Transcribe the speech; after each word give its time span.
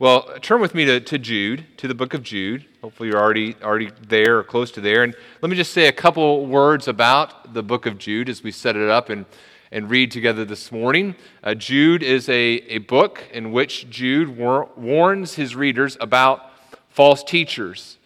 Well, 0.00 0.22
turn 0.40 0.62
with 0.62 0.74
me 0.74 0.86
to, 0.86 0.98
to 0.98 1.18
Jude, 1.18 1.66
to 1.76 1.86
the 1.86 1.94
book 1.94 2.14
of 2.14 2.22
Jude. 2.22 2.64
Hopefully, 2.80 3.10
you're 3.10 3.20
already, 3.20 3.54
already 3.62 3.90
there 4.08 4.38
or 4.38 4.42
close 4.42 4.70
to 4.70 4.80
there. 4.80 5.02
And 5.02 5.14
let 5.42 5.50
me 5.50 5.56
just 5.56 5.74
say 5.74 5.88
a 5.88 5.92
couple 5.92 6.46
words 6.46 6.88
about 6.88 7.52
the 7.52 7.62
book 7.62 7.84
of 7.84 7.98
Jude 7.98 8.30
as 8.30 8.42
we 8.42 8.50
set 8.50 8.76
it 8.76 8.88
up 8.88 9.10
and, 9.10 9.26
and 9.70 9.90
read 9.90 10.10
together 10.10 10.46
this 10.46 10.72
morning. 10.72 11.16
Uh, 11.44 11.52
Jude 11.52 12.02
is 12.02 12.30
a, 12.30 12.32
a 12.32 12.78
book 12.78 13.22
in 13.30 13.52
which 13.52 13.90
Jude 13.90 14.38
war- 14.38 14.70
warns 14.74 15.34
his 15.34 15.54
readers 15.54 15.98
about 16.00 16.50
false 16.88 17.22
teachers. 17.22 17.98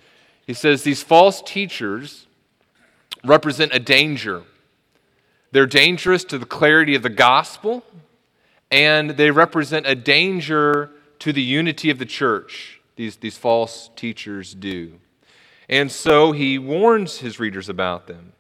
He 0.48 0.52
says 0.52 0.82
these 0.82 1.04
false 1.04 1.42
teachers 1.42 2.26
represent 3.22 3.72
a 3.72 3.78
danger. 3.78 4.42
They're 5.52 5.64
dangerous 5.64 6.24
to 6.24 6.38
the 6.38 6.46
clarity 6.46 6.96
of 6.96 7.04
the 7.04 7.08
gospel, 7.08 7.84
and 8.68 9.10
they 9.10 9.30
represent 9.30 9.86
a 9.86 9.94
danger 9.94 10.90
to 11.20 11.32
the 11.32 11.42
unity 11.42 11.90
of 11.90 11.98
the 11.98 12.06
church, 12.06 12.80
these, 12.96 13.16
these 13.16 13.36
false 13.36 13.90
teachers 13.96 14.54
do. 14.54 15.00
And 15.68 15.90
so 15.90 16.32
he 16.32 16.58
warns 16.58 17.18
his 17.18 17.40
readers 17.40 17.68
about 17.68 18.06
them. 18.06 18.32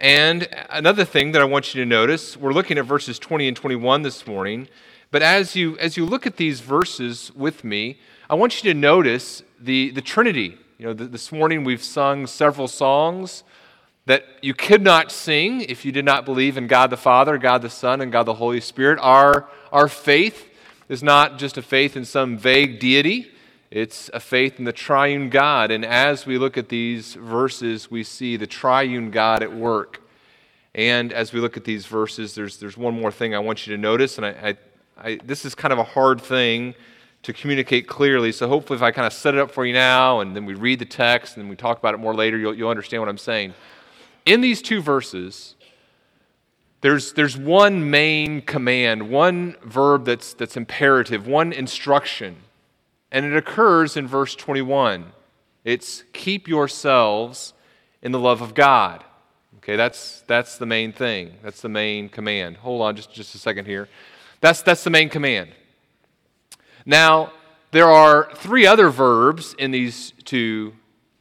And 0.00 0.48
another 0.70 1.04
thing 1.04 1.32
that 1.32 1.42
I 1.42 1.44
want 1.44 1.74
you 1.74 1.82
to 1.82 1.86
notice, 1.86 2.36
we're 2.36 2.52
looking 2.52 2.78
at 2.78 2.86
verses 2.86 3.18
20 3.18 3.48
and 3.48 3.56
21 3.56 4.02
this 4.02 4.26
morning, 4.26 4.68
but 5.10 5.22
as 5.22 5.54
you, 5.54 5.76
as 5.78 5.96
you 5.96 6.06
look 6.06 6.26
at 6.26 6.36
these 6.36 6.60
verses 6.60 7.30
with 7.34 7.64
me, 7.64 7.98
I 8.28 8.34
want 8.34 8.62
you 8.62 8.72
to 8.72 8.78
notice 8.78 9.42
the, 9.60 9.90
the 9.90 10.00
Trinity. 10.00 10.56
You 10.78 10.86
know, 10.86 10.92
this 10.94 11.30
morning 11.30 11.64
we've 11.64 11.82
sung 11.82 12.26
several 12.26 12.68
songs 12.68 13.44
that 14.06 14.24
you 14.40 14.54
could 14.54 14.82
not 14.82 15.12
sing 15.12 15.60
if 15.60 15.84
you 15.84 15.92
did 15.92 16.04
not 16.04 16.24
believe 16.24 16.56
in 16.56 16.66
God 16.66 16.90
the 16.90 16.96
Father, 16.96 17.38
God 17.38 17.62
the 17.62 17.70
Son, 17.70 18.00
and 18.00 18.10
God 18.10 18.24
the 18.24 18.34
Holy 18.34 18.60
Spirit. 18.60 18.98
Our, 19.02 19.48
our 19.70 19.88
faith 19.88 20.48
is 20.90 21.04
not 21.04 21.38
just 21.38 21.56
a 21.56 21.62
faith 21.62 21.96
in 21.96 22.04
some 22.04 22.36
vague 22.36 22.80
deity, 22.80 23.30
it's 23.70 24.10
a 24.12 24.18
faith 24.18 24.58
in 24.58 24.64
the 24.64 24.72
triune 24.72 25.30
God. 25.30 25.70
And 25.70 25.84
as 25.84 26.26
we 26.26 26.36
look 26.36 26.58
at 26.58 26.68
these 26.68 27.14
verses, 27.14 27.88
we 27.88 28.02
see 28.02 28.36
the 28.36 28.48
triune 28.48 29.12
God 29.12 29.44
at 29.44 29.54
work. 29.54 30.02
And 30.74 31.12
as 31.12 31.32
we 31.32 31.38
look 31.38 31.56
at 31.56 31.62
these 31.62 31.86
verses, 31.86 32.34
there's, 32.34 32.58
there's 32.58 32.76
one 32.76 33.00
more 33.00 33.12
thing 33.12 33.36
I 33.36 33.38
want 33.38 33.68
you 33.68 33.76
to 33.76 33.80
notice, 33.80 34.18
and 34.18 34.26
I, 34.26 34.30
I, 34.30 34.56
I, 34.98 35.20
this 35.24 35.44
is 35.44 35.54
kind 35.54 35.72
of 35.72 35.78
a 35.78 35.84
hard 35.84 36.20
thing 36.20 36.74
to 37.22 37.32
communicate 37.32 37.86
clearly. 37.86 38.32
So 38.32 38.48
hopefully, 38.48 38.76
if 38.76 38.82
I 38.82 38.90
kind 38.90 39.06
of 39.06 39.12
set 39.12 39.34
it 39.34 39.40
up 39.40 39.52
for 39.52 39.64
you 39.64 39.72
now, 39.72 40.18
and 40.18 40.34
then 40.34 40.44
we 40.44 40.54
read 40.54 40.80
the 40.80 40.84
text, 40.84 41.36
and 41.36 41.44
then 41.44 41.48
we 41.48 41.54
talk 41.54 41.78
about 41.78 41.94
it 41.94 41.98
more 41.98 42.16
later, 42.16 42.36
you'll, 42.36 42.54
you'll 42.54 42.70
understand 42.70 43.00
what 43.00 43.08
I'm 43.08 43.18
saying. 43.18 43.54
In 44.26 44.40
these 44.40 44.60
two 44.60 44.82
verses, 44.82 45.54
there's, 46.80 47.12
there's 47.12 47.36
one 47.36 47.90
main 47.90 48.40
command, 48.42 49.10
one 49.10 49.56
verb 49.62 50.06
that's, 50.06 50.32
that's 50.32 50.56
imperative, 50.56 51.26
one 51.26 51.52
instruction, 51.52 52.36
and 53.12 53.26
it 53.26 53.36
occurs 53.36 53.96
in 53.96 54.06
verse 54.06 54.34
21. 54.34 55.12
It's 55.64 56.04
keep 56.12 56.48
yourselves 56.48 57.52
in 58.00 58.12
the 58.12 58.18
love 58.18 58.40
of 58.40 58.54
God. 58.54 59.04
Okay, 59.58 59.76
that's, 59.76 60.22
that's 60.26 60.56
the 60.56 60.64
main 60.64 60.92
thing. 60.92 61.34
That's 61.42 61.60
the 61.60 61.68
main 61.68 62.08
command. 62.08 62.56
Hold 62.58 62.80
on 62.80 62.96
just, 62.96 63.12
just 63.12 63.34
a 63.34 63.38
second 63.38 63.66
here. 63.66 63.88
That's, 64.40 64.62
that's 64.62 64.82
the 64.82 64.90
main 64.90 65.10
command. 65.10 65.50
Now, 66.86 67.32
there 67.72 67.88
are 67.88 68.30
three 68.36 68.66
other 68.66 68.88
verbs 68.88 69.54
in 69.58 69.70
these 69.70 70.14
two 70.24 70.72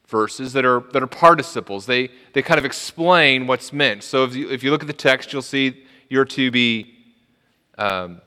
verses 0.10 0.54
that 0.54 0.66
are, 0.66 0.82
that 0.92 1.02
are 1.02 1.08
participles. 1.08 1.86
They, 1.86 2.10
they 2.34 2.42
kind 2.42 2.58
of 2.58 2.66
explain 2.66 3.48
what's 3.48 3.72
meant. 3.72 4.04
So 4.04 4.24
if 4.26 4.36
you, 4.36 4.50
if 4.50 4.64
you 4.64 4.72
look 4.72 4.82
at 4.82 4.88
the 4.88 4.94
text, 4.94 5.32
you'll 5.32 5.42
see 5.42 5.86
you're 6.10 6.26
to 6.26 6.52
be 6.52 6.96
um, 7.78 8.22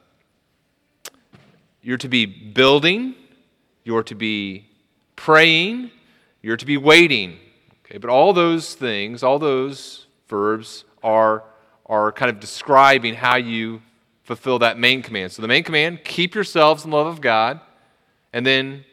you're 1.82 1.98
to 1.98 2.08
be 2.08 2.26
building, 2.26 3.14
you're 3.84 4.04
to 4.04 4.14
be 4.14 4.66
praying, 5.16 5.90
you're 6.40 6.56
to 6.56 6.64
be 6.64 6.76
waiting. 6.76 7.38
Okay, 7.84 7.98
but 7.98 8.08
all 8.08 8.32
those 8.32 8.74
things, 8.74 9.22
all 9.22 9.38
those 9.38 10.06
verbs 10.28 10.84
are, 11.02 11.42
are 11.86 12.12
kind 12.12 12.30
of 12.30 12.38
describing 12.38 13.14
how 13.14 13.36
you 13.36 13.82
fulfill 14.22 14.60
that 14.60 14.78
main 14.78 15.02
command. 15.02 15.32
So 15.32 15.42
the 15.42 15.48
main 15.48 15.64
command, 15.64 16.04
keep 16.04 16.34
yourselves 16.34 16.84
in 16.84 16.90
the 16.90 16.96
love 16.96 17.08
of 17.08 17.20
God, 17.20 17.60
and 18.32 18.46
then 18.46 18.84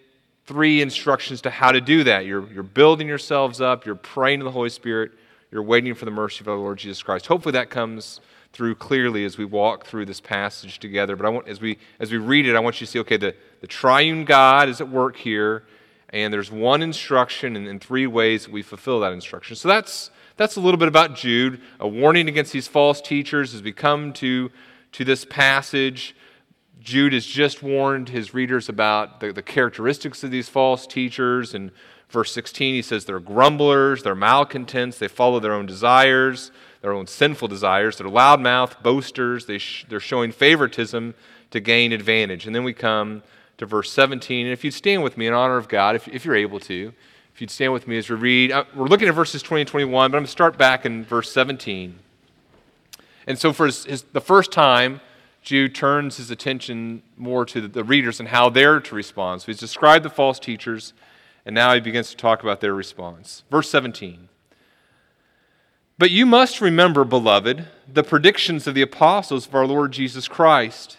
three 0.49 0.81
instructions 0.81 1.41
to 1.41 1.51
how 1.51 1.71
to 1.71 1.79
do 1.79 2.03
that. 2.03 2.25
You're, 2.25 2.51
you're 2.51 2.63
building 2.63 3.07
yourselves 3.07 3.61
up, 3.61 3.85
you're 3.85 3.93
praying 3.93 4.39
to 4.39 4.45
the 4.45 4.49
Holy 4.49 4.71
Spirit, 4.71 5.11
you're 5.51 5.61
waiting 5.61 5.93
for 5.93 6.05
the 6.05 6.11
mercy 6.11 6.41
of 6.41 6.47
our 6.47 6.55
Lord 6.55 6.79
Jesus 6.79 7.03
Christ. 7.03 7.27
Hopefully 7.27 7.51
that 7.51 7.69
comes 7.69 8.19
through 8.51 8.73
clearly 8.73 9.25
as 9.25 9.37
we 9.37 9.45
walk 9.45 9.85
through 9.85 10.07
this 10.07 10.19
passage 10.19 10.79
together. 10.79 11.15
But 11.15 11.27
I 11.27 11.29
want, 11.29 11.47
as 11.47 11.61
we, 11.61 11.77
as 11.99 12.11
we 12.11 12.17
read 12.17 12.47
it, 12.47 12.55
I 12.55 12.59
want 12.61 12.81
you 12.81 12.87
to 12.87 12.91
see 12.91 12.97
okay, 12.97 13.17
the, 13.17 13.35
the 13.61 13.67
triune 13.67 14.25
God 14.25 14.69
is 14.69 14.81
at 14.81 14.89
work 14.89 15.17
here, 15.17 15.65
and 16.09 16.33
there's 16.33 16.51
one 16.51 16.81
instruction 16.81 17.55
and, 17.55 17.67
in 17.67 17.79
three 17.79 18.07
ways 18.07 18.45
that 18.45 18.51
we 18.51 18.63
fulfill 18.63 19.01
that 19.01 19.13
instruction. 19.13 19.55
So 19.55 19.67
that's, 19.67 20.09
that's 20.35 20.55
a 20.55 20.61
little 20.61 20.79
bit 20.79 20.87
about 20.87 21.15
Jude, 21.15 21.61
a 21.79 21.87
warning 21.87 22.27
against 22.27 22.53
these 22.53 22.67
false 22.67 23.01
teachers 23.01 23.53
as 23.53 23.61
we 23.61 23.71
come 23.71 24.13
to, 24.13 24.49
to 24.93 25.05
this 25.05 25.25
passage. 25.25 26.15
Jude 26.81 27.13
has 27.13 27.25
just 27.25 27.61
warned 27.61 28.09
his 28.09 28.33
readers 28.33 28.69
about 28.69 29.19
the, 29.19 29.33
the 29.33 29.41
characteristics 29.41 30.23
of 30.23 30.31
these 30.31 30.47
false 30.47 30.87
teachers. 30.87 31.53
In 31.53 31.71
verse 32.09 32.31
16, 32.31 32.75
he 32.75 32.81
says 32.81 33.05
they're 33.05 33.19
grumblers, 33.19 34.03
they're 34.03 34.15
malcontents, 34.15 34.97
they 34.97 35.07
follow 35.07 35.39
their 35.39 35.53
own 35.53 35.65
desires, 35.65 36.51
their 36.81 36.93
own 36.93 37.07
sinful 37.07 37.47
desires, 37.47 37.97
they're 37.97 38.07
loudmouth, 38.07 38.81
boasters, 38.81 39.45
they 39.45 39.57
sh- 39.57 39.85
they're 39.89 39.99
showing 39.99 40.31
favoritism 40.31 41.13
to 41.51 41.59
gain 41.59 41.91
advantage. 41.91 42.45
And 42.45 42.55
then 42.55 42.63
we 42.63 42.73
come 42.73 43.23
to 43.57 43.65
verse 43.65 43.91
17. 43.91 44.45
And 44.45 44.53
if 44.53 44.63
you'd 44.63 44.73
stand 44.73 45.03
with 45.03 45.17
me 45.17 45.27
in 45.27 45.33
honor 45.33 45.57
of 45.57 45.67
God, 45.67 45.95
if, 45.95 46.07
if 46.07 46.23
you're 46.23 46.35
able 46.35 46.59
to, 46.61 46.93
if 47.33 47.41
you'd 47.41 47.51
stand 47.51 47.73
with 47.73 47.87
me 47.87 47.97
as 47.97 48.09
we 48.09 48.15
read, 48.15 48.51
uh, 48.51 48.63
we're 48.73 48.87
looking 48.87 49.07
at 49.07 49.15
verses 49.15 49.41
20 49.41 49.61
and 49.61 49.67
21, 49.67 50.11
but 50.11 50.17
I'm 50.17 50.19
going 50.19 50.25
to 50.25 50.31
start 50.31 50.57
back 50.57 50.85
in 50.85 51.03
verse 51.03 51.31
17. 51.31 51.99
And 53.27 53.37
so, 53.37 53.53
for 53.53 53.65
his, 53.65 53.85
his, 53.85 54.03
the 54.13 54.21
first 54.21 54.51
time, 54.51 55.01
Jude 55.41 55.73
turns 55.73 56.17
his 56.17 56.31
attention 56.31 57.01
more 57.17 57.45
to 57.45 57.67
the 57.67 57.83
readers 57.83 58.19
and 58.19 58.29
how 58.29 58.49
they're 58.49 58.79
to 58.79 58.95
respond. 58.95 59.41
So 59.41 59.47
he's 59.47 59.59
described 59.59 60.05
the 60.05 60.09
false 60.09 60.39
teachers, 60.39 60.93
and 61.45 61.55
now 61.55 61.73
he 61.73 61.79
begins 61.79 62.09
to 62.11 62.17
talk 62.17 62.43
about 62.43 62.61
their 62.61 62.73
response. 62.73 63.43
Verse 63.49 63.69
17. 63.69 64.29
But 65.97 66.11
you 66.11 66.25
must 66.25 66.61
remember, 66.61 67.03
beloved, 67.03 67.67
the 67.91 68.03
predictions 68.03 68.67
of 68.67 68.73
the 68.73 68.81
apostles 68.81 69.47
of 69.47 69.55
our 69.55 69.67
Lord 69.67 69.91
Jesus 69.91 70.27
Christ. 70.27 70.97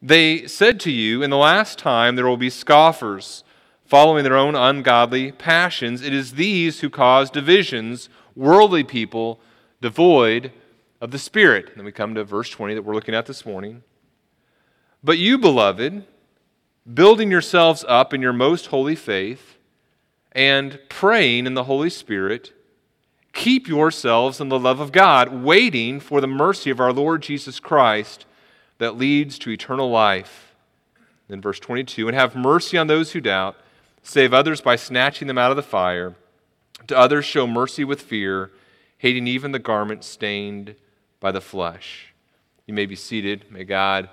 They 0.00 0.46
said 0.46 0.78
to 0.80 0.90
you, 0.90 1.22
In 1.22 1.30
the 1.30 1.36
last 1.36 1.78
time 1.78 2.14
there 2.14 2.26
will 2.26 2.36
be 2.36 2.50
scoffers, 2.50 3.42
following 3.84 4.22
their 4.22 4.36
own 4.36 4.54
ungodly 4.54 5.32
passions. 5.32 6.02
It 6.02 6.12
is 6.12 6.32
these 6.32 6.80
who 6.80 6.90
cause 6.90 7.30
divisions, 7.30 8.08
worldly 8.36 8.84
people, 8.84 9.40
devoid 9.80 10.52
of 11.04 11.10
the 11.10 11.18
Spirit. 11.18 11.68
And 11.68 11.76
then 11.76 11.84
we 11.84 11.92
come 11.92 12.14
to 12.14 12.24
verse 12.24 12.48
20 12.48 12.74
that 12.74 12.82
we're 12.82 12.94
looking 12.94 13.14
at 13.14 13.26
this 13.26 13.44
morning. 13.44 13.82
But 15.02 15.18
you, 15.18 15.36
beloved, 15.36 16.02
building 16.92 17.30
yourselves 17.30 17.84
up 17.86 18.14
in 18.14 18.22
your 18.22 18.32
most 18.32 18.68
holy 18.68 18.96
faith 18.96 19.58
and 20.32 20.80
praying 20.88 21.46
in 21.46 21.52
the 21.52 21.64
Holy 21.64 21.90
Spirit, 21.90 22.54
keep 23.34 23.68
yourselves 23.68 24.40
in 24.40 24.48
the 24.48 24.58
love 24.58 24.80
of 24.80 24.92
God, 24.92 25.44
waiting 25.44 26.00
for 26.00 26.22
the 26.22 26.26
mercy 26.26 26.70
of 26.70 26.80
our 26.80 26.92
Lord 26.92 27.20
Jesus 27.22 27.60
Christ 27.60 28.24
that 28.78 28.96
leads 28.96 29.38
to 29.40 29.50
eternal 29.50 29.90
life. 29.90 30.54
Then, 31.28 31.42
verse 31.42 31.60
22 31.60 32.08
and 32.08 32.16
have 32.16 32.34
mercy 32.34 32.78
on 32.78 32.86
those 32.86 33.12
who 33.12 33.20
doubt, 33.20 33.56
save 34.02 34.32
others 34.32 34.62
by 34.62 34.76
snatching 34.76 35.28
them 35.28 35.38
out 35.38 35.50
of 35.50 35.56
the 35.56 35.62
fire. 35.62 36.14
To 36.86 36.96
others, 36.96 37.26
show 37.26 37.46
mercy 37.46 37.84
with 37.84 38.00
fear, 38.00 38.52
hating 38.96 39.26
even 39.26 39.52
the 39.52 39.58
garment 39.58 40.02
stained 40.02 40.76
by 41.24 41.32
the 41.32 41.40
flesh. 41.40 42.12
You 42.66 42.74
may 42.74 42.84
be 42.84 42.96
seated. 42.96 43.50
May 43.50 43.64
God 43.64 44.10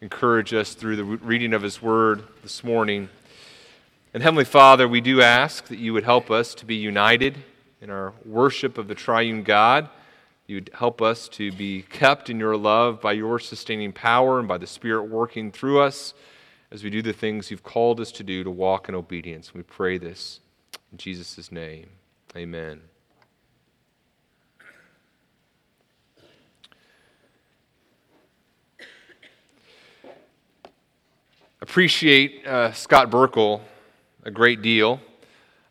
encourage 0.00 0.54
us 0.54 0.72
through 0.72 0.96
the 0.96 1.04
reading 1.04 1.52
of 1.52 1.60
His 1.60 1.82
Word 1.82 2.24
this 2.42 2.64
morning. 2.64 3.10
And 4.14 4.22
Heavenly 4.22 4.46
Father, 4.46 4.88
we 4.88 5.02
do 5.02 5.20
ask 5.20 5.66
that 5.66 5.76
you 5.76 5.92
would 5.92 6.04
help 6.04 6.30
us 6.30 6.54
to 6.54 6.64
be 6.64 6.76
united 6.76 7.36
in 7.82 7.90
our 7.90 8.14
worship 8.24 8.78
of 8.78 8.88
the 8.88 8.94
triune 8.94 9.42
God. 9.42 9.90
You'd 10.46 10.70
help 10.72 11.02
us 11.02 11.28
to 11.30 11.52
be 11.52 11.82
kept 11.82 12.30
in 12.30 12.38
your 12.38 12.56
love 12.56 12.98
by 12.98 13.12
your 13.12 13.38
sustaining 13.38 13.92
power 13.92 14.38
and 14.38 14.48
by 14.48 14.56
the 14.56 14.66
Spirit 14.66 15.02
working 15.02 15.52
through 15.52 15.82
us 15.82 16.14
as 16.70 16.82
we 16.82 16.88
do 16.88 17.02
the 17.02 17.12
things 17.12 17.50
you've 17.50 17.62
called 17.62 18.00
us 18.00 18.10
to 18.12 18.22
do 18.22 18.42
to 18.42 18.50
walk 18.50 18.88
in 18.88 18.94
obedience. 18.94 19.52
We 19.52 19.64
pray 19.64 19.98
this 19.98 20.40
in 20.90 20.96
Jesus' 20.96 21.52
name. 21.52 21.90
Amen. 22.34 22.80
Appreciate 31.64 32.46
uh, 32.46 32.70
Scott 32.72 33.10
Burkle 33.10 33.62
a 34.22 34.30
great 34.30 34.60
deal. 34.60 35.00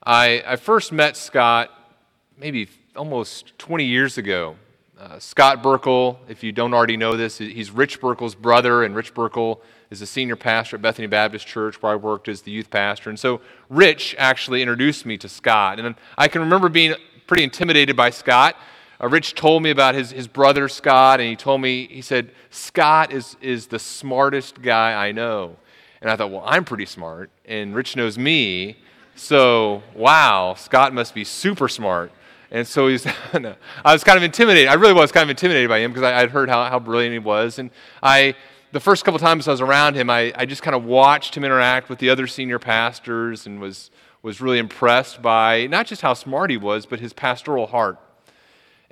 I, 0.03 0.43
I, 0.43 0.55
first 0.55 0.91
met 0.91 1.15
Scott 1.15 1.69
maybe 2.35 2.67
almost 2.95 3.55
20 3.59 3.85
years 3.85 4.17
ago. 4.17 4.55
Uh, 4.99 5.19
Scott 5.19 5.61
Burkle, 5.61 6.17
if 6.27 6.41
you 6.41 6.51
don't 6.51 6.73
already 6.73 6.97
know 6.97 7.15
this, 7.15 7.37
he's 7.37 7.69
Rich 7.69 8.01
Burkle's 8.01 8.33
brother, 8.33 8.83
and 8.83 8.95
Rich 8.95 9.13
Burkle 9.13 9.59
is 9.91 10.01
a 10.01 10.07
senior 10.07 10.35
pastor 10.35 10.77
at 10.77 10.81
Bethany 10.81 11.05
Baptist 11.05 11.45
Church 11.45 11.79
where 11.79 11.91
I 11.91 11.95
worked 11.95 12.27
as 12.27 12.41
the 12.41 12.49
youth 12.49 12.71
pastor. 12.71 13.11
And 13.11 13.19
so 13.19 13.39
Rich 13.69 14.15
actually 14.17 14.63
introduced 14.63 15.05
me 15.05 15.19
to 15.19 15.29
Scott. 15.29 15.79
And 15.79 15.93
I 16.17 16.27
can 16.27 16.41
remember 16.41 16.69
being 16.69 16.95
pretty 17.27 17.43
intimidated 17.43 17.95
by 17.95 18.09
Scott. 18.09 18.55
Uh, 18.99 19.09
Rich 19.09 19.35
told 19.35 19.61
me 19.61 19.69
about 19.69 19.93
his, 19.93 20.09
his 20.09 20.27
brother 20.27 20.67
Scott, 20.67 21.19
and 21.19 21.29
he 21.29 21.35
told 21.35 21.61
me, 21.61 21.85
he 21.85 22.01
said, 22.01 22.31
Scott 22.49 23.13
is, 23.13 23.37
is 23.41 23.67
the 23.67 23.77
smartest 23.77 24.59
guy 24.63 25.07
I 25.07 25.11
know. 25.11 25.57
And 26.03 26.11
I 26.11 26.17
thought, 26.17 26.31
well, 26.31 26.43
I'm 26.45 26.65
pretty 26.65 26.85
smart, 26.85 27.29
and 27.45 27.73
Rich 27.73 27.95
knows 27.95 28.17
me. 28.17 28.75
So, 29.15 29.81
wow, 29.95 30.53
Scott 30.53 30.93
must 30.93 31.15
be 31.15 31.23
super 31.23 31.69
smart. 31.69 32.11
And 32.51 32.67
so 32.67 32.89
he's, 32.89 33.05
no, 33.33 33.55
I 33.85 33.93
was 33.93 34.03
kind 34.03 34.17
of 34.17 34.23
intimidated. 34.23 34.67
I 34.67 34.73
really 34.73 34.91
was 34.91 35.13
kind 35.13 35.23
of 35.23 35.29
intimidated 35.29 35.69
by 35.69 35.79
him 35.79 35.91
because 35.91 36.03
I, 36.03 36.21
would 36.21 36.31
heard 36.31 36.49
how, 36.49 36.65
how 36.65 36.77
brilliant 36.77 37.13
he 37.13 37.19
was. 37.19 37.57
And 37.57 37.71
I, 38.01 38.35
the 38.73 38.81
first 38.81 39.05
couple 39.05 39.17
times 39.17 39.47
I 39.47 39.51
was 39.51 39.61
around 39.61 39.95
him, 39.95 40.09
I, 40.09 40.33
I 40.35 40.45
just 40.45 40.61
kind 40.61 40.75
of 40.75 40.83
watched 40.83 41.37
him 41.37 41.45
interact 41.45 41.87
with 41.87 41.99
the 41.99 42.09
other 42.09 42.27
senior 42.27 42.59
pastors 42.59 43.47
and 43.47 43.61
was, 43.61 43.89
was 44.23 44.41
really 44.41 44.59
impressed 44.59 45.21
by 45.21 45.67
not 45.67 45.87
just 45.87 46.01
how 46.01 46.13
smart 46.13 46.51
he 46.51 46.57
was, 46.57 46.85
but 46.85 46.99
his 46.99 47.13
pastoral 47.13 47.67
heart. 47.67 47.97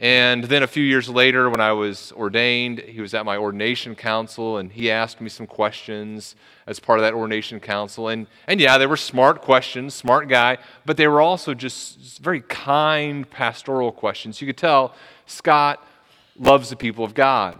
And 0.01 0.45
then 0.45 0.63
a 0.63 0.67
few 0.67 0.83
years 0.83 1.07
later, 1.07 1.47
when 1.47 1.61
I 1.61 1.73
was 1.73 2.11
ordained, 2.13 2.79
he 2.79 3.01
was 3.01 3.13
at 3.13 3.23
my 3.23 3.37
ordination 3.37 3.93
council 3.93 4.57
and 4.57 4.71
he 4.71 4.89
asked 4.89 5.21
me 5.21 5.29
some 5.29 5.45
questions 5.45 6.35
as 6.65 6.79
part 6.79 6.97
of 6.97 7.03
that 7.03 7.13
ordination 7.13 7.59
council. 7.59 8.07
And, 8.07 8.25
and 8.47 8.59
yeah, 8.59 8.79
they 8.79 8.87
were 8.87 8.97
smart 8.97 9.43
questions, 9.43 9.93
smart 9.93 10.27
guy, 10.27 10.57
but 10.87 10.97
they 10.97 11.07
were 11.07 11.21
also 11.21 11.53
just 11.53 12.17
very 12.17 12.41
kind 12.41 13.29
pastoral 13.29 13.91
questions. 13.91 14.41
You 14.41 14.47
could 14.47 14.57
tell 14.57 14.95
Scott 15.27 15.85
loves 16.35 16.71
the 16.71 16.75
people 16.75 17.05
of 17.05 17.13
God. 17.13 17.55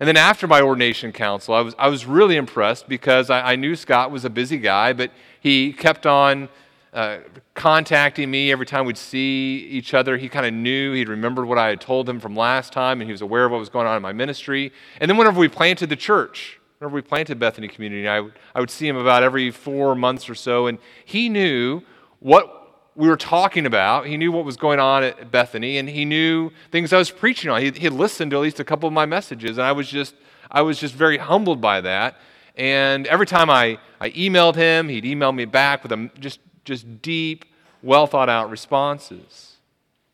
And 0.00 0.08
then 0.08 0.16
after 0.16 0.48
my 0.48 0.60
ordination 0.60 1.12
council, 1.12 1.54
I 1.54 1.60
was, 1.60 1.76
I 1.78 1.86
was 1.86 2.06
really 2.06 2.34
impressed 2.34 2.88
because 2.88 3.30
I, 3.30 3.52
I 3.52 3.56
knew 3.56 3.76
Scott 3.76 4.10
was 4.10 4.24
a 4.24 4.30
busy 4.30 4.58
guy, 4.58 4.92
but 4.94 5.12
he 5.38 5.72
kept 5.74 6.06
on 6.06 6.48
uh, 6.92 7.18
contacting 7.54 8.30
me 8.30 8.50
every 8.50 8.66
time 8.66 8.84
we'd 8.84 8.98
see 8.98 9.66
each 9.70 9.94
other. 9.94 10.16
He 10.16 10.28
kind 10.28 10.46
of 10.46 10.52
knew, 10.52 10.92
he'd 10.92 11.08
remembered 11.08 11.46
what 11.46 11.58
I 11.58 11.68
had 11.68 11.80
told 11.80 12.08
him 12.08 12.18
from 12.18 12.34
last 12.34 12.72
time, 12.72 13.00
and 13.00 13.08
he 13.08 13.12
was 13.12 13.20
aware 13.20 13.44
of 13.44 13.52
what 13.52 13.58
was 13.58 13.68
going 13.68 13.86
on 13.86 13.96
in 13.96 14.02
my 14.02 14.12
ministry. 14.12 14.72
And 15.00 15.08
then 15.08 15.16
whenever 15.16 15.38
we 15.38 15.48
planted 15.48 15.88
the 15.88 15.96
church, 15.96 16.58
whenever 16.78 16.94
we 16.94 17.02
planted 17.02 17.38
Bethany 17.38 17.68
Community, 17.68 18.08
I, 18.08 18.28
I 18.54 18.60
would 18.60 18.70
see 18.70 18.88
him 18.88 18.96
about 18.96 19.22
every 19.22 19.50
four 19.50 19.94
months 19.94 20.28
or 20.28 20.34
so, 20.34 20.66
and 20.66 20.78
he 21.04 21.28
knew 21.28 21.82
what 22.18 22.56
we 22.96 23.08
were 23.08 23.16
talking 23.16 23.66
about. 23.66 24.06
He 24.06 24.16
knew 24.16 24.32
what 24.32 24.44
was 24.44 24.56
going 24.56 24.80
on 24.80 25.04
at 25.04 25.30
Bethany, 25.30 25.78
and 25.78 25.88
he 25.88 26.04
knew 26.04 26.50
things 26.72 26.92
I 26.92 26.98
was 26.98 27.10
preaching 27.10 27.50
on. 27.50 27.62
He, 27.62 27.70
he 27.70 27.88
listened 27.88 28.32
to 28.32 28.36
at 28.38 28.40
least 28.40 28.60
a 28.60 28.64
couple 28.64 28.86
of 28.86 28.92
my 28.92 29.06
messages, 29.06 29.58
and 29.58 29.66
I 29.66 29.72
was 29.72 29.88
just, 29.88 30.14
I 30.50 30.62
was 30.62 30.78
just 30.78 30.94
very 30.94 31.18
humbled 31.18 31.60
by 31.60 31.80
that. 31.82 32.16
And 32.56 33.06
every 33.06 33.26
time 33.26 33.48
I, 33.48 33.78
I 34.00 34.10
emailed 34.10 34.56
him, 34.56 34.88
he'd 34.88 35.04
email 35.04 35.32
me 35.32 35.44
back 35.44 35.82
with 35.82 35.92
a, 35.92 36.10
just 36.18 36.40
just 36.70 37.02
deep, 37.02 37.44
well 37.82 38.06
thought 38.06 38.28
out 38.28 38.48
responses. 38.48 39.56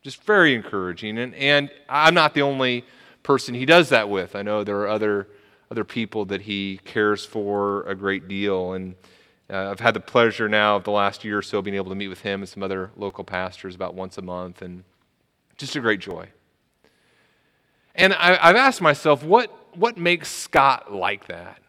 Just 0.01 0.23
very 0.23 0.55
encouraging. 0.55 1.19
And, 1.19 1.35
and 1.35 1.69
I'm 1.87 2.15
not 2.15 2.33
the 2.33 2.41
only 2.41 2.83
person 3.21 3.53
he 3.53 3.65
does 3.65 3.89
that 3.89 4.09
with. 4.09 4.35
I 4.35 4.41
know 4.41 4.63
there 4.63 4.79
are 4.79 4.87
other, 4.87 5.27
other 5.69 5.83
people 5.83 6.25
that 6.25 6.41
he 6.41 6.79
cares 6.83 7.23
for 7.25 7.83
a 7.83 7.93
great 7.93 8.27
deal. 8.27 8.73
And 8.73 8.95
uh, 9.51 9.69
I've 9.69 9.79
had 9.79 9.93
the 9.93 9.99
pleasure 9.99 10.49
now 10.49 10.77
of 10.77 10.83
the 10.83 10.91
last 10.91 11.23
year 11.23 11.37
or 11.37 11.41
so 11.43 11.61
being 11.61 11.75
able 11.75 11.89
to 11.89 11.95
meet 11.95 12.07
with 12.07 12.21
him 12.21 12.41
and 12.41 12.49
some 12.49 12.63
other 12.63 12.89
local 12.95 13.23
pastors 13.23 13.75
about 13.75 13.93
once 13.93 14.17
a 14.17 14.23
month. 14.23 14.63
And 14.63 14.83
just 15.57 15.75
a 15.75 15.79
great 15.79 15.99
joy. 15.99 16.29
And 17.93 18.13
I, 18.13 18.39
I've 18.41 18.55
asked 18.55 18.81
myself, 18.81 19.23
what, 19.23 19.51
what 19.77 19.95
makes 19.95 20.31
Scott 20.31 20.91
like 20.91 21.27
that? 21.27 21.61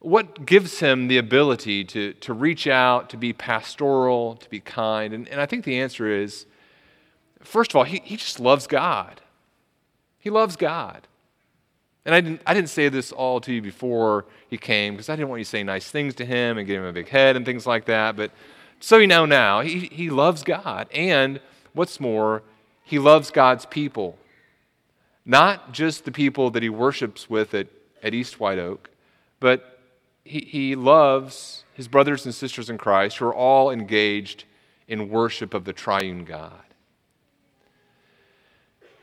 What 0.00 0.46
gives 0.46 0.80
him 0.80 1.08
the 1.08 1.18
ability 1.18 1.84
to, 1.84 2.12
to 2.14 2.32
reach 2.32 2.66
out, 2.66 3.10
to 3.10 3.16
be 3.16 3.32
pastoral, 3.32 4.36
to 4.36 4.48
be 4.50 4.60
kind? 4.60 5.12
And, 5.12 5.28
and 5.28 5.40
I 5.40 5.46
think 5.46 5.64
the 5.64 5.78
answer 5.78 6.08
is 6.08 6.46
first 7.46 7.72
of 7.72 7.76
all, 7.76 7.84
he, 7.84 8.00
he 8.04 8.16
just 8.16 8.40
loves 8.40 8.66
God. 8.66 9.20
He 10.18 10.30
loves 10.30 10.56
God. 10.56 11.06
And 12.04 12.14
I 12.14 12.20
didn't, 12.20 12.40
I 12.46 12.54
didn't 12.54 12.68
say 12.68 12.88
this 12.88 13.10
all 13.10 13.40
to 13.40 13.52
you 13.52 13.62
before 13.62 14.26
he 14.48 14.58
came 14.58 14.94
because 14.94 15.08
I 15.08 15.16
didn't 15.16 15.28
want 15.28 15.40
you 15.40 15.44
to 15.44 15.50
say 15.50 15.64
nice 15.64 15.90
things 15.90 16.14
to 16.16 16.24
him 16.24 16.58
and 16.58 16.66
give 16.66 16.80
him 16.80 16.88
a 16.88 16.92
big 16.92 17.08
head 17.08 17.36
and 17.36 17.44
things 17.44 17.66
like 17.66 17.86
that. 17.86 18.16
But 18.16 18.30
so 18.78 18.98
you 18.98 19.06
know 19.06 19.26
now, 19.26 19.60
he, 19.60 19.88
he 19.90 20.10
loves 20.10 20.44
God. 20.44 20.88
And 20.92 21.40
what's 21.72 21.98
more, 21.98 22.42
he 22.84 22.98
loves 22.98 23.30
God's 23.30 23.66
people. 23.66 24.18
Not 25.24 25.72
just 25.72 26.04
the 26.04 26.12
people 26.12 26.50
that 26.50 26.62
he 26.62 26.68
worships 26.68 27.28
with 27.28 27.54
at, 27.54 27.66
at 28.02 28.14
East 28.14 28.38
White 28.38 28.58
Oak, 28.58 28.90
but 29.40 29.75
he, 30.26 30.40
he 30.40 30.76
loves 30.76 31.64
his 31.74 31.88
brothers 31.88 32.24
and 32.24 32.34
sisters 32.34 32.68
in 32.70 32.78
Christ 32.78 33.18
who 33.18 33.26
are 33.26 33.34
all 33.34 33.70
engaged 33.70 34.44
in 34.88 35.08
worship 35.08 35.54
of 35.54 35.64
the 35.64 35.72
triune 35.72 36.24
God. 36.24 36.52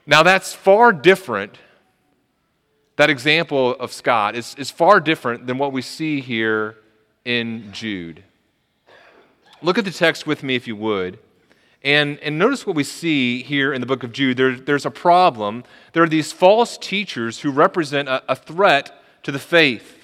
Now, 0.05 0.23
that's 0.23 0.53
far 0.53 0.91
different. 0.91 1.57
That 2.97 3.09
example 3.09 3.75
of 3.75 3.91
Scott 3.91 4.35
is, 4.35 4.53
is 4.57 4.69
far 4.69 4.99
different 4.99 5.47
than 5.47 5.57
what 5.57 5.71
we 5.71 5.81
see 5.81 6.19
here 6.19 6.77
in 7.25 7.71
Jude. 7.71 8.23
Look 9.61 9.77
at 9.77 9.85
the 9.85 9.91
text 9.91 10.27
with 10.27 10.43
me, 10.43 10.55
if 10.55 10.67
you 10.67 10.75
would. 10.75 11.19
And, 11.83 12.19
and 12.19 12.37
notice 12.37 12.65
what 12.65 12.75
we 12.75 12.83
see 12.83 13.43
here 13.43 13.73
in 13.73 13.81
the 13.81 13.87
book 13.87 14.03
of 14.03 14.11
Jude. 14.11 14.37
There, 14.37 14.55
there's 14.55 14.85
a 14.85 14.91
problem. 14.91 15.63
There 15.93 16.03
are 16.03 16.09
these 16.09 16.31
false 16.31 16.77
teachers 16.77 17.39
who 17.39 17.51
represent 17.51 18.07
a, 18.07 18.23
a 18.29 18.35
threat 18.35 19.03
to 19.23 19.31
the 19.31 19.39
faith. 19.39 20.02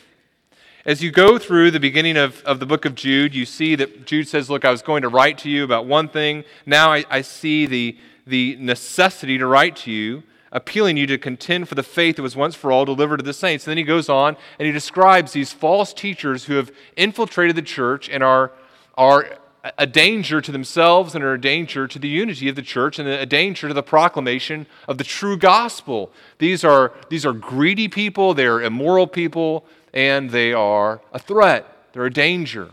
As 0.86 1.04
you 1.04 1.12
go 1.12 1.38
through 1.38 1.72
the 1.72 1.80
beginning 1.80 2.16
of, 2.16 2.42
of 2.44 2.62
the 2.62 2.66
book 2.66 2.86
of 2.86 2.96
Jude, 2.96 3.36
you 3.36 3.46
see 3.46 3.76
that 3.76 4.06
Jude 4.06 4.30
says, 4.30 4.50
Look, 4.50 4.64
I 4.64 4.72
was 4.72 4.82
going 4.82 5.02
to 5.02 5.10
write 5.10 5.38
to 5.40 5.50
you 5.50 5.66
about 5.66 5.86
one 5.86 6.08
thing. 6.08 6.46
Now 6.66 6.94
I, 6.94 7.04
I 7.10 7.22
see 7.22 7.66
the, 7.66 7.98
the 8.26 8.56
necessity 8.62 9.38
to 9.38 9.46
write 9.46 9.76
to 9.78 9.92
you, 9.92 10.24
appealing 10.54 10.96
you 10.96 11.06
to 11.08 11.18
contend 11.18 11.68
for 11.68 11.76
the 11.76 11.84
faith 11.84 12.16
that 12.16 12.22
was 12.22 12.38
once 12.38 12.56
for 12.56 12.72
all 12.72 12.86
delivered 12.86 13.18
to 13.18 13.24
the 13.24 13.34
saints. 13.34 13.66
And 13.66 13.72
then 13.72 13.78
he 13.78 13.84
goes 13.84 14.08
on 14.08 14.38
and 14.58 14.66
he 14.66 14.72
describes 14.72 15.34
these 15.34 15.52
false 15.52 15.94
teachers 15.94 16.46
who 16.46 16.54
have 16.54 16.72
infiltrated 16.96 17.58
the 17.58 17.62
church 17.62 18.08
and 18.08 18.24
are, 18.24 18.54
are 18.96 19.38
a 19.78 19.86
danger 19.86 20.40
to 20.40 20.52
themselves 20.52 21.14
and 21.14 21.24
are 21.24 21.34
a 21.34 21.42
danger 21.42 21.88
to 21.88 22.00
the 22.00 22.08
unity 22.08 22.48
of 22.48 22.56
the 22.56 22.62
church 22.62 22.98
and 22.98 23.10
a 23.10 23.26
danger 23.26 23.68
to 23.68 23.74
the 23.74 23.84
proclamation 23.84 24.66
of 24.88 24.98
the 24.98 25.04
true 25.04 25.36
gospel. 25.36 26.12
These 26.38 26.64
are, 26.64 26.94
these 27.10 27.26
are 27.26 27.34
greedy 27.34 27.90
people, 27.90 28.34
they 28.34 28.46
are 28.46 28.62
immoral 28.62 29.08
people, 29.08 29.66
and 29.94 30.30
they 30.30 30.54
are 30.54 31.02
a 31.12 31.20
threat, 31.20 31.66
they're 31.94 32.06
a 32.06 32.14
danger. 32.14 32.70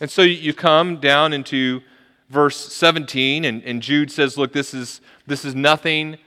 And 0.00 0.10
so 0.10 0.22
you 0.22 0.54
come 0.54 1.00
down 1.00 1.32
into 1.32 1.82
verse 2.30 2.72
17, 2.72 3.44
and, 3.44 3.62
and 3.64 3.82
Jude 3.82 4.10
says, 4.10 4.38
Look, 4.38 4.52
this 4.52 4.72
is, 4.72 5.00
this 5.26 5.44
is 5.44 5.54
nothing, 5.54 6.18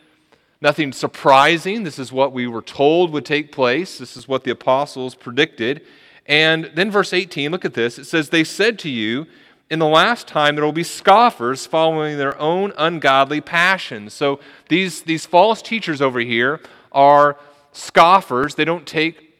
nothing 0.59 0.91
surprising. 0.91 1.83
This 1.83 1.99
is 1.99 2.11
what 2.11 2.33
we 2.33 2.47
were 2.47 2.61
told 2.61 3.11
would 3.11 3.25
take 3.25 3.51
place. 3.51 3.97
This 3.97 4.17
is 4.17 4.27
what 4.27 4.43
the 4.43 4.51
apostles 4.51 5.15
predicted. 5.15 5.85
And 6.25 6.71
then 6.75 6.91
verse 6.91 7.13
18, 7.13 7.51
look 7.51 7.65
at 7.65 7.73
this. 7.73 7.97
It 7.97 8.05
says, 8.05 8.29
They 8.29 8.43
said 8.43 8.77
to 8.79 8.89
you, 8.89 9.27
in 9.69 9.79
the 9.79 9.87
last 9.87 10.27
time 10.27 10.55
there 10.55 10.65
will 10.65 10.73
be 10.73 10.83
scoffers 10.83 11.65
following 11.65 12.17
their 12.17 12.37
own 12.37 12.73
ungodly 12.77 13.39
passions. 13.39 14.13
So 14.13 14.41
these, 14.67 15.03
these 15.03 15.25
false 15.25 15.61
teachers 15.61 16.01
over 16.01 16.19
here 16.19 16.59
are 16.91 17.37
scoffers. 17.71 18.55
They 18.55 18.65
don't 18.65 18.85
take 18.85 19.30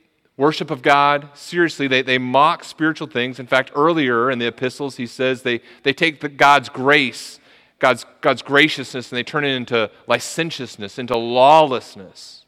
worship 0.42 0.72
of 0.72 0.82
God 0.82 1.30
seriously. 1.36 1.88
They, 1.88 2.02
they 2.02 2.18
mock 2.18 2.64
spiritual 2.64 3.06
things. 3.06 3.40
In 3.40 3.46
fact, 3.46 3.72
earlier 3.76 4.32
in 4.32 4.40
the 4.40 4.48
epistles, 4.48 4.96
he 4.96 5.06
says 5.06 5.44
they, 5.44 5.62
they 5.84 5.94
take 5.94 6.20
the, 6.20 6.30
God's 6.30 6.68
grace, 6.68 7.40
God's, 7.78 8.08
God's 8.22 8.42
graciousness, 8.42 9.12
and 9.12 9.18
they 9.18 9.24
turn 9.24 9.46
it 9.46 9.54
into 9.54 9.92
licentiousness, 10.08 10.98
into 10.98 11.16
lawlessness. 11.16 12.48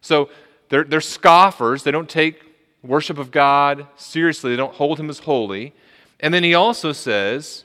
So 0.00 0.30
they're, 0.68 0.84
they're 0.84 1.00
scoffers. 1.00 1.82
They 1.82 1.90
don't 1.90 2.08
take 2.08 2.40
worship 2.84 3.18
of 3.18 3.32
God 3.32 3.88
seriously, 3.96 4.52
they 4.52 4.56
don't 4.56 4.74
hold 4.74 5.00
him 5.00 5.10
as 5.10 5.18
holy. 5.18 5.74
And 6.20 6.32
then 6.32 6.44
he 6.44 6.54
also 6.54 6.92
says, 6.92 7.64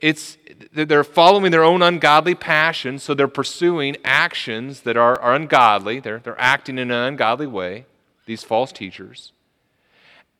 it's, 0.00 0.36
they're 0.72 1.04
following 1.04 1.52
their 1.52 1.62
own 1.62 1.80
ungodly 1.80 2.34
passions, 2.34 3.04
so 3.04 3.14
they're 3.14 3.28
pursuing 3.28 3.96
actions 4.04 4.80
that 4.80 4.96
are, 4.96 5.20
are 5.20 5.32
ungodly. 5.32 6.00
They're, 6.00 6.18
they're 6.18 6.40
acting 6.40 6.78
in 6.78 6.90
an 6.90 7.12
ungodly 7.12 7.46
way 7.46 7.86
these 8.26 8.44
false 8.44 8.72
teachers. 8.72 9.32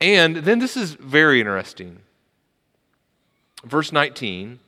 And 0.01 0.37
then 0.37 0.59
this 0.59 0.77
is 0.77 0.95
very 0.95 1.41
interesting. 1.41 2.01
Verse 3.65 3.93
19 3.93 4.61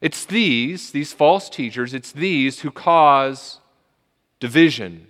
it's 0.00 0.26
these, 0.26 0.90
these 0.90 1.14
false 1.14 1.48
teachers, 1.48 1.94
it's 1.94 2.12
these 2.12 2.60
who 2.60 2.70
cause 2.70 3.60
division. 4.38 5.06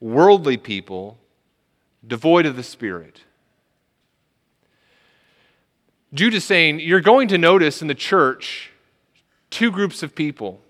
Worldly 0.00 0.56
people 0.56 1.18
devoid 2.06 2.46
of 2.46 2.56
the 2.56 2.62
Spirit. 2.62 3.24
Jude 6.14 6.32
is 6.32 6.44
saying, 6.44 6.80
You're 6.80 7.02
going 7.02 7.28
to 7.28 7.36
notice 7.36 7.82
in 7.82 7.88
the 7.88 7.94
church 7.94 8.70
two 9.50 9.70
groups 9.70 10.02
of 10.02 10.14
people. 10.14 10.62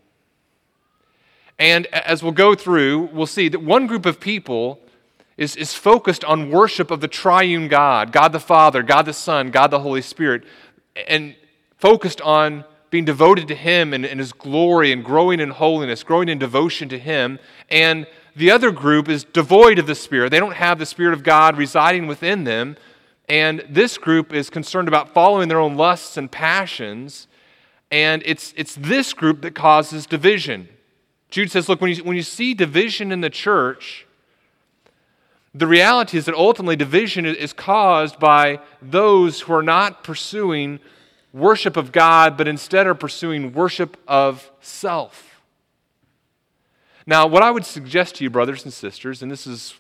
And 1.59 1.87
as 1.87 2.23
we'll 2.23 2.33
go 2.33 2.55
through, 2.55 3.11
we'll 3.13 3.27
see 3.27 3.49
that 3.49 3.61
one 3.61 3.87
group 3.87 4.07
of 4.07 4.21
people 4.21 4.81
is, 5.37 5.57
is 5.57 5.75
focused 5.75 6.25
on 6.25 6.51
worship 6.51 6.91
of 6.91 7.01
the 7.01 7.09
triune 7.09 7.69
God 7.69 8.13
God 8.13 8.33
the 8.33 8.41
Father, 8.41 8.83
God 8.83 9.07
the 9.07 9.13
Son, 9.13 9.51
God 9.51 9.69
the 9.71 9.81
Holy 9.81 10.03
Spirit, 10.03 10.45
and 11.09 11.35
focused 11.79 12.21
on 12.21 12.65
being 12.91 13.05
devoted 13.05 13.49
to 13.49 13.55
Him 13.55 13.93
and, 13.93 14.05
and 14.05 14.21
His 14.21 14.33
glory 14.33 14.93
and 14.93 15.05
growing 15.05 15.41
in 15.41 15.51
holiness, 15.51 16.03
growing 16.03 16.29
in 16.29 16.39
devotion 16.39 16.89
to 16.89 16.99
Him. 16.99 17.39
And 17.71 18.07
the 18.35 18.51
other 18.51 18.71
group 18.71 19.09
is 19.09 19.25
devoid 19.25 19.79
of 19.79 19.87
the 19.87 19.95
Spirit. 19.95 20.31
They 20.31 20.41
don't 20.41 20.55
have 20.55 20.79
the 20.79 20.87
Spirit 20.87 21.13
of 21.13 21.23
God 21.23 21.57
residing 21.57 22.07
within 22.07 22.45
them. 22.45 22.77
And 23.29 23.65
this 23.69 23.99
group 23.99 24.33
is 24.33 24.49
concerned 24.49 24.89
about 24.89 25.13
following 25.13 25.49
their 25.49 25.61
own 25.61 25.77
lusts 25.77 26.17
and 26.17 26.31
passions. 26.31 27.27
And 27.91 28.23
it's, 28.25 28.55
it's 28.57 28.75
this 28.75 29.13
group 29.13 29.43
that 29.43 29.55
causes 29.55 30.07
division. 30.07 30.69
Jude 31.31 31.51
says, 31.51 31.69
look, 31.69 31.81
when 31.81 31.95
you, 31.95 32.05
when 32.05 32.17
you 32.17 32.23
see 32.23 32.55
division 32.55 33.13
in 33.13 33.21
the 33.21 33.31
church, 33.31 34.07
the 35.55 35.67
reality 35.67 36.17
is 36.17 36.27
that 36.27 36.35
ultimately 36.35 36.77
division 36.77 37.27
is 37.27 37.53
caused 37.53 38.19
by 38.19 38.61
those 38.81 39.41
who 39.41 39.53
are 39.53 39.63
not 39.63 40.05
pursuing 40.05 40.79
worship 41.33 41.77
of 41.77 41.93
God, 41.93 42.37
but 42.37 42.49
instead 42.49 42.87
are 42.87 42.95
pursuing 42.95 43.53
worship 43.53 43.97
of 44.07 44.51
self. 44.61 45.41
Now, 47.07 47.27
what 47.27 47.43
I 47.43 47.51
would 47.51 47.65
suggest 47.65 48.17
to 48.17 48.25
you, 48.25 48.31
brothers 48.31 48.65
and 48.65 48.73
sisters, 48.73 49.23
and 49.23 49.31
this 49.31 49.47
is, 49.47 49.75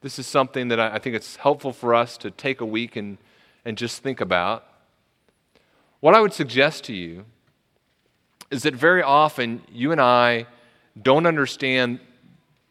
this 0.00 0.18
is 0.18 0.26
something 0.26 0.68
that 0.68 0.80
I, 0.80 0.94
I 0.94 0.98
think 0.98 1.14
it's 1.14 1.36
helpful 1.36 1.72
for 1.72 1.94
us 1.94 2.16
to 2.18 2.30
take 2.30 2.60
a 2.60 2.66
week 2.66 2.96
and, 2.96 3.18
and 3.64 3.76
just 3.76 4.02
think 4.02 4.20
about. 4.20 4.66
What 6.00 6.14
I 6.14 6.20
would 6.20 6.32
suggest 6.32 6.84
to 6.84 6.94
you 6.94 7.26
is 8.50 8.62
that 8.62 8.74
very 8.74 9.02
often 9.02 9.62
you 9.70 9.92
and 9.92 10.00
I 10.00 10.46
don't 11.00 11.26
understand 11.26 12.00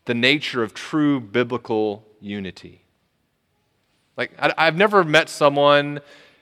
the 0.05 0.13
nature 0.13 0.63
of 0.63 0.73
true 0.73 1.19
biblical 1.19 2.03
unity. 2.19 2.83
Like, 4.17 4.31
I, 4.39 4.65
have 4.65 4.75
never 4.75 5.03
met 5.03 5.29
someone 5.29 5.99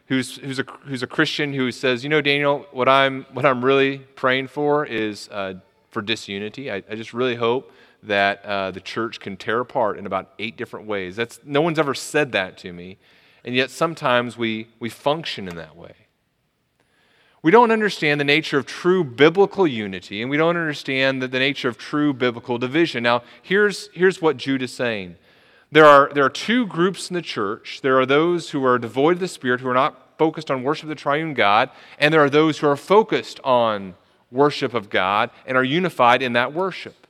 who's, 0.07 0.37
who's, 0.37 0.59
a, 0.59 0.65
who's 0.85 1.03
a 1.03 1.07
Christian 1.07 1.53
who 1.53 1.71
says, 1.71 2.03
you 2.03 2.09
know, 2.09 2.21
Daniel, 2.21 2.65
what 2.71 2.89
I'm, 2.89 3.25
what 3.31 3.45
I'm 3.45 3.63
really 3.63 3.99
praying 3.99 4.47
for 4.47 4.85
is 4.85 5.29
uh, 5.29 5.55
for 5.89 6.01
disunity. 6.01 6.71
I, 6.71 6.83
I, 6.89 6.95
just 6.95 7.13
really 7.13 7.35
hope 7.35 7.71
that 8.03 8.43
uh, 8.43 8.71
the 8.71 8.79
church 8.79 9.19
can 9.19 9.37
tear 9.37 9.59
apart 9.59 9.97
in 9.97 10.05
about 10.05 10.33
eight 10.39 10.57
different 10.57 10.87
ways. 10.87 11.15
That's, 11.15 11.39
no 11.43 11.61
one's 11.61 11.79
ever 11.79 11.93
said 11.93 12.31
that 12.31 12.57
to 12.59 12.73
me, 12.73 12.97
and 13.43 13.55
yet 13.55 13.69
sometimes 13.69 14.37
we, 14.37 14.67
we 14.79 14.89
function 14.89 15.47
in 15.47 15.55
that 15.55 15.75
way. 15.75 15.93
We 17.41 17.51
don't 17.51 17.71
understand 17.71 18.19
the 18.19 18.25
nature 18.25 18.57
of 18.57 18.65
true 18.65 19.03
biblical 19.03 19.65
unity, 19.65 20.21
and 20.21 20.29
we 20.29 20.37
don't 20.37 20.57
understand 20.57 21.21
the, 21.21 21.27
the 21.27 21.39
nature 21.39 21.69
of 21.69 21.77
true 21.77 22.13
biblical 22.13 22.57
division. 22.57 23.03
Now, 23.03 23.23
here's, 23.41 23.89
here's 23.93 24.21
what 24.21 24.37
Jude 24.37 24.61
is 24.61 24.73
saying 24.73 25.15
there 25.71 25.85
are, 25.85 26.11
there 26.13 26.25
are 26.25 26.29
two 26.29 26.65
groups 26.65 27.09
in 27.09 27.13
the 27.13 27.21
church. 27.21 27.81
There 27.81 27.99
are 27.99 28.05
those 28.05 28.49
who 28.49 28.65
are 28.65 28.79
devoid 28.79 29.13
of 29.13 29.19
the 29.19 29.27
Spirit, 29.27 29.61
who 29.61 29.69
are 29.69 29.73
not 29.73 30.17
focused 30.17 30.51
on 30.51 30.63
worship 30.63 30.83
of 30.83 30.89
the 30.89 30.95
triune 30.95 31.33
God, 31.33 31.69
and 31.97 32.13
there 32.13 32.21
are 32.21 32.29
those 32.29 32.57
who 32.57 32.67
are 32.67 32.75
focused 32.75 33.39
on 33.43 33.95
worship 34.31 34.73
of 34.73 34.89
God 34.89 35.29
and 35.45 35.55
are 35.55 35.63
unified 35.63 36.21
in 36.21 36.33
that 36.33 36.53
worship. 36.53 37.07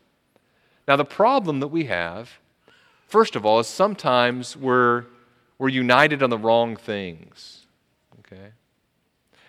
Now, 0.88 0.95
the 0.95 1.05
problem 1.05 1.59
that 1.59 1.67
we 1.67 1.86
have, 1.86 2.39
first 3.07 3.36
of 3.36 3.45
all, 3.45 3.59
is 3.59 3.67
sometimes 3.67 4.55
we're, 4.55 5.05
we're 5.57 5.69
united 5.69 6.21
on 6.21 6.29
the 6.29 6.38
wrong 6.38 6.75
things. 6.75 7.65
Okay? 8.19 8.51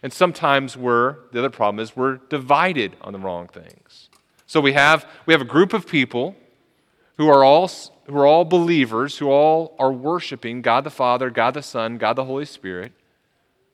And 0.03 0.13
sometimes 0.13 0.77
we're, 0.77 1.17
the 1.33 1.41
other 1.41 1.51
problem 1.51 1.83
is 1.83 1.95
we're 1.95 2.17
divided 2.29 2.97
on 3.03 3.13
the 3.13 3.19
wrong 3.19 3.49
things. 3.49 4.09
So 4.47 4.61
we 4.61 4.73
have, 4.73 5.07
we 5.27 5.35
have 5.35 5.43
a 5.43 5.47
group 5.47 5.73
of 5.73 5.87
people 5.87 6.37
who 7.17 7.29
are 7.29 7.45
all 7.45 7.69
who 8.11 8.17
are 8.17 8.27
all 8.27 8.45
believers, 8.45 9.19
who 9.19 9.31
all 9.31 9.77
are 9.79 9.93
worshiping 9.93 10.63
God 10.63 10.85
the 10.85 10.91
Father, 10.91 11.31
God 11.31 11.55
the 11.55 11.63
Son, 11.63 11.97
God 11.97 12.17
the 12.17 12.25
Holy 12.25 12.45
Spirit. 12.45 12.93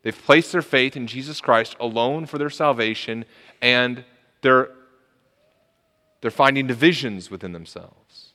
They've 0.02 0.24
placed 0.24 0.52
their 0.52 0.62
faith 0.62 0.96
in 0.96 1.06
Jesus 1.06 1.40
Christ 1.40 1.74
alone 1.80 2.26
for 2.26 2.38
their 2.38 2.50
salvation, 2.50 3.24
and 3.62 4.04
they're, 4.42 4.70
they're 6.20 6.30
finding 6.30 6.66
divisions 6.66 7.30
within 7.30 7.52
themselves. 7.52 8.34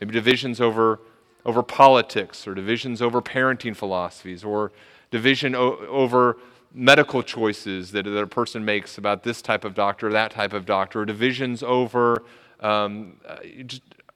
Maybe 0.00 0.12
divisions 0.12 0.60
over, 0.60 1.00
over 1.46 1.62
politics, 1.62 2.46
or 2.46 2.54
divisions 2.54 3.00
over 3.00 3.22
parenting 3.22 3.74
philosophies, 3.74 4.44
or 4.44 4.72
division 5.10 5.54
o- 5.54 5.78
over 5.88 6.36
medical 6.74 7.22
choices 7.22 7.92
that, 7.92 8.04
that 8.04 8.22
a 8.22 8.26
person 8.26 8.64
makes 8.64 8.98
about 8.98 9.22
this 9.22 9.42
type 9.42 9.64
of 9.64 9.74
doctor 9.74 10.08
or 10.08 10.12
that 10.12 10.30
type 10.30 10.52
of 10.52 10.66
doctor, 10.66 11.04
divisions 11.04 11.62
over 11.62 12.22
um, 12.60 13.20
uh, 13.26 13.36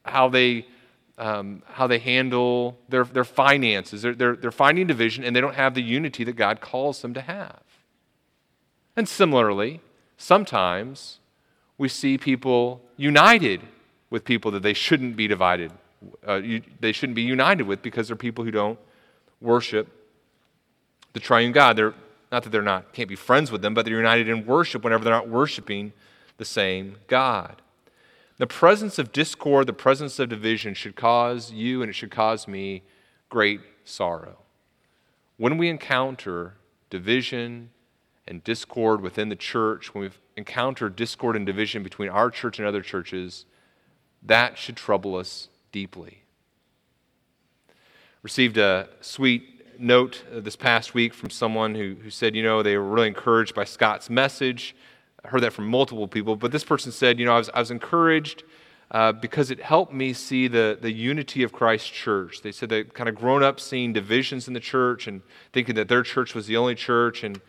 how 0.05 0.29
they 0.29 0.67
um, 1.19 1.63
how 1.67 1.87
they 1.87 1.99
handle 1.99 2.79
their, 2.89 3.05
their 3.05 3.25
finances. 3.25 4.03
They're, 4.03 4.15
they're, 4.15 4.37
they're 4.37 4.51
finding 4.51 4.87
division 4.87 5.25
and 5.25 5.35
they 5.35 5.41
don't 5.41 5.55
have 5.55 5.75
the 5.75 5.83
unity 5.83 6.25
that 6.25 6.37
God 6.37 6.61
calls 6.61 7.01
them 7.01 7.15
to 7.15 7.23
have. 7.23 7.63
And 8.97 9.09
similarly, 9.09 9.81
sometimes 10.19 11.19
we 11.79 11.89
see 11.89 12.19
people 12.19 12.83
united 12.97 13.63
with 14.11 14.25
people 14.25 14.51
that 14.51 14.63
they 14.63 14.75
shouldn't 14.75 15.17
be 15.17 15.27
divided. 15.27 15.73
Uh, 16.27 16.35
you, 16.35 16.63
they 16.81 16.93
shouldn't 16.93 17.17
be 17.17 17.23
united 17.23 17.67
with 17.67 17.83
because 17.83 18.09
they're 18.09 18.17
people 18.17 18.45
who 18.45 18.51
don't 18.51 18.79
worship 19.41 19.89
the 21.15 21.21
triune 21.21 21.53
God. 21.53 21.77
They're 21.77 21.95
not 22.31 22.43
that 22.43 22.51
they're 22.51 22.63
not 22.63 22.93
can't 22.93 23.09
be 23.09 23.17
friends 23.17 23.51
with 23.51 23.63
them, 23.63 23.75
but 23.75 23.85
they're 23.85 23.97
united 23.97 24.29
in 24.29 24.47
worship 24.47 24.85
whenever 24.85 25.05
they're 25.05 25.13
not 25.13 25.29
worshiping 25.29 25.93
the 26.37 26.45
same 26.45 26.97
God. 27.07 27.63
The 28.39 28.47
presence 28.47 28.99
of 28.99 29.13
discord, 29.13 29.67
the 29.67 29.73
presence 29.73 30.19
of 30.19 30.29
division 30.29 30.75
should 30.75 30.97
cause 30.97 31.53
you 31.53 31.83
and 31.83 31.89
it 31.89 31.95
should 31.95 32.11
cause 32.11 32.47
me 32.47 32.83
great 33.29 33.61
sorrow. 33.85 34.39
When 35.39 35.57
we 35.57 35.69
encounter 35.69 36.55
division 36.91 37.71
and 38.29 38.45
discord 38.45 39.01
within 39.01 39.29
the 39.29 39.37
church, 39.37 39.95
when 39.95 40.03
we've 40.03 40.21
encountered 40.37 40.97
discord 40.97 41.37
and 41.37 41.47
division 41.47 41.83
between 41.83 42.09
our 42.09 42.31
church 42.31 42.59
and 42.59 42.69
other 42.69 42.83
churches, 42.83 43.47
that 44.23 44.59
should 44.59 44.77
trouble 44.77 45.17
us 45.17 45.49
deeply. 45.73 46.23
Received 48.23 48.59
a 48.59 48.89
sweet 49.01 49.56
note 49.79 50.25
this 50.31 50.57
past 50.57 50.95
week 50.95 51.15
from 51.15 51.31
someone 51.31 51.75
who, 51.75 51.97
who 52.03 52.11
said, 52.11 52.35
you 52.35 52.43
know, 52.43 52.63
they 52.63 52.77
were 52.77 52.89
really 52.89 53.09
encouraged 53.09 53.55
by 53.55 53.65
Scott's 53.65 54.11
message 54.11 54.75
I 55.27 55.29
heard 55.29 55.43
that 55.43 55.53
from 55.53 55.67
multiple 55.67 56.07
people, 56.07 56.37
but 56.37 56.53
this 56.53 56.63
person 56.63 56.93
said, 56.93 57.19
you 57.19 57.27
know, 57.27 57.35
I 57.35 57.39
was, 57.39 57.51
I 57.53 57.59
was 57.59 57.73
encouraged 57.73 58.45
uh, 58.93 59.11
because 59.11 59.51
it 59.51 59.61
helped 59.61 59.93
me 59.93 60.13
see 60.13 60.47
the, 60.47 60.79
the 60.81 60.93
unity 60.93 61.43
of 61.43 61.53
Christ's 61.53 61.89
church. 61.89 62.43
They 62.43 62.53
said 62.53 62.69
they'd 62.69 62.95
kind 62.95 63.09
of 63.09 63.17
grown 63.17 63.43
up 63.43 63.59
seeing 63.59 63.93
divisions 63.93 64.47
in 64.47 64.55
the 64.55 64.61
church 64.61 65.09
and 65.09 65.23
thinking 65.53 65.75
that 65.75 65.89
their 65.89 66.05
church 66.05 66.37
was 66.37 66.47
the 66.47 66.57
only 66.57 66.77
church. 66.77 67.25
And 67.25 67.41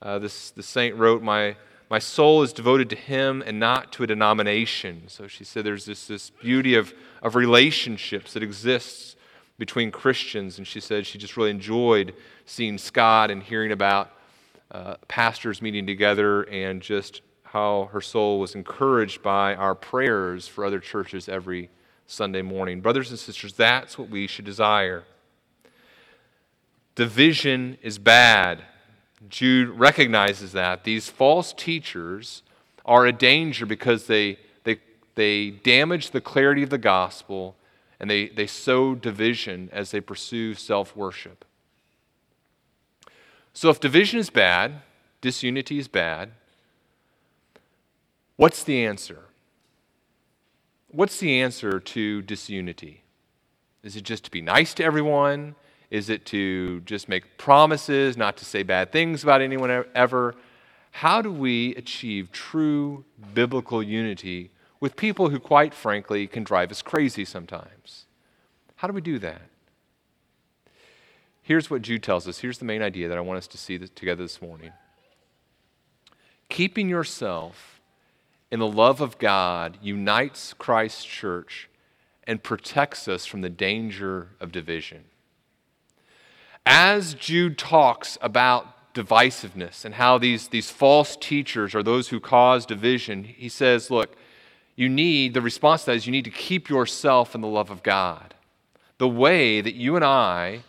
uh, 0.00 0.20
this 0.20 0.52
the 0.52 0.62
saint 0.62 0.94
wrote, 0.94 1.22
my, 1.22 1.56
my 1.90 1.98
soul 1.98 2.42
is 2.44 2.52
devoted 2.52 2.88
to 2.90 2.96
him 2.96 3.42
and 3.44 3.58
not 3.58 3.90
to 3.94 4.04
a 4.04 4.06
denomination. 4.06 5.08
So 5.08 5.26
she 5.26 5.42
said 5.42 5.64
there's 5.64 5.86
this, 5.86 6.06
this 6.06 6.30
beauty 6.30 6.76
of, 6.76 6.94
of 7.20 7.34
relationships 7.34 8.32
that 8.34 8.44
exists 8.44 9.16
between 9.58 9.90
Christians. 9.90 10.58
And 10.58 10.66
she 10.66 10.80
said 10.80 11.06
she 11.06 11.18
just 11.18 11.36
really 11.36 11.50
enjoyed 11.50 12.14
seeing 12.46 12.78
Scott 12.78 13.30
and 13.30 13.42
hearing 13.42 13.72
about 13.72 14.10
uh, 14.70 14.96
pastors 15.08 15.62
meeting 15.62 15.86
together 15.86 16.42
and 16.44 16.80
just 16.80 17.22
how 17.44 17.88
her 17.92 18.00
soul 18.00 18.40
was 18.40 18.54
encouraged 18.54 19.22
by 19.22 19.54
our 19.54 19.74
prayers 19.74 20.48
for 20.48 20.64
other 20.64 20.80
churches 20.80 21.28
every 21.28 21.70
Sunday 22.06 22.42
morning. 22.42 22.80
Brothers 22.80 23.10
and 23.10 23.18
sisters, 23.18 23.52
that's 23.52 23.96
what 23.96 24.08
we 24.08 24.26
should 24.26 24.44
desire. 24.44 25.04
Division 26.94 27.78
is 27.82 27.98
bad. 27.98 28.62
Jude 29.28 29.70
recognizes 29.70 30.52
that. 30.52 30.84
These 30.84 31.08
false 31.08 31.52
teachers 31.52 32.42
are 32.84 33.06
a 33.06 33.12
danger 33.12 33.66
because 33.66 34.06
they, 34.06 34.38
they, 34.64 34.78
they 35.14 35.50
damage 35.50 36.10
the 36.10 36.20
clarity 36.20 36.62
of 36.62 36.70
the 36.70 36.78
gospel 36.78 37.56
and 38.04 38.10
they, 38.10 38.28
they 38.28 38.46
sow 38.46 38.94
division 38.94 39.70
as 39.72 39.90
they 39.90 39.98
pursue 39.98 40.52
self 40.52 40.94
worship. 40.94 41.42
So 43.54 43.70
if 43.70 43.80
division 43.80 44.20
is 44.20 44.28
bad, 44.28 44.82
disunity 45.22 45.78
is 45.78 45.88
bad, 45.88 46.32
what's 48.36 48.62
the 48.62 48.84
answer? 48.84 49.20
What's 50.90 51.18
the 51.18 51.40
answer 51.40 51.80
to 51.80 52.20
disunity? 52.20 53.04
Is 53.82 53.96
it 53.96 54.02
just 54.02 54.24
to 54.24 54.30
be 54.30 54.42
nice 54.42 54.74
to 54.74 54.84
everyone? 54.84 55.54
Is 55.90 56.10
it 56.10 56.26
to 56.26 56.80
just 56.80 57.08
make 57.08 57.38
promises, 57.38 58.18
not 58.18 58.36
to 58.36 58.44
say 58.44 58.62
bad 58.62 58.92
things 58.92 59.22
about 59.22 59.40
anyone 59.40 59.86
ever? 59.94 60.34
How 60.90 61.22
do 61.22 61.32
we 61.32 61.74
achieve 61.76 62.32
true 62.32 63.06
biblical 63.32 63.82
unity 63.82 64.50
with 64.84 64.96
people 64.96 65.30
who, 65.30 65.40
quite 65.40 65.72
frankly, 65.72 66.26
can 66.26 66.44
drive 66.44 66.70
us 66.70 66.82
crazy 66.82 67.24
sometimes? 67.24 68.04
How 68.76 68.86
do 68.86 68.92
we 68.92 69.00
do 69.00 69.18
that? 69.18 69.40
Here's 71.40 71.70
what 71.70 71.80
Jude 71.80 72.02
tells 72.02 72.28
us. 72.28 72.40
Here's 72.40 72.58
the 72.58 72.66
main 72.66 72.82
idea 72.82 73.08
that 73.08 73.16
I 73.16 73.22
want 73.22 73.38
us 73.38 73.46
to 73.46 73.56
see 73.56 73.78
together 73.78 74.22
this 74.22 74.42
morning. 74.42 74.72
keeping 76.50 76.88
yourself 76.88 77.80
in 78.50 78.60
the 78.60 78.66
love 78.68 79.00
of 79.00 79.18
God 79.18 79.78
unites 79.82 80.52
Christ's 80.52 81.04
church 81.04 81.68
and 82.26 82.42
protects 82.42 83.08
us 83.08 83.26
from 83.26 83.40
the 83.40 83.50
danger 83.50 84.28
of 84.38 84.52
division. 84.52 85.04
As 86.66 87.14
Jude 87.14 87.56
talks 87.56 88.16
about 88.20 88.92
divisiveness 88.94 89.84
and 89.84 89.94
how 89.94 90.18
these, 90.18 90.48
these 90.48 90.70
false 90.70 91.16
teachers 91.16 91.74
are 91.74 91.82
those 91.82 92.10
who 92.10 92.20
cause 92.20 92.64
division, 92.64 93.24
he 93.24 93.48
says, 93.48 93.90
look, 93.90 94.14
you 94.76 94.88
need, 94.88 95.34
the 95.34 95.40
response 95.40 95.82
to 95.82 95.86
that 95.86 95.96
is 95.96 96.06
you 96.06 96.12
need 96.12 96.24
to 96.24 96.30
keep 96.30 96.68
yourself 96.68 97.34
in 97.34 97.40
the 97.40 97.48
love 97.48 97.70
of 97.70 97.82
God. 97.82 98.34
The 98.98 99.08
way 99.08 99.60
that 99.60 99.74
you 99.74 99.96
and 99.96 100.04
I 100.04 100.62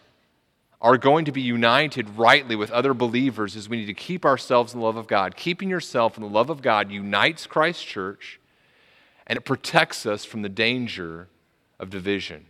are 0.81 0.97
going 0.97 1.25
to 1.25 1.31
be 1.31 1.41
united 1.41 2.17
rightly 2.17 2.55
with 2.55 2.69
other 2.69 2.93
believers 2.93 3.55
is 3.55 3.67
we 3.67 3.77
need 3.77 3.85
to 3.87 3.93
keep 3.93 4.25
ourselves 4.25 4.73
in 4.73 4.79
the 4.79 4.85
love 4.85 4.97
of 4.97 5.07
God. 5.07 5.35
Keeping 5.35 5.69
yourself 5.69 6.17
in 6.17 6.23
the 6.23 6.29
love 6.29 6.49
of 6.49 6.61
God 6.61 6.91
unites 6.91 7.47
Christ's 7.47 7.83
church 7.83 8.39
and 9.25 9.37
it 9.37 9.41
protects 9.41 10.05
us 10.05 10.25
from 10.25 10.43
the 10.43 10.49
danger 10.49 11.27
of 11.79 11.89
division, 11.89 12.45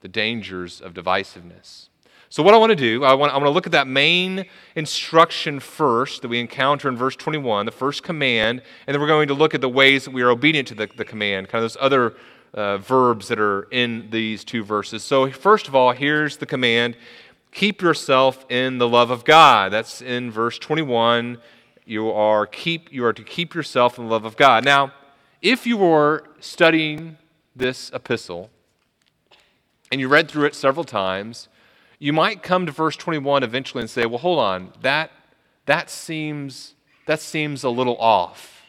the 0.00 0.08
dangers 0.08 0.80
of 0.80 0.94
divisiveness. 0.94 1.88
So, 2.32 2.44
what 2.44 2.54
I 2.54 2.58
want 2.58 2.70
to 2.70 2.76
do, 2.76 3.02
I 3.02 3.12
want, 3.14 3.32
I 3.32 3.36
want 3.36 3.46
to 3.46 3.50
look 3.50 3.66
at 3.66 3.72
that 3.72 3.88
main 3.88 4.46
instruction 4.76 5.58
first 5.58 6.22
that 6.22 6.28
we 6.28 6.38
encounter 6.38 6.88
in 6.88 6.96
verse 6.96 7.16
21, 7.16 7.66
the 7.66 7.72
first 7.72 8.04
command, 8.04 8.62
and 8.86 8.94
then 8.94 9.00
we're 9.00 9.08
going 9.08 9.26
to 9.26 9.34
look 9.34 9.52
at 9.52 9.60
the 9.60 9.68
ways 9.68 10.04
that 10.04 10.12
we 10.12 10.22
are 10.22 10.30
obedient 10.30 10.68
to 10.68 10.76
the, 10.76 10.88
the 10.94 11.04
command, 11.04 11.48
kind 11.48 11.64
of 11.64 11.72
those 11.72 11.76
other 11.80 12.14
uh, 12.54 12.78
verbs 12.78 13.26
that 13.26 13.40
are 13.40 13.62
in 13.72 14.10
these 14.10 14.44
two 14.44 14.62
verses. 14.62 15.02
So, 15.02 15.28
first 15.32 15.66
of 15.66 15.74
all, 15.74 15.90
here's 15.90 16.36
the 16.36 16.46
command 16.46 16.96
keep 17.50 17.82
yourself 17.82 18.46
in 18.48 18.78
the 18.78 18.88
love 18.88 19.10
of 19.10 19.24
God. 19.24 19.72
That's 19.72 20.00
in 20.00 20.30
verse 20.30 20.56
21. 20.56 21.36
You 21.84 22.12
are, 22.12 22.46
keep, 22.46 22.92
you 22.92 23.04
are 23.06 23.12
to 23.12 23.24
keep 23.24 23.56
yourself 23.56 23.98
in 23.98 24.04
the 24.04 24.10
love 24.12 24.24
of 24.24 24.36
God. 24.36 24.64
Now, 24.64 24.92
if 25.42 25.66
you 25.66 25.76
were 25.76 26.22
studying 26.38 27.16
this 27.56 27.90
epistle 27.92 28.50
and 29.90 30.00
you 30.00 30.06
read 30.06 30.30
through 30.30 30.44
it 30.44 30.54
several 30.54 30.84
times, 30.84 31.48
you 32.00 32.12
might 32.12 32.42
come 32.42 32.66
to 32.66 32.72
verse 32.72 32.96
21 32.96 33.44
eventually 33.44 33.82
and 33.82 33.90
say, 33.90 34.06
well, 34.06 34.18
hold 34.18 34.40
on, 34.40 34.72
that, 34.80 35.12
that, 35.66 35.88
seems, 35.88 36.74
that 37.06 37.20
seems 37.20 37.62
a 37.62 37.70
little 37.70 37.96
off. 37.98 38.62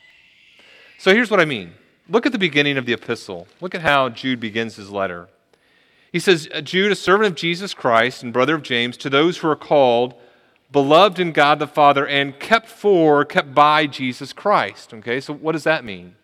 So 1.00 1.14
here's 1.14 1.32
what 1.32 1.40
I 1.40 1.46
mean. 1.46 1.74
Look 2.08 2.26
at 2.26 2.34
the 2.34 2.38
beginning 2.38 2.78
of 2.78 2.86
the 2.86 2.94
epistle. 2.94 3.48
Look 3.62 3.74
at 3.74 3.82
how 3.82 4.10
Jude 4.10 4.42
begins 4.42 4.76
his 4.76 4.92
letter. 4.92 5.30
He 6.12 6.20
says, 6.20 6.50
uh, 6.54 6.60
Jude, 6.60 6.92
a 6.92 6.96
servant 6.96 7.28
of 7.28 7.36
Jesus 7.36 7.74
Christ 7.74 8.22
and 8.22 8.34
brother 8.34 8.56
of 8.56 8.64
James, 8.64 8.98
to 8.98 9.10
those 9.10 9.38
who 9.38 9.48
are 9.48 9.56
called, 9.56 10.14
beloved 10.70 11.20
in 11.20 11.32
God 11.32 11.60
the 11.60 11.68
Father, 11.68 12.06
and 12.06 12.38
kept 12.38 12.68
for, 12.68 13.24
kept 13.24 13.56
by 13.56 13.88
Jesus 13.88 14.34
Christ. 14.34 14.94
Okay, 14.94 15.22
so 15.22 15.34
what 15.34 15.54
does 15.54 15.64
that 15.64 15.86
mean? 15.86 16.16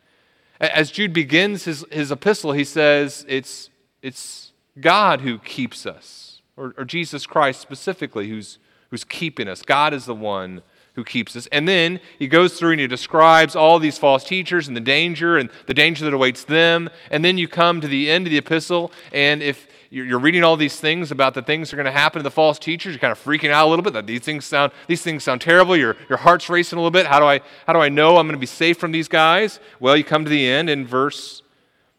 As 0.59 0.91
Jude 0.91 1.13
begins 1.13 1.63
his, 1.63 1.85
his 1.89 2.11
epistle, 2.11 2.51
he 2.51 2.65
says, 2.65 3.25
it's, 3.29 3.69
it's 4.01 4.51
God 4.79 5.21
who 5.21 5.37
keeps 5.39 5.85
us, 5.85 6.26
or, 6.57 6.73
or 6.77 6.85
Jesus 6.85 7.25
Christ 7.25 7.61
specifically 7.61 8.27
who's, 8.29 8.59
who's 8.89 9.03
keeping 9.03 9.47
us. 9.47 9.61
God 9.61 9.93
is 9.93 10.05
the 10.05 10.15
one 10.15 10.61
who 10.93 11.03
keeps 11.03 11.35
us. 11.35 11.47
And 11.51 11.67
then 11.67 11.99
he 12.17 12.27
goes 12.27 12.57
through 12.57 12.71
and 12.71 12.81
he 12.81 12.87
describes 12.87 13.55
all 13.55 13.77
these 13.77 13.97
false 13.97 14.23
teachers 14.23 14.67
and 14.67 14.75
the 14.75 14.81
danger 14.81 15.37
and 15.37 15.49
the 15.67 15.73
danger 15.73 16.03
that 16.05 16.13
awaits 16.13 16.43
them. 16.43 16.89
And 17.11 17.23
then 17.23 17.37
you 17.37 17.47
come 17.47 17.81
to 17.81 17.87
the 17.87 18.09
end 18.09 18.25
of 18.25 18.31
the 18.31 18.37
epistle, 18.39 18.91
and 19.13 19.43
if 19.43 19.67
you're 19.89 20.19
reading 20.19 20.43
all 20.43 20.57
these 20.57 20.79
things 20.79 21.11
about 21.11 21.33
the 21.33 21.41
things 21.41 21.69
that 21.69 21.75
are 21.75 21.81
going 21.81 21.93
to 21.93 21.97
happen 21.97 22.19
to 22.19 22.23
the 22.23 22.31
false 22.31 22.59
teachers. 22.59 22.93
You're 22.93 22.99
kind 22.99 23.11
of 23.11 23.23
freaking 23.23 23.51
out 23.51 23.67
a 23.67 23.69
little 23.69 23.83
bit 23.83 23.93
that 23.93 24.07
these 24.07 24.21
things 24.21 24.45
sound 24.45 24.71
these 24.87 25.01
things 25.01 25.23
sound 25.23 25.41
terrible. 25.41 25.77
Your 25.77 25.95
your 26.09 26.17
heart's 26.17 26.49
racing 26.49 26.77
a 26.77 26.81
little 26.81 26.91
bit. 26.91 27.05
How 27.05 27.19
do 27.19 27.25
I 27.25 27.39
how 27.65 27.73
do 27.73 27.79
I 27.79 27.89
know 27.89 28.17
I'm 28.17 28.27
going 28.27 28.35
to 28.35 28.39
be 28.39 28.45
safe 28.45 28.77
from 28.77 28.91
these 28.91 29.07
guys? 29.07 29.59
Well, 29.79 29.95
you 29.95 30.03
come 30.03 30.25
to 30.25 30.29
the 30.29 30.47
end, 30.47 30.69
and 30.69 30.87
verse 30.87 31.41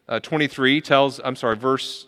uh, 0.08 0.20
23 0.20 0.80
tells. 0.80 1.20
I'm 1.24 1.36
sorry, 1.36 1.56
verse 1.56 2.06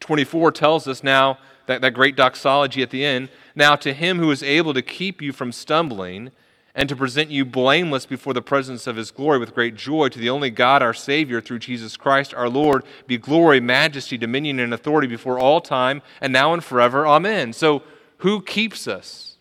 24 0.00 0.52
tells 0.52 0.86
us 0.86 1.02
now 1.02 1.38
that 1.66 1.80
that 1.80 1.94
great 1.94 2.16
doxology 2.16 2.82
at 2.82 2.90
the 2.90 3.04
end. 3.04 3.28
Now 3.54 3.76
to 3.76 3.92
him 3.92 4.18
who 4.18 4.30
is 4.30 4.42
able 4.42 4.74
to 4.74 4.82
keep 4.82 5.20
you 5.20 5.32
from 5.32 5.52
stumbling 5.52 6.30
and 6.74 6.88
to 6.90 6.96
present 6.96 7.30
you 7.30 7.44
blameless 7.44 8.04
before 8.04 8.34
the 8.34 8.42
presence 8.42 8.86
of 8.86 8.96
his 8.96 9.10
glory 9.10 9.38
with 9.38 9.54
great 9.54 9.74
joy 9.74 10.08
to 10.10 10.18
the 10.18 10.28
only 10.28 10.50
God 10.50 10.82
our 10.82 10.92
Savior 10.92 11.40
through 11.40 11.60
Jesus 11.60 11.96
Christ 11.96 12.34
our 12.34 12.50
Lord 12.50 12.84
be 13.06 13.16
glory, 13.16 13.60
majesty, 13.60 14.18
dominion, 14.18 14.60
and 14.60 14.74
authority 14.74 15.08
before 15.08 15.38
all 15.38 15.60
time 15.60 16.02
and 16.20 16.32
now 16.32 16.52
and 16.52 16.62
forever. 16.62 17.06
Amen. 17.06 17.52
So, 17.52 17.82
who 18.18 18.40
keeps 18.40 18.86
us? 18.86 19.36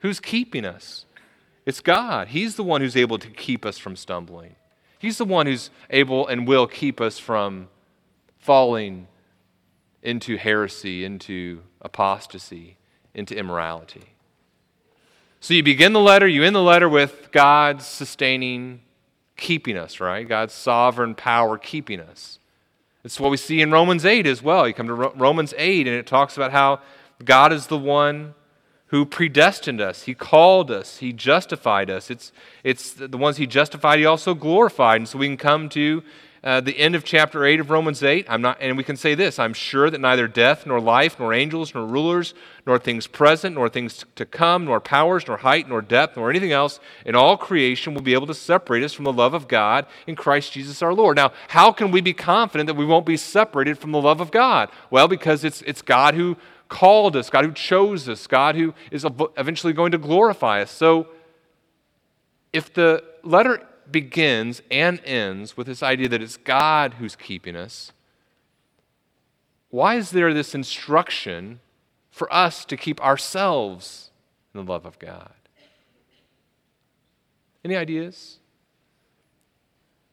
Who's 0.00 0.20
keeping 0.20 0.64
us? 0.64 1.04
It's 1.66 1.80
God. 1.80 2.28
He's 2.28 2.56
the 2.56 2.64
one 2.64 2.80
who's 2.80 2.96
able 2.96 3.18
to 3.18 3.28
keep 3.28 3.64
us 3.64 3.78
from 3.78 3.96
stumbling. 3.96 4.56
He's 4.98 5.18
the 5.18 5.24
one 5.24 5.46
who's 5.46 5.70
able 5.88 6.26
and 6.26 6.46
will 6.46 6.66
keep 6.66 7.00
us 7.00 7.18
from 7.18 7.68
falling 8.38 9.06
into 10.02 10.36
heresy, 10.36 11.04
into 11.04 11.62
apostasy, 11.80 12.76
into 13.14 13.36
immorality. 13.36 14.14
So 15.40 15.54
you 15.54 15.62
begin 15.62 15.92
the 15.92 16.00
letter, 16.00 16.28
you 16.28 16.44
end 16.44 16.54
the 16.54 16.62
letter 16.62 16.88
with 16.88 17.30
God's 17.32 17.86
sustaining, 17.86 18.80
keeping 19.36 19.76
us, 19.76 20.00
right? 20.00 20.28
God's 20.28 20.52
sovereign 20.52 21.14
power 21.14 21.56
keeping 21.56 22.00
us. 22.00 22.38
It's 23.02 23.18
what 23.18 23.30
we 23.30 23.38
see 23.38 23.62
in 23.62 23.70
Romans 23.70 24.04
8 24.04 24.26
as 24.26 24.42
well. 24.42 24.68
You 24.68 24.74
come 24.74 24.88
to 24.88 24.94
Romans 24.94 25.54
8 25.56 25.86
and 25.86 25.96
it 25.96 26.06
talks 26.06 26.36
about 26.36 26.52
how 26.52 26.80
God 27.24 27.52
is 27.52 27.68
the 27.68 27.78
one 27.78 28.34
who 28.88 29.06
predestined 29.06 29.80
us. 29.80 30.02
He 30.02 30.14
called 30.14 30.70
us. 30.70 30.98
He 30.98 31.12
justified 31.12 31.88
us. 31.88 32.10
It's, 32.10 32.32
it's 32.64 32.92
the 32.92 33.16
ones 33.16 33.36
He 33.36 33.46
justified, 33.46 33.98
He 33.98 34.04
also 34.04 34.34
glorified. 34.34 35.00
And 35.00 35.08
so 35.08 35.18
we 35.18 35.28
can 35.28 35.36
come 35.36 35.68
to 35.70 36.02
uh, 36.42 36.58
the 36.58 36.78
end 36.78 36.94
of 36.94 37.04
chapter 37.04 37.44
8 37.44 37.60
of 37.60 37.68
Romans 37.68 38.02
8, 38.02 38.24
I'm 38.26 38.40
not, 38.40 38.56
and 38.60 38.74
we 38.78 38.84
can 38.84 38.96
say 38.96 39.14
this 39.14 39.38
I'm 39.38 39.52
sure 39.52 39.90
that 39.90 40.00
neither 40.00 40.26
death, 40.26 40.66
nor 40.66 40.80
life, 40.80 41.18
nor 41.18 41.34
angels, 41.34 41.74
nor 41.74 41.86
rulers, 41.86 42.32
nor 42.66 42.78
things 42.78 43.06
present, 43.06 43.56
nor 43.56 43.68
things 43.68 44.06
to 44.14 44.24
come, 44.24 44.64
nor 44.64 44.80
powers, 44.80 45.26
nor 45.28 45.36
height, 45.36 45.68
nor 45.68 45.82
depth, 45.82 46.16
nor 46.16 46.30
anything 46.30 46.52
else 46.52 46.80
in 47.04 47.14
all 47.14 47.36
creation 47.36 47.92
will 47.92 48.00
be 48.00 48.14
able 48.14 48.26
to 48.26 48.34
separate 48.34 48.82
us 48.82 48.94
from 48.94 49.04
the 49.04 49.12
love 49.12 49.34
of 49.34 49.48
God 49.48 49.84
in 50.06 50.16
Christ 50.16 50.52
Jesus 50.52 50.80
our 50.82 50.94
Lord. 50.94 51.16
Now, 51.16 51.32
how 51.48 51.72
can 51.72 51.90
we 51.90 52.00
be 52.00 52.14
confident 52.14 52.68
that 52.68 52.76
we 52.76 52.86
won't 52.86 53.04
be 53.04 53.18
separated 53.18 53.76
from 53.76 53.92
the 53.92 54.00
love 54.00 54.22
of 54.22 54.30
God? 54.30 54.70
Well, 54.90 55.08
because 55.08 55.44
it's, 55.44 55.60
it's 55.62 55.82
God 55.82 56.14
who 56.14 56.38
called 56.70 57.16
us, 57.16 57.28
God 57.28 57.44
who 57.44 57.52
chose 57.52 58.08
us, 58.08 58.26
God 58.26 58.54
who 58.54 58.72
is 58.90 59.04
eventually 59.36 59.74
going 59.74 59.92
to 59.92 59.98
glorify 59.98 60.62
us. 60.62 60.70
So, 60.70 61.08
if 62.52 62.72
the 62.72 63.04
letter 63.22 63.66
begins 63.92 64.62
and 64.70 65.00
ends 65.04 65.56
with 65.56 65.66
this 65.66 65.82
idea 65.82 66.08
that 66.08 66.22
it's 66.22 66.36
God 66.36 66.94
who's 66.94 67.16
keeping 67.16 67.56
us, 67.56 67.92
why 69.70 69.94
is 69.94 70.10
there 70.10 70.34
this 70.34 70.54
instruction 70.54 71.60
for 72.10 72.32
us 72.32 72.64
to 72.64 72.76
keep 72.76 73.00
ourselves 73.04 74.10
in 74.52 74.64
the 74.64 74.70
love 74.70 74.84
of 74.84 74.98
God? 74.98 75.32
Any 77.64 77.76
ideas? 77.76 78.38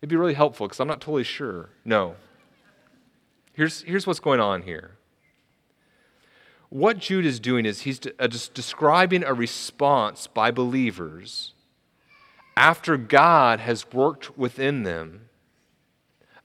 It'd 0.01 0.09
be 0.09 0.15
really 0.15 0.35
helpful 0.35 0.67
because 0.67 0.79
I'm 0.79 0.87
not 0.87 1.01
totally 1.01 1.23
sure. 1.23 1.69
No. 1.83 2.15
Here's, 3.53 3.81
here's 3.81 4.05
what's 4.05 4.19
going 4.19 4.39
on 4.39 4.61
here. 4.61 4.97
What 6.69 6.99
Jude 6.99 7.25
is 7.25 7.39
doing 7.39 7.65
is 7.65 7.81
he's 7.81 7.97
de- 7.97 8.11
uh, 8.21 8.27
describing 8.27 9.23
a 9.23 9.33
response 9.33 10.27
by 10.27 10.51
believers 10.51 11.53
after 12.57 12.97
God 12.97 13.59
has 13.59 13.91
worked 13.93 14.37
within 14.37 14.81
them, 14.81 15.29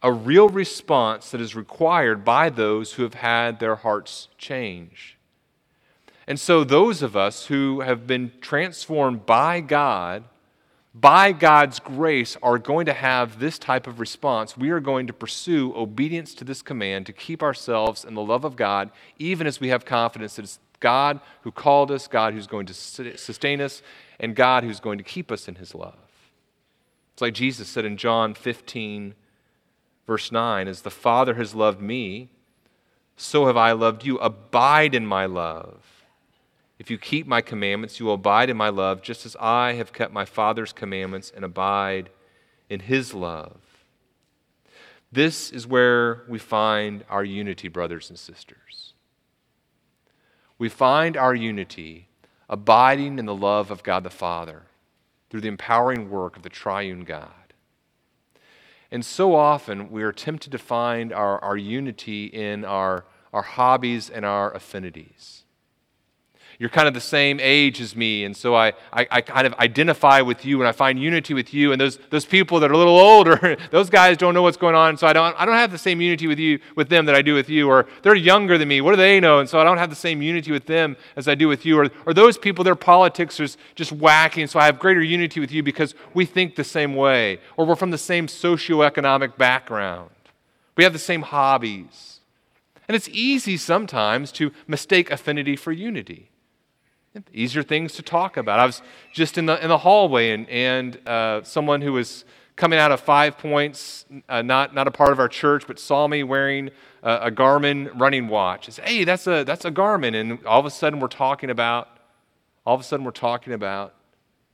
a 0.03 0.12
real 0.12 0.48
response 0.48 1.31
that 1.31 1.40
is 1.40 1.57
required 1.57 2.25
by 2.25 2.51
those 2.51 2.92
who 2.92 3.03
have 3.03 3.14
had 3.14 3.59
their 3.59 3.77
hearts 3.77 4.29
change. 4.37 5.16
And 6.27 6.38
so, 6.38 6.64
those 6.64 7.03
of 7.03 7.16
us 7.16 7.46
who 7.46 7.81
have 7.81 8.07
been 8.07 8.33
transformed 8.40 9.25
by 9.25 9.61
God, 9.61 10.25
by 10.94 11.33
God's 11.33 11.81
grace, 11.81 12.37
are 12.42 12.59
going 12.59 12.87
to 12.87 12.92
have 12.92 13.38
this 13.38 13.59
type 13.59 13.87
of 13.87 13.98
response. 13.98 14.57
We 14.57 14.70
are 14.70 14.81
going 14.81 15.07
to 15.07 15.12
pursue 15.12 15.72
obedience 15.75 16.35
to 16.35 16.44
this 16.44 16.62
command 16.62 17.07
to 17.07 17.12
keep 17.12 17.42
ourselves 17.42 18.05
in 18.05 18.14
the 18.14 18.22
love 18.22 18.44
of 18.44 18.55
God, 18.55 18.90
even 19.18 19.46
as 19.46 19.61
we 19.61 19.68
have 19.68 19.85
confidence 19.85 20.37
that 20.37 20.44
it's 20.44 20.59
God 20.79 21.20
who 21.42 21.53
called 21.53 21.90
us, 21.90 22.07
God 22.07 22.35
who's 22.35 22.46
going 22.46 22.66
to 22.66 22.75
sustain 22.75 23.61
us, 23.62 23.83
and 24.22 24.37
God 24.37 24.62
who's 24.62 24.80
going 24.80 24.98
to 24.98 25.04
keep 25.04 25.32
us 25.32 25.48
in 25.48 25.56
his 25.56 25.74
love. 25.74 25.98
It's 27.12 27.20
like 27.20 27.35
Jesus 27.35 27.68
said 27.68 27.85
in 27.85 27.96
John 27.96 28.32
15, 28.32 29.14
verse 30.06 30.32
9 30.32 30.68
As 30.68 30.82
the 30.82 30.90
Father 30.90 31.35
has 31.35 31.54
loved 31.54 31.82
me, 31.82 32.30
so 33.16 33.46
have 33.46 33.56
I 33.56 33.72
loved 33.72 34.06
you. 34.06 34.16
Abide 34.18 34.94
in 34.94 35.04
my 35.04 35.26
love. 35.26 35.82
If 36.78 36.90
you 36.90 36.98
keep 36.98 37.26
my 37.26 37.42
commandments, 37.42 38.00
you 38.00 38.06
will 38.06 38.14
abide 38.14 38.48
in 38.48 38.56
my 38.56 38.70
love, 38.70 39.02
just 39.02 39.26
as 39.26 39.37
I 39.38 39.74
have 39.74 39.92
kept 39.92 40.12
my 40.12 40.24
Father's 40.24 40.72
commandments 40.72 41.30
and 41.35 41.44
abide 41.44 42.08
in 42.70 42.80
his 42.80 43.12
love. 43.12 43.61
This 45.12 45.50
is 45.50 45.66
where 45.66 46.22
we 46.26 46.38
find 46.38 47.04
our 47.11 47.22
unity, 47.22 47.68
brothers 47.68 48.08
and 48.08 48.18
sisters. 48.18 48.94
We 50.58 50.68
find 50.68 51.16
our 51.16 51.35
unity 51.35 52.08
abiding 52.52 53.18
in 53.18 53.24
the 53.24 53.34
love 53.34 53.70
of 53.70 53.82
God 53.82 54.04
the 54.04 54.10
Father 54.10 54.64
through 55.30 55.40
the 55.40 55.48
empowering 55.48 56.10
work 56.10 56.36
of 56.36 56.42
the 56.42 56.50
triune 56.50 57.02
God. 57.02 57.54
And 58.90 59.02
so 59.02 59.34
often 59.34 59.90
we 59.90 60.02
are 60.02 60.12
tempted 60.12 60.52
to 60.52 60.58
find 60.58 61.14
our, 61.14 61.42
our 61.42 61.56
unity 61.56 62.26
in 62.26 62.66
our, 62.66 63.06
our 63.32 63.40
hobbies 63.40 64.10
and 64.10 64.26
our 64.26 64.52
affinities 64.52 65.41
you're 66.62 66.70
kind 66.70 66.87
of 66.87 66.94
the 66.94 67.01
same 67.01 67.40
age 67.40 67.81
as 67.81 67.96
me, 67.96 68.22
and 68.22 68.37
so 68.37 68.55
I, 68.55 68.68
I, 68.92 69.05
I, 69.11 69.20
kind 69.20 69.48
of 69.48 69.55
identify 69.55 70.20
with 70.20 70.44
you 70.44 70.61
and 70.61 70.68
I 70.68 70.70
find 70.70 70.96
unity 70.96 71.35
with 71.35 71.53
you. 71.53 71.72
And 71.72 71.81
those, 71.81 71.98
those 72.11 72.25
people 72.25 72.61
that 72.61 72.70
are 72.70 72.75
a 72.75 72.79
little 72.79 73.01
older, 73.01 73.57
those 73.72 73.90
guys 73.90 74.16
don't 74.16 74.33
know 74.33 74.42
what's 74.42 74.57
going 74.57 74.77
on, 74.77 74.96
so 74.96 75.09
I 75.09 75.12
don't, 75.12 75.35
I 75.37 75.44
don't 75.44 75.57
have 75.57 75.72
the 75.72 75.79
same 75.79 76.01
unity 76.01 76.29
with 76.29 76.38
you 76.38 76.61
with 76.77 76.88
them 76.88 77.07
that 77.07 77.16
I 77.16 77.22
do 77.22 77.35
with 77.35 77.48
you. 77.48 77.68
Or 77.68 77.88
they're 78.03 78.14
younger 78.14 78.59
than 78.59 78.68
me, 78.68 78.81
what 78.81 78.92
do 78.92 78.96
they 78.96 79.18
know? 79.18 79.40
And 79.40 79.48
so 79.48 79.59
I 79.59 79.64
don't 79.64 79.79
have 79.79 79.90
the 79.90 79.96
same 79.96 80.22
unity 80.22 80.53
with 80.53 80.66
them 80.66 80.96
as 81.16 81.27
I 81.27 81.35
do 81.35 81.48
with 81.48 81.66
you. 81.66 81.81
Or, 81.81 81.90
or 82.07 82.14
those 82.14 82.38
people, 82.38 82.62
their 82.62 82.77
politics 82.77 83.40
is 83.40 83.57
just 83.75 83.98
wacky, 83.98 84.40
and 84.40 84.48
so 84.48 84.61
I 84.61 84.66
have 84.66 84.79
greater 84.79 85.03
unity 85.03 85.40
with 85.40 85.51
you 85.51 85.64
because 85.64 85.96
we 86.14 86.25
think 86.25 86.55
the 86.55 86.62
same 86.62 86.94
way, 86.94 87.40
or 87.57 87.66
we're 87.66 87.75
from 87.75 87.90
the 87.90 87.98
same 87.98 88.29
socioeconomic 88.29 89.37
background. 89.37 90.11
We 90.77 90.85
have 90.85 90.92
the 90.92 91.01
same 91.01 91.22
hobbies. 91.22 92.20
And 92.87 92.94
it's 92.94 93.09
easy 93.09 93.57
sometimes 93.57 94.31
to 94.33 94.53
mistake 94.68 95.11
affinity 95.11 95.57
for 95.57 95.72
unity. 95.72 96.29
Easier 97.33 97.62
things 97.62 97.92
to 97.94 98.03
talk 98.03 98.37
about. 98.37 98.59
I 98.59 98.66
was 98.66 98.81
just 99.12 99.37
in 99.37 99.46
the, 99.46 99.62
in 99.62 99.68
the 99.68 99.79
hallway, 99.79 100.31
and, 100.31 100.48
and 100.48 101.09
uh, 101.09 101.42
someone 101.42 101.83
who 101.83 101.92
was 101.92 102.25
coming 102.57 102.79
out 102.79 102.92
of 102.92 103.01
Five 103.01 103.38
Points, 103.38 104.07
uh, 104.29 104.42
not, 104.42 104.75
not 104.75 104.87
a 104.87 104.90
part 104.90 105.12
of 105.12 105.18
our 105.18 105.29
church, 105.29 105.66
but 105.66 105.79
saw 105.79 106.07
me 106.07 106.22
wearing 106.22 106.70
a, 107.03 107.14
a 107.25 107.31
Garmin 107.31 107.90
running 107.98 108.29
watch. 108.29 108.66
He 108.66 108.72
said, 108.72 108.88
hey, 108.88 109.05
that's 109.05 109.27
a, 109.27 109.44
that's 109.44 109.64
a 109.64 109.70
Garmin. 109.70 110.14
And 110.14 110.44
all 110.46 110.61
of 110.61 110.66
a 110.66 110.70
sudden, 110.70 111.01
we're 111.01 111.09
talking 111.09 111.51
about, 111.51 111.88
all 112.64 112.75
of 112.75 112.81
a 112.81 112.85
sudden, 112.85 113.05
we're 113.05 113.11
talking 113.11 113.53
about 113.53 113.94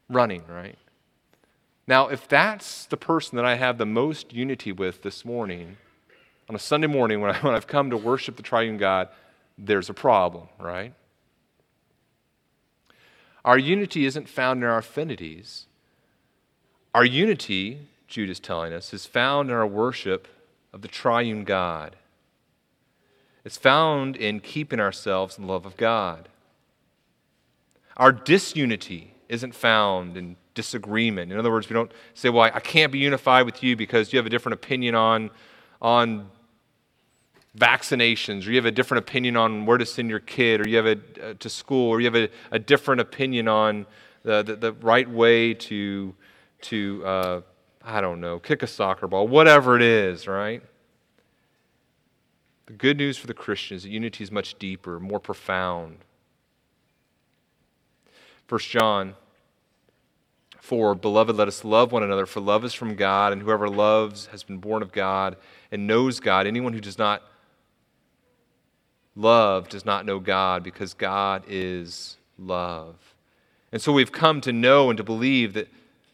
running, 0.08 0.42
right? 0.48 0.76
Now, 1.86 2.08
if 2.08 2.28
that's 2.28 2.86
the 2.86 2.96
person 2.96 3.36
that 3.36 3.44
I 3.44 3.54
have 3.54 3.78
the 3.78 3.86
most 3.86 4.32
unity 4.32 4.72
with 4.72 5.02
this 5.02 5.24
morning, 5.24 5.76
on 6.48 6.54
a 6.54 6.58
Sunday 6.58 6.86
morning 6.86 7.20
when, 7.20 7.34
I, 7.34 7.38
when 7.42 7.54
I've 7.54 7.66
come 7.66 7.90
to 7.90 7.96
worship 7.96 8.36
the 8.36 8.42
triune 8.42 8.78
God, 8.78 9.08
there's 9.56 9.90
a 9.90 9.94
problem, 9.94 10.48
right? 10.58 10.94
Our 13.44 13.58
unity 13.58 14.04
isn't 14.04 14.28
found 14.28 14.62
in 14.62 14.68
our 14.68 14.78
affinities. 14.78 15.66
Our 16.94 17.04
unity, 17.04 17.88
Jude 18.06 18.30
is 18.30 18.40
telling 18.40 18.72
us, 18.72 18.92
is 18.92 19.06
found 19.06 19.50
in 19.50 19.56
our 19.56 19.66
worship 19.66 20.28
of 20.72 20.82
the 20.82 20.88
triune 20.88 21.44
God. 21.44 21.96
It's 23.44 23.56
found 23.56 24.16
in 24.16 24.40
keeping 24.40 24.80
ourselves 24.80 25.38
in 25.38 25.46
the 25.46 25.52
love 25.52 25.64
of 25.64 25.76
God. 25.76 26.28
Our 27.96 28.12
disunity 28.12 29.14
isn't 29.28 29.54
found 29.54 30.16
in 30.16 30.36
disagreement. 30.54 31.32
In 31.32 31.38
other 31.38 31.50
words, 31.50 31.68
we 31.68 31.74
don't 31.74 31.92
say, 32.14 32.30
well, 32.30 32.50
I 32.52 32.60
can't 32.60 32.92
be 32.92 32.98
unified 32.98 33.46
with 33.46 33.62
you 33.62 33.76
because 33.76 34.12
you 34.12 34.18
have 34.18 34.26
a 34.26 34.30
different 34.30 34.54
opinion 34.54 34.94
on, 34.94 35.30
on 35.80 36.30
vaccinations, 37.56 38.46
or 38.46 38.50
you 38.50 38.56
have 38.56 38.66
a 38.66 38.70
different 38.70 39.06
opinion 39.06 39.36
on 39.36 39.66
where 39.66 39.78
to 39.78 39.86
send 39.86 40.10
your 40.10 40.20
kid, 40.20 40.60
or 40.60 40.68
you 40.68 40.76
have 40.76 40.86
a, 40.86 41.30
uh, 41.30 41.34
to 41.38 41.48
school, 41.48 41.88
or 41.88 42.00
you 42.00 42.06
have 42.06 42.16
a, 42.16 42.28
a 42.50 42.58
different 42.58 43.00
opinion 43.00 43.48
on 43.48 43.86
the, 44.22 44.42
the, 44.42 44.56
the, 44.56 44.72
right 44.74 45.08
way 45.08 45.54
to, 45.54 46.14
to 46.62 47.06
uh, 47.06 47.40
I 47.82 48.00
don't 48.00 48.20
know, 48.20 48.38
kick 48.38 48.62
a 48.62 48.66
soccer 48.66 49.06
ball, 49.06 49.26
whatever 49.26 49.76
it 49.76 49.82
is, 49.82 50.26
right? 50.26 50.62
The 52.66 52.74
good 52.74 52.98
news 52.98 53.16
for 53.16 53.26
the 53.26 53.34
Christian 53.34 53.76
is 53.76 53.84
that 53.84 53.88
unity 53.88 54.22
is 54.22 54.30
much 54.30 54.58
deeper, 54.58 55.00
more 55.00 55.20
profound. 55.20 55.98
1 58.48 58.60
John 58.60 59.14
4 60.60 60.94
Beloved, 60.96 61.34
let 61.34 61.48
us 61.48 61.64
love 61.64 61.92
one 61.92 62.02
another, 62.02 62.26
for 62.26 62.40
love 62.40 62.62
is 62.64 62.74
from 62.74 62.94
God, 62.94 63.32
and 63.32 63.40
whoever 63.40 63.70
loves 63.70 64.26
has 64.26 64.42
been 64.42 64.58
born 64.58 64.82
of 64.82 64.92
God 64.92 65.36
and 65.72 65.86
knows 65.86 66.20
God. 66.20 66.46
Anyone 66.46 66.74
who 66.74 66.80
does 66.80 66.98
not 66.98 67.22
Love 69.18 69.68
does 69.68 69.84
not 69.84 70.06
know 70.06 70.20
God 70.20 70.62
because 70.62 70.94
God 70.94 71.42
is 71.48 72.16
love. 72.38 72.94
And 73.72 73.82
so 73.82 73.92
we've 73.92 74.12
come 74.12 74.40
to 74.42 74.52
know 74.52 74.90
and 74.90 74.96
to 74.96 75.02
believe 75.02 75.54
that 75.54 75.66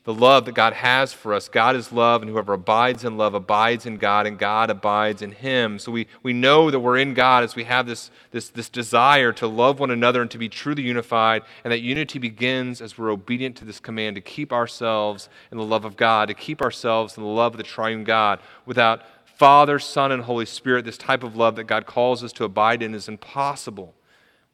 the 0.05 0.15
love 0.15 0.47
that 0.47 0.55
God 0.55 0.75
has 0.75 1.13
for 1.15 1.33
us, 1.33 1.49
God 1.49 1.77
is 1.77 1.91
love, 1.91 2.23
and 2.23 2.31
whoever 2.31 2.55
abides 2.55 3.05
in 3.05 3.17
love 3.17 3.33
abides 3.33 3.87
in 3.87 3.97
God, 3.97 4.27
and 4.27 4.39
God 4.39 4.69
abides 4.69 5.23
in 5.23 5.33
him. 5.33 5.79
So 5.79 5.93
we, 5.93 6.07
we 6.23 6.35
know 6.35 6.71
that 6.71 6.81
we're 6.81 6.99
in 6.99 7.15
God 7.15 7.43
as 7.43 7.57
we 7.57 7.65
have 7.65 7.87
this, 7.87 8.11
this, 8.31 8.51
this 8.51 8.69
desire 8.69 9.33
to 9.35 9.47
love 9.47 9.81
one 9.81 9.91
another 9.91 10.21
and 10.21 10.31
to 10.31 10.37
be 10.37 10.49
truly 10.49 10.83
unified, 10.83 11.43
and 11.63 11.73
that 11.73 11.81
unity 11.81 12.19
begins 12.19 12.83
as 12.83 12.99
we're 12.99 13.11
obedient 13.11 13.57
to 13.57 13.65
this 13.65 13.81
command 13.81 14.17
to 14.17 14.21
keep 14.21 14.53
ourselves 14.53 15.31
in 15.51 15.57
the 15.57 15.65
love 15.65 15.87
of 15.87 15.97
God, 15.97 16.29
to 16.29 16.35
keep 16.35 16.61
ourselves 16.61 17.17
in 17.17 17.23
the 17.23 17.29
love 17.29 17.55
of 17.55 17.59
the 17.59 17.65
triune 17.65 18.05
God 18.05 18.41
without 18.67 19.03
Father, 19.35 19.81
Son, 19.81 20.13
and 20.13 20.23
Holy 20.23 20.47
Spirit, 20.47 20.85
this 20.85 20.97
type 20.97 21.25
of 21.25 21.35
love 21.35 21.57
that 21.57 21.65
God 21.65 21.87
calls 21.87 22.23
us 22.23 22.33
to 22.35 22.45
abide 22.45 22.83
in 22.83 22.95
is 22.95 23.09
impossible. 23.09 23.95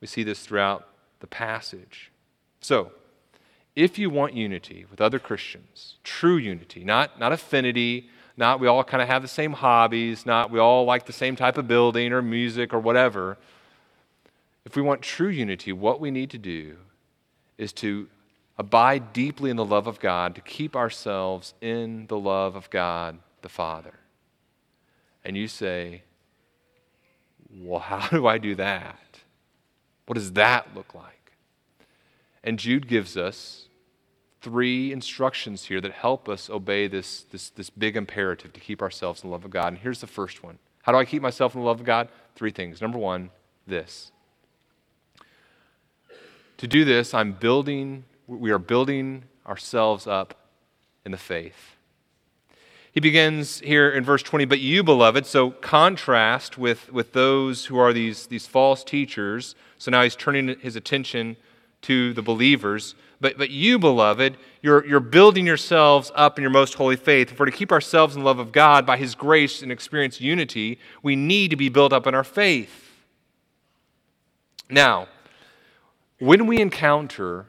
We 0.01 0.07
see 0.07 0.23
this 0.23 0.41
throughout 0.41 0.89
the 1.21 1.27
passage. 1.27 2.11
So, 2.63 2.93
if 3.77 3.99
you 3.99 4.09
want 4.09 4.35
unity 4.35 4.87
with 4.91 5.01
other 5.01 5.19
Christians, 5.19 5.97
true 6.03 6.37
unity, 6.37 6.83
not, 6.83 7.21
not 7.21 7.31
affinity, 7.31 8.09
not 8.37 8.59
we 8.59 8.69
all 8.69 8.83
kind 8.83 9.03
of 9.03 9.09
have 9.09 9.23
the 9.23 9.29
same 9.29 9.53
hobbies, 9.53 10.25
not 10.25 10.51
we 10.51 10.59
all 10.59 10.87
like 10.87 11.05
the 11.05 11.13
same 11.13 11.37
type 11.37 11.59
of 11.59 11.69
building 11.69 12.13
or 12.13 12.23
music 12.23 12.73
or 12.73 12.81
whatever. 12.81 13.37
If 14.65 14.77
we 14.77 14.83
want 14.83 15.03
true 15.03 15.29
unity, 15.29 15.73
what 15.73 16.01
we 16.01 16.11
need 16.11 16.31
to 16.31 16.39
do 16.39 16.79
is 17.59 17.73
to 17.75 18.09
abide 18.59 19.13
deeply 19.13 19.51
in 19.51 19.57
the 19.57 19.65
love 19.65 19.87
of 19.87 20.01
God, 20.01 20.35
to 20.35 20.41
keep 20.41 20.75
ourselves 20.75 21.55
in 21.61 22.07
the 22.07 22.19
love 22.19 22.57
of 22.57 22.71
God 22.71 23.19
the 23.43 23.49
Father 23.49 24.00
and 25.25 25.37
you 25.37 25.49
say, 25.49 26.03
Well, 27.53 27.81
how 27.81 28.09
do 28.09 28.27
I 28.27 28.39
do 28.39 28.55
that? 28.57 29.21
What 30.07 30.15
does 30.15 30.33
that 30.33 30.75
look 30.75 30.95
like? 30.95 31.33
And 32.43 32.59
Jude 32.59 32.89
gives 32.89 33.17
us 33.17 33.69
three 34.41 34.93
instructions 34.93 35.67
here 35.67 35.81
that 35.81 35.93
help 35.93 36.29
us 36.29 36.49
obey 36.49 36.89
this, 36.89 37.25
this, 37.31 37.51
this 37.51 37.71
big 37.71 37.97
imperative 37.97 38.53
to 38.55 38.61
keep 38.61 38.83
ourselves 38.83 39.23
in 39.23 39.29
the 39.29 39.33
love 39.33 39.45
of 39.45 39.51
God. 39.51 39.69
And 39.69 39.79
here's 39.79 40.01
the 40.01 40.07
first 40.07 40.43
one 40.43 40.59
How 40.83 40.93
do 40.93 40.99
I 40.99 41.05
keep 41.05 41.23
myself 41.23 41.55
in 41.55 41.61
the 41.61 41.67
love 41.67 41.81
of 41.81 41.87
God? 41.87 42.09
Three 42.37 42.51
things. 42.51 42.81
Number 42.81 42.99
one, 42.99 43.31
this. 43.67 44.13
To 46.59 46.67
do 46.67 46.85
this, 46.85 47.15
I'm 47.15 47.33
building, 47.33 48.05
we 48.27 48.51
are 48.51 48.59
building 48.59 49.25
ourselves 49.47 50.07
up 50.07 50.35
in 51.05 51.13
the 51.13 51.19
faith. 51.19 51.77
He 52.93 53.01
begins 53.01 53.61
here 53.61 53.89
in 53.91 54.05
verse 54.05 54.23
20, 54.23 54.47
but 54.47 54.59
you, 54.59 54.83
beloved, 54.83 55.25
so 55.25 55.51
contrast 55.51 56.59
with, 56.59 56.93
with 56.93 57.13
those 57.13 57.67
who 57.67 57.79
are 57.79 57.93
these, 57.93 58.27
these 58.27 58.47
false 58.47 58.83
teachers. 58.83 59.55
So 59.79 59.93
now 59.93 60.03
he's 60.03 60.17
turning 60.17 60.59
his 60.59 60.75
attention 60.75 61.37
to 61.83 62.13
the 62.13 62.23
believers. 62.23 62.97
But, 63.21 63.39
but 63.39 63.51
you, 63.51 63.79
beloved, 63.79 64.37
you're, 64.61 64.85
you're 64.85 64.99
building 64.99 65.47
yourselves 65.47 66.11
up 66.17 66.37
in 66.37 66.43
your 66.43 66.51
most 66.51 66.75
holy 66.75 66.97
faith. 66.97 67.31
If 67.31 67.39
we're 67.39 67.47
to 67.47 67.53
keep 67.53 67.71
ourselves 67.71 68.17
in 68.17 68.23
the 68.23 68.27
love 68.27 68.41
of 68.41 68.51
God 68.51 68.85
by 68.85 68.97
his 68.97 69.15
grace 69.15 69.63
and 69.63 69.71
experience 69.71 70.21
unity, 70.21 70.79
we 71.03 71.15
need 71.15 71.51
to 71.51 71.57
be 71.57 71.69
built 71.69 71.93
up 71.93 72.09
in 72.09 72.15
our 72.15 72.25
faith. 72.25 72.91
Now, 74.69 75.09
when 76.19 76.47
we 76.47 76.61
encounter 76.61 77.47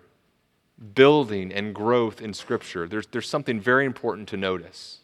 building 0.93 1.51
and 1.51 1.73
growth 1.73 2.21
in 2.21 2.33
Scripture, 2.33 2.87
there's, 2.87 3.07
there's 3.07 3.29
something 3.29 3.59
very 3.59 3.85
important 3.85 4.27
to 4.29 4.37
notice 4.37 5.00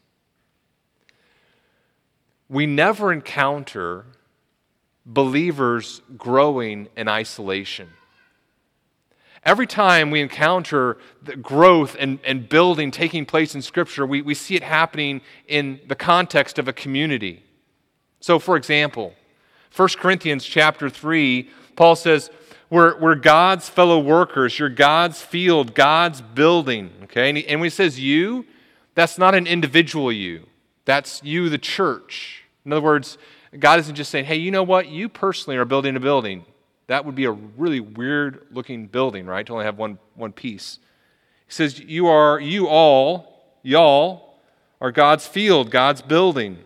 we 2.49 2.65
never 2.65 3.11
encounter 3.11 4.05
believers 5.05 6.01
growing 6.17 6.87
in 6.95 7.07
isolation. 7.07 7.89
Every 9.43 9.67
time 9.67 10.11
we 10.11 10.19
encounter 10.19 10.97
the 11.23 11.37
growth 11.37 11.95
and, 11.99 12.19
and 12.25 12.49
building 12.49 12.91
taking 12.91 13.25
place 13.25 13.55
in 13.55 13.61
Scripture, 13.61 14.05
we, 14.05 14.21
we 14.21 14.33
see 14.33 14.55
it 14.55 14.63
happening 14.63 15.21
in 15.47 15.79
the 15.87 15.95
context 15.95 16.59
of 16.59 16.67
a 16.67 16.73
community. 16.73 17.43
So, 18.19 18.39
for 18.39 18.57
example, 18.57 19.13
1 19.75 19.89
Corinthians 19.99 20.43
chapter 20.43 20.89
3, 20.89 21.49
Paul 21.75 21.95
says, 21.95 22.29
we're, 22.69 22.99
we're 22.99 23.15
God's 23.15 23.69
fellow 23.69 23.99
workers. 23.99 24.59
You're 24.59 24.69
God's 24.69 25.21
field, 25.21 25.73
God's 25.73 26.21
building. 26.21 26.91
Okay? 27.03 27.29
And, 27.29 27.37
he, 27.37 27.47
and 27.47 27.61
when 27.61 27.67
he 27.67 27.73
says 27.73 27.99
you, 27.99 28.45
that's 28.95 29.17
not 29.17 29.35
an 29.35 29.47
individual 29.47 30.11
you. 30.11 30.45
That's 30.87 31.21
you, 31.21 31.49
the 31.49 31.57
church. 31.57 32.45
In 32.63 32.71
other 32.71 32.81
words, 32.81 33.17
God 33.59 33.77
isn't 33.81 33.95
just 33.95 34.09
saying, 34.09 34.23
hey, 34.23 34.37
you 34.37 34.51
know 34.51 34.63
what? 34.63 34.87
You 34.87 35.09
personally 35.09 35.57
are 35.57 35.65
building 35.65 35.97
a 35.97 35.99
building. 35.99 36.45
That 36.87 37.03
would 37.03 37.13
be 37.13 37.25
a 37.25 37.31
really 37.31 37.81
weird 37.81 38.47
looking 38.51 38.87
building, 38.87 39.25
right? 39.25 39.45
To 39.45 39.51
only 39.51 39.65
have 39.65 39.77
one, 39.77 39.99
one 40.15 40.31
piece. 40.31 40.79
He 41.45 41.51
says, 41.51 41.77
You 41.77 42.07
are, 42.07 42.39
you 42.39 42.69
all, 42.69 43.57
y'all, 43.63 44.35
are 44.79 44.93
God's 44.93 45.27
field, 45.27 45.71
God's 45.71 46.01
building. 46.01 46.57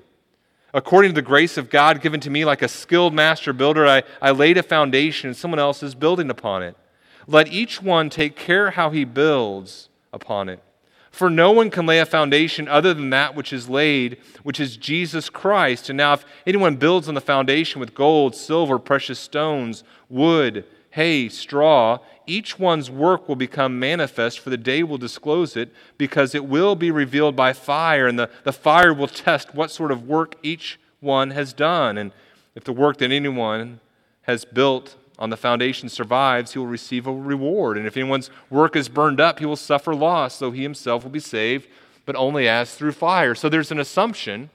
According 0.72 1.10
to 1.10 1.16
the 1.16 1.24
grace 1.24 1.58
of 1.58 1.72
God 1.72 2.00
given 2.00 2.20
to 2.20 2.30
me, 2.30 2.46
like 2.46 2.62
a 2.62 2.68
skilled 2.68 3.16
master 3.16 3.54
builder, 3.54 3.88
I, 3.88 4.04
I 4.22 4.30
laid 4.30 4.60
a 4.60 4.64
foundation 4.64 5.30
and 5.30 5.36
someone 5.36 5.60
else 5.60 5.82
is 5.82 5.96
building 5.96 6.30
upon 6.30 6.62
it. 6.62 6.78
Let 7.26 7.48
each 7.48 7.82
one 7.82 8.12
take 8.12 8.36
care 8.36 8.70
how 8.70 8.92
he 8.92 9.04
builds 9.04 9.90
upon 10.14 10.48
it. 10.48 10.62
For 11.12 11.30
no 11.30 11.52
one 11.52 11.70
can 11.70 11.86
lay 11.86 12.00
a 12.00 12.06
foundation 12.06 12.68
other 12.70 12.94
than 12.94 13.10
that 13.10 13.36
which 13.36 13.52
is 13.52 13.70
laid, 13.70 14.18
which 14.44 14.60
is 14.60 14.78
Jesus 14.78 15.30
Christ. 15.30 15.90
And 15.90 15.98
now, 15.98 16.14
if 16.14 16.26
anyone 16.48 16.78
builds 16.78 17.10
on 17.10 17.16
the 17.16 17.22
foundation 17.22 17.82
with 17.82 17.94
gold, 17.94 18.34
silver, 18.34 18.80
precious 18.80 19.20
stones, 19.20 19.84
wood, 20.10 20.66
hay, 20.92 21.28
straw, 21.28 22.00
each 22.26 22.58
one's 22.58 22.90
work 22.90 23.28
will 23.28 23.36
become 23.36 23.78
manifest, 23.78 24.40
for 24.40 24.50
the 24.50 24.58
day 24.58 24.84
will 24.84 24.98
disclose 24.98 25.58
it, 25.58 25.74
because 25.98 26.34
it 26.34 26.46
will 26.46 26.76
be 26.76 26.92
revealed 26.92 27.36
by 27.36 27.52
fire, 27.52 28.08
and 28.08 28.18
the, 28.18 28.30
the 28.44 28.54
fire 28.54 28.94
will 28.94 29.08
test 29.08 29.54
what 29.54 29.70
sort 29.70 29.92
of 29.92 30.08
work 30.08 30.36
each 30.42 30.80
one 31.02 31.32
has 31.32 31.52
done. 31.52 31.98
And 31.98 32.12
if 32.56 32.64
the 32.64 32.74
work 32.74 32.98
that 32.98 33.12
anyone 33.12 33.82
has 34.24 34.46
built 34.46 34.96
on 35.22 35.30
the 35.30 35.38
foundation 35.38 35.88
survives, 35.88 36.54
he 36.54 36.60
will 36.60 36.66
receive 36.66 37.06
a 37.06 37.14
reward. 37.14 37.78
And 37.78 37.86
if 37.86 37.96
anyone's 37.96 38.32
work 38.50 38.76
is 38.76 38.90
burned 38.90 39.22
up, 39.22 39.38
he 39.38 39.46
will 39.46 39.56
suffer 39.56 39.94
loss, 39.94 40.40
though 40.40 40.50
he 40.50 40.64
himself 40.64 41.04
will 41.04 41.12
be 41.12 41.20
saved, 41.20 41.68
but 42.08 42.16
only 42.16 42.48
as 42.48 42.74
through 42.74 42.94
fire. 42.94 43.36
So 43.36 43.48
there's 43.48 43.72
an 43.72 43.80
assumption 43.80 44.50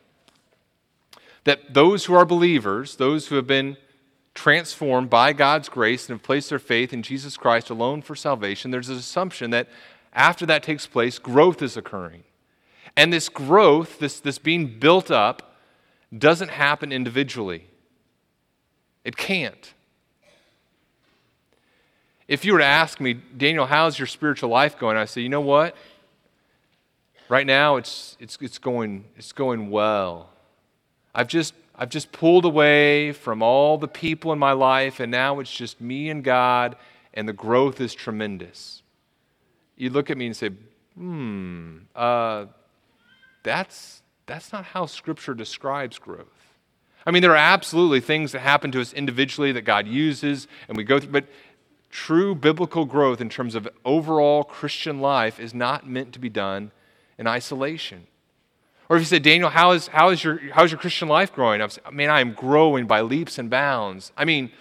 that 1.45 1.73
those 1.73 2.07
who 2.07 2.15
are 2.15 2.27
believers, 2.27 2.97
those 2.97 3.29
who 3.29 3.37
have 3.37 3.47
been 3.47 3.77
transformed 4.35 5.09
by 5.09 5.33
God's 5.33 5.69
grace 5.69 6.09
and 6.09 6.19
have 6.19 6.25
placed 6.25 6.51
their 6.51 6.59
faith 6.59 6.93
in 6.93 7.05
Jesus 7.05 7.37
Christ 7.37 7.71
alone 7.71 8.03
for 8.03 8.17
salvation, 8.17 8.73
there's 8.73 8.89
an 8.89 8.97
assumption 8.97 9.51
that 9.53 9.69
after 10.13 10.45
that 10.47 10.65
takes 10.65 10.89
place, 10.89 11.21
growth 11.21 11.63
is 11.63 11.77
occurring. 11.77 12.25
And 12.97 13.13
this 13.13 13.29
growth, 13.29 14.01
this, 14.01 14.19
this 14.19 14.39
being 14.39 14.81
built 14.81 15.13
up, 15.13 15.55
doesn't 16.17 16.51
happen 16.51 16.91
individually. 16.91 17.69
It 19.05 19.17
can't. 19.17 19.75
If 22.29 22.45
you 22.45 22.55
were 22.55 22.59
to 22.59 22.65
ask 22.65 23.01
me, 23.01 23.15
Daniel, 23.15 23.67
how's 23.67 23.99
your 23.99 24.07
spiritual 24.07 24.51
life 24.51 24.77
going? 24.79 24.97
I 24.97 25.05
say, 25.05 25.21
you 25.21 25.29
know 25.29 25.41
what? 25.41 25.77
Right 27.29 27.47
now, 27.47 27.77
it's, 27.77 28.17
it's, 28.19 28.37
it's, 28.41 28.59
going, 28.59 29.05
it's 29.17 29.33
going 29.33 29.71
well. 29.71 30.31
I've 31.15 31.29
just, 31.29 31.55
I've 31.75 31.89
just 31.89 32.11
pulled 32.11 32.45
away 32.45 33.13
from 33.13 33.43
all 33.43 33.79
the 33.79 33.89
people 33.89 34.33
in 34.33 34.41
my 34.41 34.53
life, 34.53 34.99
and 34.99 35.11
now 35.11 35.39
it's 35.39 35.55
just 35.55 35.81
me 35.81 36.11
and 36.11 36.25
God, 36.25 36.77
and 37.15 37.29
the 37.29 37.33
growth 37.33 37.81
is 37.81 37.95
tremendous. 37.95 38.83
You 39.77 39.91
look 39.91 40.11
at 40.11 40.19
me 40.19 40.27
and 40.27 40.37
say, 40.37 40.51
hmm, 40.97 41.79
uh, 41.95 42.47
that's, 43.45 44.03
that's 44.27 44.53
not 44.53 44.65
how 44.65 44.87
Scripture 44.87 45.35
describes 45.35 45.99
growth. 45.99 46.27
I 47.07 47.13
mean, 47.13 47.23
there 47.23 47.33
are 47.33 47.37
absolutely 47.37 48.01
things 48.01 48.33
that 48.33 48.41
happen 48.41 48.73
to 48.73 48.81
us 48.81 48.93
individually 48.93 49.53
that 49.53 49.63
God 49.63 49.87
uses, 49.87 50.49
and 50.67 50.77
we 50.77 50.83
go 50.83 50.99
through, 50.99 51.13
but 51.13 51.27
true 51.97 52.35
biblical 52.35 52.85
growth 52.85 53.23
in 53.23 53.31
terms 53.31 53.55
of 53.55 53.67
overall 53.83 54.45
Christian 54.45 55.01
life 55.01 55.41
is 55.41 55.55
not 55.55 55.89
meant 55.89 56.13
to 56.13 56.19
be 56.19 56.29
done 56.29 56.71
in 57.17 57.27
isolation. 57.27 58.07
Or 58.91 58.97
if 58.97 59.01
you 59.01 59.07
say, 59.07 59.19
Daniel, 59.19 59.49
how 59.49 59.71
is, 59.71 59.87
how 59.87 60.11
is, 60.11 60.23
your, 60.23 60.39
how 60.53 60.63
is 60.63 60.71
your 60.71 60.79
Christian 60.79 61.09
life 61.09 61.33
growing? 61.33 61.63
I 61.63 61.91
mean, 61.91 62.11
I 62.11 62.21
am 62.21 62.35
growing 62.35 62.87
by 62.87 63.01
leaps 63.01 63.39
and 63.39 63.49
bounds. 63.49 64.13
I 64.15 64.27
mean, 64.27 64.53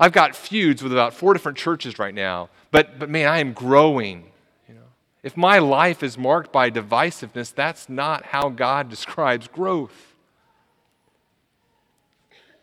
I've 0.00 0.10
got 0.10 0.34
feuds 0.34 0.82
with 0.82 0.92
about 0.92 1.14
four 1.14 1.32
different 1.32 1.56
churches 1.56 2.00
right 2.00 2.14
now, 2.14 2.50
but, 2.72 2.98
but 2.98 3.08
man, 3.08 3.28
I 3.28 3.38
am 3.38 3.52
growing. 3.52 4.24
You 4.68 4.74
know? 4.74 4.90
If 5.22 5.36
my 5.36 5.60
life 5.60 6.02
is 6.02 6.18
marked 6.18 6.52
by 6.52 6.68
divisiveness, 6.68 7.54
that's 7.54 7.88
not 7.88 8.24
how 8.24 8.48
God 8.48 8.88
describes 8.96 9.46
growth. 9.46 10.11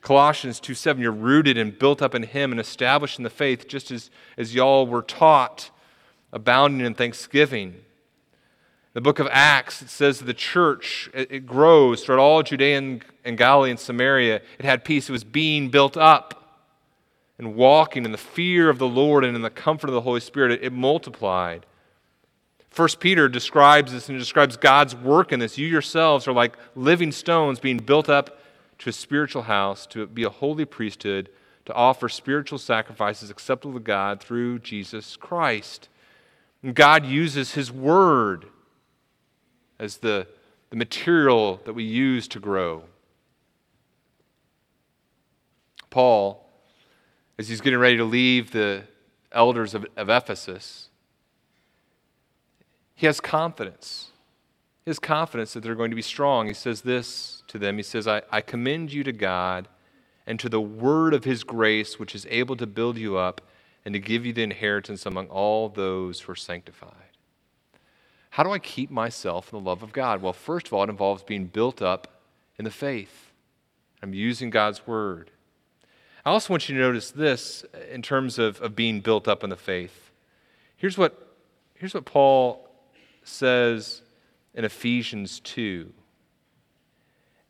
Colossians 0.02 0.60
2 0.60 0.74
7, 0.74 1.02
you're 1.02 1.12
rooted 1.12 1.58
and 1.58 1.78
built 1.78 2.02
up 2.02 2.16
in 2.16 2.24
Him 2.24 2.52
and 2.52 2.60
established 2.60 3.18
in 3.18 3.24
the 3.24 3.30
faith, 3.30 3.68
just 3.68 3.92
as, 3.92 4.10
as 4.38 4.56
y'all 4.56 4.88
were 4.88 5.02
taught, 5.02 5.72
abounding 6.32 6.86
in 6.86 6.94
thanksgiving. 6.94 7.76
The 8.94 9.02
book 9.02 9.20
of 9.20 9.28
Acts, 9.32 9.82
it 9.82 9.90
says 9.90 10.20
the 10.20 10.34
church, 10.34 11.10
it, 11.14 11.32
it 11.32 11.46
grows 11.46 12.04
throughout 12.04 12.20
all 12.20 12.42
Judea 12.42 12.78
and, 12.78 13.06
and 13.24 13.38
Galilee 13.38 13.70
and 13.70 13.80
Samaria. 13.80 14.42
It 14.58 14.66
had 14.66 14.84
peace. 14.84 15.10
It 15.10 15.12
was 15.12 15.24
being 15.24 15.70
built 15.70 15.96
up 15.96 16.66
and 17.38 17.56
walking 17.56 18.04
in 18.04 18.12
the 18.12 18.18
fear 18.18 18.70
of 18.70 18.80
the 18.80 18.88
Lord 18.88 19.24
and 19.24 19.36
in 19.36 19.42
the 19.42 19.50
comfort 19.50 19.90
of 19.90 19.94
the 19.94 20.02
Holy 20.02 20.20
Spirit. 20.20 20.54
It, 20.54 20.64
it 20.64 20.74
multiplied. 20.74 21.66
First 22.70 23.00
Peter 23.00 23.28
describes 23.28 23.92
this 23.92 24.10
and 24.10 24.18
describes 24.18 24.58
God's 24.58 24.96
work 24.96 25.32
in 25.32 25.40
this. 25.40 25.58
You 25.58 25.68
yourselves 25.68 26.28
are 26.28 26.34
like 26.34 26.58
living 26.76 27.12
stones 27.12 27.60
being 27.60 27.78
built 27.78 28.10
up 28.10 28.39
to 28.80 28.90
a 28.90 28.94
spiritual 28.94 29.44
house, 29.44 29.86
to 29.88 30.08
be 30.08 30.24
a 30.24 30.30
holy 30.30 30.66
priesthood, 30.66 31.30
to 31.66 31.74
offer 31.74 32.10
spiritual 32.10 32.58
sacrifices 32.58 33.30
acceptable 33.30 33.74
to 33.76 33.80
God 33.80 34.22
through 34.22 34.60
Jesus 34.60 35.16
Christ. 35.16 35.90
And 36.64 36.74
God 36.74 37.06
uses 37.06 37.54
His 37.54 37.72
Word 37.72 38.46
as 39.80 39.98
the, 39.98 40.28
the 40.70 40.76
material 40.76 41.62
that 41.66 41.74
we 41.74 41.84
use 41.84 42.28
to 42.30 42.40
grow. 42.40 42.84
Paul, 45.90 46.46
as 47.38 47.48
he's 47.48 47.62
getting 47.62 47.80
ready 47.80 47.98
to 47.98 48.04
leave 48.04 48.52
the 48.52 48.84
elders 49.32 49.74
of, 49.74 49.86
of 49.96 50.10
Ephesus, 50.10 50.90
he 52.94 53.06
has 53.06 53.20
confidence. 53.20 54.12
His 54.86 55.00
confidence 55.00 55.54
that 55.54 55.64
they're 55.64 55.76
going 55.76 55.92
to 55.92 55.96
be 55.96 56.02
strong. 56.02 56.48
He 56.48 56.54
says 56.54 56.82
this 56.82 57.39
to 57.50 57.60
them. 57.60 57.78
He 57.78 57.84
says, 57.84 58.08
I, 58.08 58.22
I 58.32 58.42
commend 58.42 58.92
you 58.92 59.04
to 59.04 59.12
God 59.12 59.68
and 60.26 60.40
to 60.40 60.50
the 60.50 60.62
word 60.62 61.14
of 61.14 61.24
his 61.24 61.44
grace, 61.44 62.00
which 62.00 62.16
is 62.16 62.26
able 62.30 62.56
to 62.56 62.68
build 62.68 62.98
you 62.98 63.18
up 63.18 63.42
and 63.84 63.94
to 63.94 64.00
give 64.00 64.26
you 64.26 64.34
the 64.34 64.44
inheritance 64.44 65.06
among 65.06 65.28
all 65.28 65.70
those 65.70 66.22
who 66.22 66.32
are 66.32 66.36
sanctified. 66.36 66.94
How 68.32 68.44
do 68.44 68.52
I 68.52 68.60
keep 68.60 68.92
myself 68.92 69.52
in 69.52 69.60
the 69.60 69.66
love 69.66 69.82
of 69.82 69.92
God? 69.92 70.22
Well, 70.22 70.34
first 70.34 70.68
of 70.68 70.74
all, 70.74 70.84
it 70.84 70.90
involves 70.90 71.24
being 71.24 71.46
built 71.46 71.82
up 71.82 72.22
in 72.58 72.66
the 72.66 72.72
faith. 72.72 73.32
I'm 74.02 74.14
using 74.14 74.50
God's 74.50 74.86
word. 74.86 75.32
I 76.26 76.30
also 76.30 76.54
want 76.54 76.70
you 76.70 76.76
to 76.76 76.82
notice 76.82 77.12
this 77.12 77.66
in 77.92 78.02
terms 78.02 78.38
of, 78.38 78.62
of 78.62 78.76
being 78.76 79.00
built 79.00 79.28
up 79.28 79.44
in 79.44 79.50
the 79.50 79.56
faith. 79.56 80.12
Here's 80.78 80.98
what, 80.98 81.36
here's 81.74 81.94
what 81.94 82.06
Paul 82.06 82.70
says 83.24 84.02
in 84.54 84.64
Ephesians 84.64 85.40
2. 85.42 85.92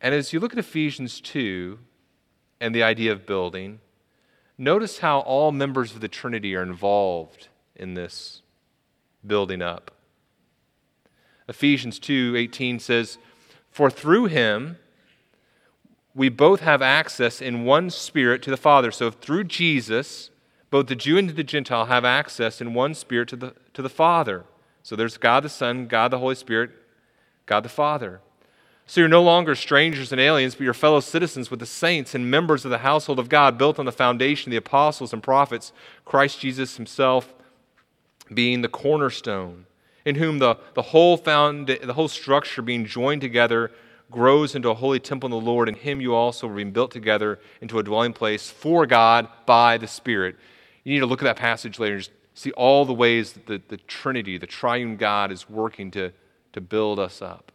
And 0.01 0.15
as 0.15 0.31
you 0.31 0.39
look 0.39 0.53
at 0.53 0.59
Ephesians 0.59 1.19
2 1.21 1.79
and 2.61 2.73
the 2.73 2.83
idea 2.83 3.11
of 3.11 3.25
building, 3.25 3.79
notice 4.57 4.99
how 4.99 5.19
all 5.19 5.51
members 5.51 5.93
of 5.93 6.01
the 6.01 6.07
Trinity 6.07 6.55
are 6.55 6.63
involved 6.63 7.49
in 7.75 7.93
this 7.93 8.41
building 9.25 9.61
up. 9.61 9.91
Ephesians 11.47 11.99
2:18 11.99 12.79
says, 12.79 13.17
"For 13.71 13.89
through 13.89 14.25
him 14.25 14.77
we 16.13 16.29
both 16.29 16.61
have 16.61 16.81
access 16.81 17.41
in 17.41 17.65
one 17.65 17.89
spirit 17.89 18.41
to 18.43 18.51
the 18.51 18.57
Father." 18.57 18.91
So 18.91 19.09
through 19.09 19.45
Jesus, 19.45 20.29
both 20.69 20.87
the 20.87 20.95
Jew 20.95 21.17
and 21.17 21.29
the 21.29 21.43
Gentile 21.43 21.85
have 21.85 22.05
access 22.05 22.61
in 22.61 22.73
one 22.73 22.93
spirit 22.93 23.29
to 23.29 23.35
the, 23.35 23.55
to 23.73 23.81
the 23.81 23.89
Father. 23.89 24.45
So 24.83 24.95
there's 24.95 25.17
God 25.17 25.43
the 25.43 25.49
Son, 25.49 25.87
God 25.87 26.11
the 26.11 26.19
Holy 26.19 26.35
Spirit, 26.35 26.71
God 27.45 27.61
the 27.61 27.69
Father. 27.69 28.21
So 28.89 29.01
you're 29.01 29.07
no 29.07 29.21
longer 29.21 29.53
strangers 29.53 30.11
and 30.11 30.19
aliens, 30.19 30.55
but 30.55 30.63
you're 30.63 30.73
fellow 30.73 30.99
citizens 30.99 31.51
with 31.51 31.59
the 31.59 31.67
saints 31.67 32.15
and 32.15 32.31
members 32.31 32.65
of 32.65 32.71
the 32.71 32.79
household 32.79 33.19
of 33.19 33.29
God, 33.29 33.55
built 33.55 33.77
on 33.77 33.85
the 33.85 33.91
foundation 33.91 34.49
of 34.49 34.51
the 34.53 34.57
apostles 34.57 35.13
and 35.13 35.21
prophets, 35.21 35.71
Christ 36.05 36.39
Jesus 36.39 36.75
himself 36.75 37.35
being 38.33 38.63
the 38.63 38.67
cornerstone, 38.67 39.67
in 40.05 40.15
whom 40.15 40.39
the, 40.39 40.57
the, 40.73 40.81
whole, 40.81 41.17
found, 41.17 41.67
the 41.67 41.93
whole 41.93 42.07
structure 42.07 42.63
being 42.63 42.83
joined 42.83 43.21
together 43.21 43.69
grows 44.09 44.55
into 44.55 44.71
a 44.71 44.73
holy 44.73 44.99
temple 44.99 45.27
in 45.27 45.31
the 45.31 45.37
Lord. 45.37 45.69
In 45.69 45.75
him 45.75 46.01
you 46.01 46.15
also 46.15 46.49
are 46.49 46.55
being 46.55 46.71
built 46.71 46.89
together 46.89 47.37
into 47.61 47.77
a 47.77 47.83
dwelling 47.83 48.13
place 48.13 48.49
for 48.49 48.87
God 48.87 49.27
by 49.45 49.77
the 49.77 49.87
Spirit. 49.87 50.35
You 50.83 50.95
need 50.95 51.01
to 51.01 51.05
look 51.05 51.21
at 51.21 51.25
that 51.25 51.37
passage 51.37 51.77
later 51.77 51.93
and 51.93 52.03
just 52.05 52.15
see 52.33 52.51
all 52.53 52.85
the 52.85 52.93
ways 52.95 53.33
that 53.33 53.45
the, 53.45 53.61
the 53.67 53.77
Trinity, 53.77 54.39
the 54.39 54.47
triune 54.47 54.97
God, 54.97 55.31
is 55.31 55.47
working 55.47 55.91
to, 55.91 56.11
to 56.53 56.59
build 56.59 56.97
us 56.97 57.21
up. 57.21 57.51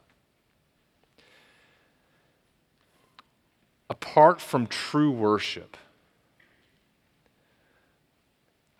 Apart 3.94 4.40
from 4.40 4.66
true 4.66 5.12
worship, 5.12 5.76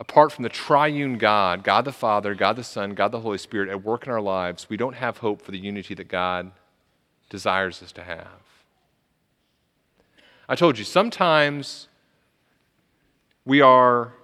apart 0.01 0.33
from 0.33 0.43
the 0.43 0.49
triune 0.49 1.19
God, 1.19 1.63
God 1.63 1.85
the 1.85 1.93
Father, 1.93 2.35
God 2.35 2.57
the 2.57 2.65
Son, 2.65 2.95
God 2.95 3.13
the 3.13 3.21
Holy 3.21 3.39
Spirit 3.39 3.69
at 3.69 3.85
work 3.85 4.07
in 4.07 4.13
our 4.13 4.21
lives, 4.21 4.69
we 4.69 4.77
don't 4.77 4.97
have 4.97 5.19
hope 5.19 5.41
for 5.41 5.53
the 5.53 5.59
unity 5.59 5.95
that 5.95 6.09
God 6.09 6.51
desires 7.31 7.81
us 7.81 7.93
to 7.93 8.03
have. 8.03 8.43
I 10.49 10.57
told 10.57 10.79
you, 10.79 10.85
sometimes 10.85 11.87
we 13.45 13.61
are 13.61 14.15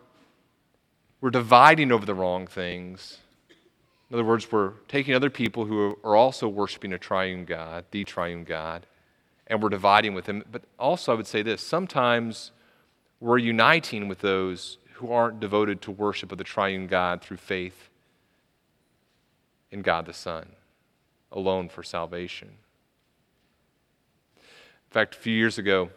we're 1.21 1.31
dividing 1.31 1.93
over 1.93 2.05
the 2.05 2.15
wrong 2.15 2.49
things. 2.49 3.19
In 4.11 4.15
other 4.15 4.25
words, 4.25 4.51
we're 4.51 4.73
taking 4.89 5.15
other 5.15 5.31
people 5.31 5.67
who 5.67 5.97
are 6.03 6.17
also 6.17 6.49
worshiping 6.49 6.93
a 6.93 6.99
triune 6.99 7.45
God, 7.45 7.85
the 7.93 8.03
triune 8.03 8.43
God, 8.43 8.87
and 9.51 9.61
we're 9.61 9.69
dividing 9.69 10.15
with 10.15 10.25
them. 10.25 10.45
But 10.51 10.63
also, 10.79 11.13
I 11.13 11.17
would 11.17 11.27
say 11.27 11.43
this 11.43 11.61
sometimes 11.61 12.53
we're 13.19 13.37
uniting 13.37 14.09
with 14.09 14.21
those 14.21 14.79
who 14.95 15.13
aren't 15.13 15.41
devoted 15.41 15.83
to 15.83 15.91
worship 15.91 16.33
of 16.33 16.39
the 16.39 16.45
triune 16.45 16.87
God 16.87 17.21
through 17.21 17.37
faith 17.37 17.91
in 19.71 19.83
God 19.83 20.07
the 20.07 20.15
Son. 20.15 20.47
alone 21.33 21.69
for 21.69 21.85
salvation. 21.85 22.49
In 24.37 24.91
fact, 24.91 25.15
a 25.15 25.19
few 25.19 25.33
years 25.33 25.59
ago, 25.59 25.91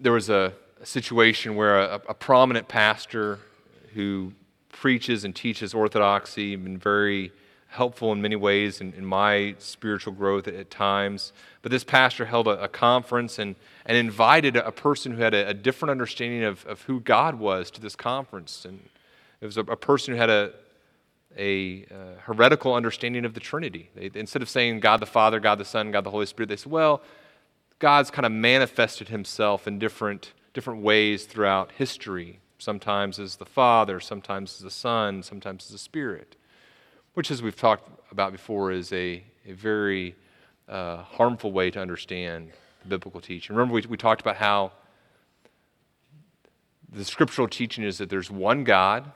there 0.00 0.10
was 0.10 0.28
a, 0.28 0.52
a 0.80 0.86
situation 0.86 1.54
where 1.54 1.78
a, 1.78 2.00
a, 2.08 2.14
prominent 2.14 2.66
pastor 2.66 3.38
who 3.94 4.32
preaches 4.70 5.24
and 5.24 5.36
teaches 5.36 5.72
orthodoxy, 5.72 6.56
been 6.56 6.76
very 6.76 7.30
helpful 7.74 8.12
in 8.12 8.22
many 8.22 8.36
ways 8.36 8.80
in, 8.80 8.92
in 8.94 9.04
my 9.04 9.54
spiritual 9.58 10.12
growth 10.12 10.46
at, 10.46 10.54
at, 10.54 10.70
times. 10.70 11.32
But 11.60 11.72
this 11.72 11.82
pastor 11.82 12.24
held 12.24 12.46
a, 12.46 12.62
a 12.62 12.68
conference 12.68 13.38
and, 13.38 13.56
and 13.84 13.96
invited 13.96 14.56
a, 14.56 14.70
person 14.70 15.12
who 15.12 15.22
had 15.22 15.34
a, 15.34 15.48
a, 15.48 15.54
different 15.54 15.90
understanding 15.90 16.44
of, 16.44 16.64
of 16.66 16.82
who 16.82 17.00
God 17.00 17.34
was 17.34 17.72
to 17.72 17.80
this 17.80 17.96
conference. 17.96 18.64
And 18.64 18.88
it 19.40 19.46
was 19.46 19.56
a, 19.56 19.64
person 19.64 20.14
who 20.14 20.20
had 20.20 20.30
a, 20.30 20.52
a 21.36 21.84
uh, 21.90 22.20
heretical 22.22 22.74
understanding 22.74 23.24
of 23.24 23.34
the 23.34 23.40
Trinity. 23.40 23.90
They, 23.96 24.10
instead 24.14 24.40
of 24.40 24.48
saying 24.48 24.78
God 24.78 25.00
the 25.00 25.06
Father, 25.06 25.40
God 25.40 25.58
the 25.58 25.64
Son, 25.64 25.90
God 25.90 26.04
the 26.04 26.10
Holy 26.10 26.26
Spirit, 26.26 26.48
they 26.48 26.56
said, 26.56 26.70
well, 26.70 27.02
God's 27.80 28.10
kind 28.10 28.24
of 28.24 28.30
manifested 28.30 29.08
himself 29.08 29.66
in 29.66 29.80
different, 29.80 30.32
different 30.52 30.82
ways 30.82 31.24
throughout 31.24 31.72
history. 31.72 32.38
Sometimes 32.58 33.18
as 33.18 33.36
the 33.36 33.44
Father, 33.44 33.98
sometimes 33.98 34.54
as 34.54 34.60
the 34.60 34.70
Son, 34.70 35.24
sometimes 35.24 35.64
as 35.64 35.72
the 35.72 35.78
Spirit 35.78 36.36
which, 37.14 37.30
as 37.30 37.42
we've 37.42 37.56
talked 37.56 37.88
about 38.10 38.32
before, 38.32 38.72
is 38.72 38.92
a, 38.92 39.22
a 39.46 39.52
very 39.52 40.14
uh, 40.68 40.98
harmful 40.98 41.52
way 41.52 41.70
to 41.70 41.80
understand 41.80 42.50
biblical 42.86 43.20
teaching. 43.20 43.56
Remember, 43.56 43.74
we, 43.74 43.82
we 43.88 43.96
talked 43.96 44.20
about 44.20 44.36
how 44.36 44.72
the 46.92 47.04
scriptural 47.04 47.48
teaching 47.48 47.84
is 47.84 47.98
that 47.98 48.10
there's 48.10 48.30
one 48.30 48.64
God. 48.64 49.10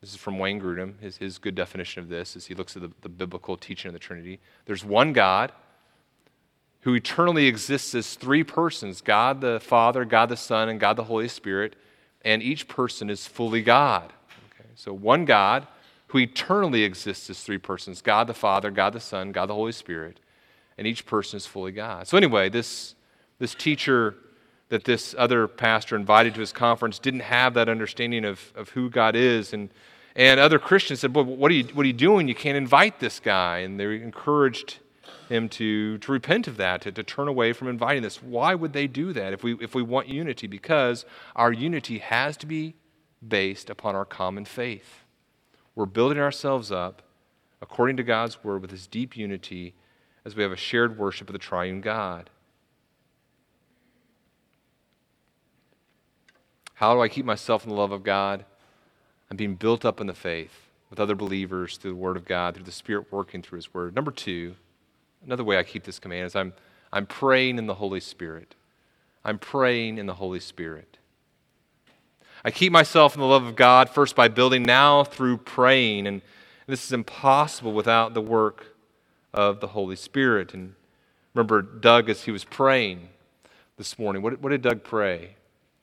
This 0.00 0.10
is 0.10 0.16
from 0.16 0.38
Wayne 0.38 0.60
Grudem. 0.60 1.00
His, 1.00 1.16
his 1.16 1.38
good 1.38 1.54
definition 1.54 2.02
of 2.02 2.08
this 2.08 2.36
is 2.36 2.46
he 2.46 2.54
looks 2.54 2.76
at 2.76 2.82
the, 2.82 2.90
the 3.02 3.08
biblical 3.08 3.56
teaching 3.56 3.88
of 3.88 3.92
the 3.92 3.98
Trinity. 3.98 4.38
There's 4.66 4.84
one 4.84 5.12
God 5.12 5.52
who 6.82 6.94
eternally 6.94 7.46
exists 7.46 7.94
as 7.94 8.14
three 8.14 8.44
persons 8.44 9.00
God 9.00 9.40
the 9.40 9.60
Father, 9.60 10.04
God 10.04 10.28
the 10.28 10.36
Son, 10.36 10.68
and 10.68 10.78
God 10.78 10.96
the 10.96 11.04
Holy 11.04 11.28
Spirit, 11.28 11.74
and 12.24 12.42
each 12.42 12.68
person 12.68 13.10
is 13.10 13.26
fully 13.26 13.62
God. 13.62 14.12
Okay? 14.52 14.68
So, 14.76 14.92
one 14.92 15.24
God 15.24 15.66
who 16.08 16.18
eternally 16.18 16.84
exists 16.84 17.30
as 17.30 17.42
three 17.42 17.58
persons 17.58 18.02
God 18.02 18.26
the 18.26 18.34
Father, 18.34 18.70
God 18.70 18.92
the 18.92 19.00
Son, 19.00 19.32
God 19.32 19.46
the 19.46 19.54
Holy 19.54 19.72
Spirit, 19.72 20.20
and 20.76 20.86
each 20.86 21.06
person 21.06 21.36
is 21.36 21.46
fully 21.46 21.72
God. 21.72 22.06
So, 22.08 22.16
anyway, 22.16 22.48
this, 22.48 22.94
this 23.38 23.54
teacher 23.54 24.16
that 24.68 24.84
this 24.84 25.14
other 25.16 25.48
pastor 25.48 25.96
invited 25.96 26.34
to 26.34 26.40
his 26.40 26.52
conference 26.52 26.98
didn't 26.98 27.20
have 27.20 27.54
that 27.54 27.68
understanding 27.68 28.24
of, 28.24 28.52
of 28.54 28.70
who 28.70 28.90
God 28.90 29.16
is. 29.16 29.52
And, 29.52 29.70
and 30.14 30.38
other 30.38 30.58
Christians 30.58 31.00
said, 31.00 31.14
Well, 31.14 31.24
what 31.24 31.50
are, 31.50 31.54
you, 31.54 31.64
what 31.72 31.84
are 31.84 31.86
you 31.86 31.92
doing? 31.92 32.28
You 32.28 32.34
can't 32.34 32.56
invite 32.56 33.00
this 33.00 33.20
guy. 33.20 33.58
And 33.58 33.80
they 33.80 33.96
encouraged 33.96 34.78
him 35.28 35.48
to, 35.50 35.98
to 35.98 36.12
repent 36.12 36.48
of 36.48 36.56
that, 36.56 36.82
to, 36.82 36.92
to 36.92 37.02
turn 37.02 37.28
away 37.28 37.52
from 37.52 37.68
inviting 37.68 38.02
this. 38.02 38.22
Why 38.22 38.54
would 38.54 38.72
they 38.72 38.86
do 38.86 39.12
that 39.12 39.32
if 39.32 39.42
we, 39.42 39.54
if 39.60 39.74
we 39.74 39.82
want 39.82 40.08
unity? 40.08 40.46
Because 40.46 41.04
our 41.36 41.52
unity 41.52 41.98
has 41.98 42.36
to 42.38 42.46
be 42.46 42.74
based 43.26 43.68
upon 43.68 43.94
our 43.94 44.04
common 44.04 44.44
faith. 44.44 45.04
We're 45.78 45.86
building 45.86 46.18
ourselves 46.18 46.72
up 46.72 47.02
according 47.62 47.98
to 47.98 48.02
God's 48.02 48.42
word 48.42 48.62
with 48.62 48.72
this 48.72 48.88
deep 48.88 49.16
unity 49.16 49.74
as 50.24 50.34
we 50.34 50.42
have 50.42 50.50
a 50.50 50.56
shared 50.56 50.98
worship 50.98 51.28
of 51.28 51.34
the 51.34 51.38
triune 51.38 51.80
God. 51.80 52.30
How 56.74 56.94
do 56.94 57.00
I 57.00 57.06
keep 57.06 57.24
myself 57.24 57.62
in 57.62 57.70
the 57.70 57.76
love 57.76 57.92
of 57.92 58.02
God? 58.02 58.44
I'm 59.30 59.36
being 59.36 59.54
built 59.54 59.84
up 59.84 60.00
in 60.00 60.08
the 60.08 60.14
faith 60.14 60.68
with 60.90 60.98
other 60.98 61.14
believers 61.14 61.76
through 61.76 61.92
the 61.92 61.96
Word 61.96 62.16
of 62.16 62.24
God, 62.24 62.56
through 62.56 62.64
the 62.64 62.72
Spirit 62.72 63.12
working 63.12 63.40
through 63.40 63.58
His 63.58 63.72
Word. 63.72 63.94
Number 63.94 64.10
two, 64.10 64.56
another 65.24 65.44
way 65.44 65.58
I 65.58 65.62
keep 65.62 65.84
this 65.84 66.00
command 66.00 66.26
is 66.26 66.34
I'm, 66.34 66.54
I'm 66.92 67.06
praying 67.06 67.56
in 67.56 67.68
the 67.68 67.74
Holy 67.74 68.00
Spirit. 68.00 68.56
I'm 69.24 69.38
praying 69.38 69.98
in 69.98 70.06
the 70.06 70.14
Holy 70.14 70.40
Spirit. 70.40 70.97
I 72.44 72.50
keep 72.50 72.72
myself 72.72 73.14
in 73.14 73.20
the 73.20 73.26
love 73.26 73.44
of 73.44 73.56
God 73.56 73.90
first 73.90 74.14
by 74.14 74.28
building, 74.28 74.62
now 74.62 75.04
through 75.04 75.38
praying. 75.38 76.06
And 76.06 76.22
this 76.66 76.84
is 76.84 76.92
impossible 76.92 77.72
without 77.72 78.14
the 78.14 78.20
work 78.20 78.76
of 79.34 79.60
the 79.60 79.68
Holy 79.68 79.96
Spirit. 79.96 80.54
And 80.54 80.74
remember, 81.34 81.62
Doug, 81.62 82.08
as 82.08 82.22
he 82.22 82.30
was 82.30 82.44
praying 82.44 83.08
this 83.76 83.98
morning, 83.98 84.22
what, 84.22 84.40
what 84.40 84.50
did 84.50 84.62
Doug 84.62 84.84
pray? 84.84 85.36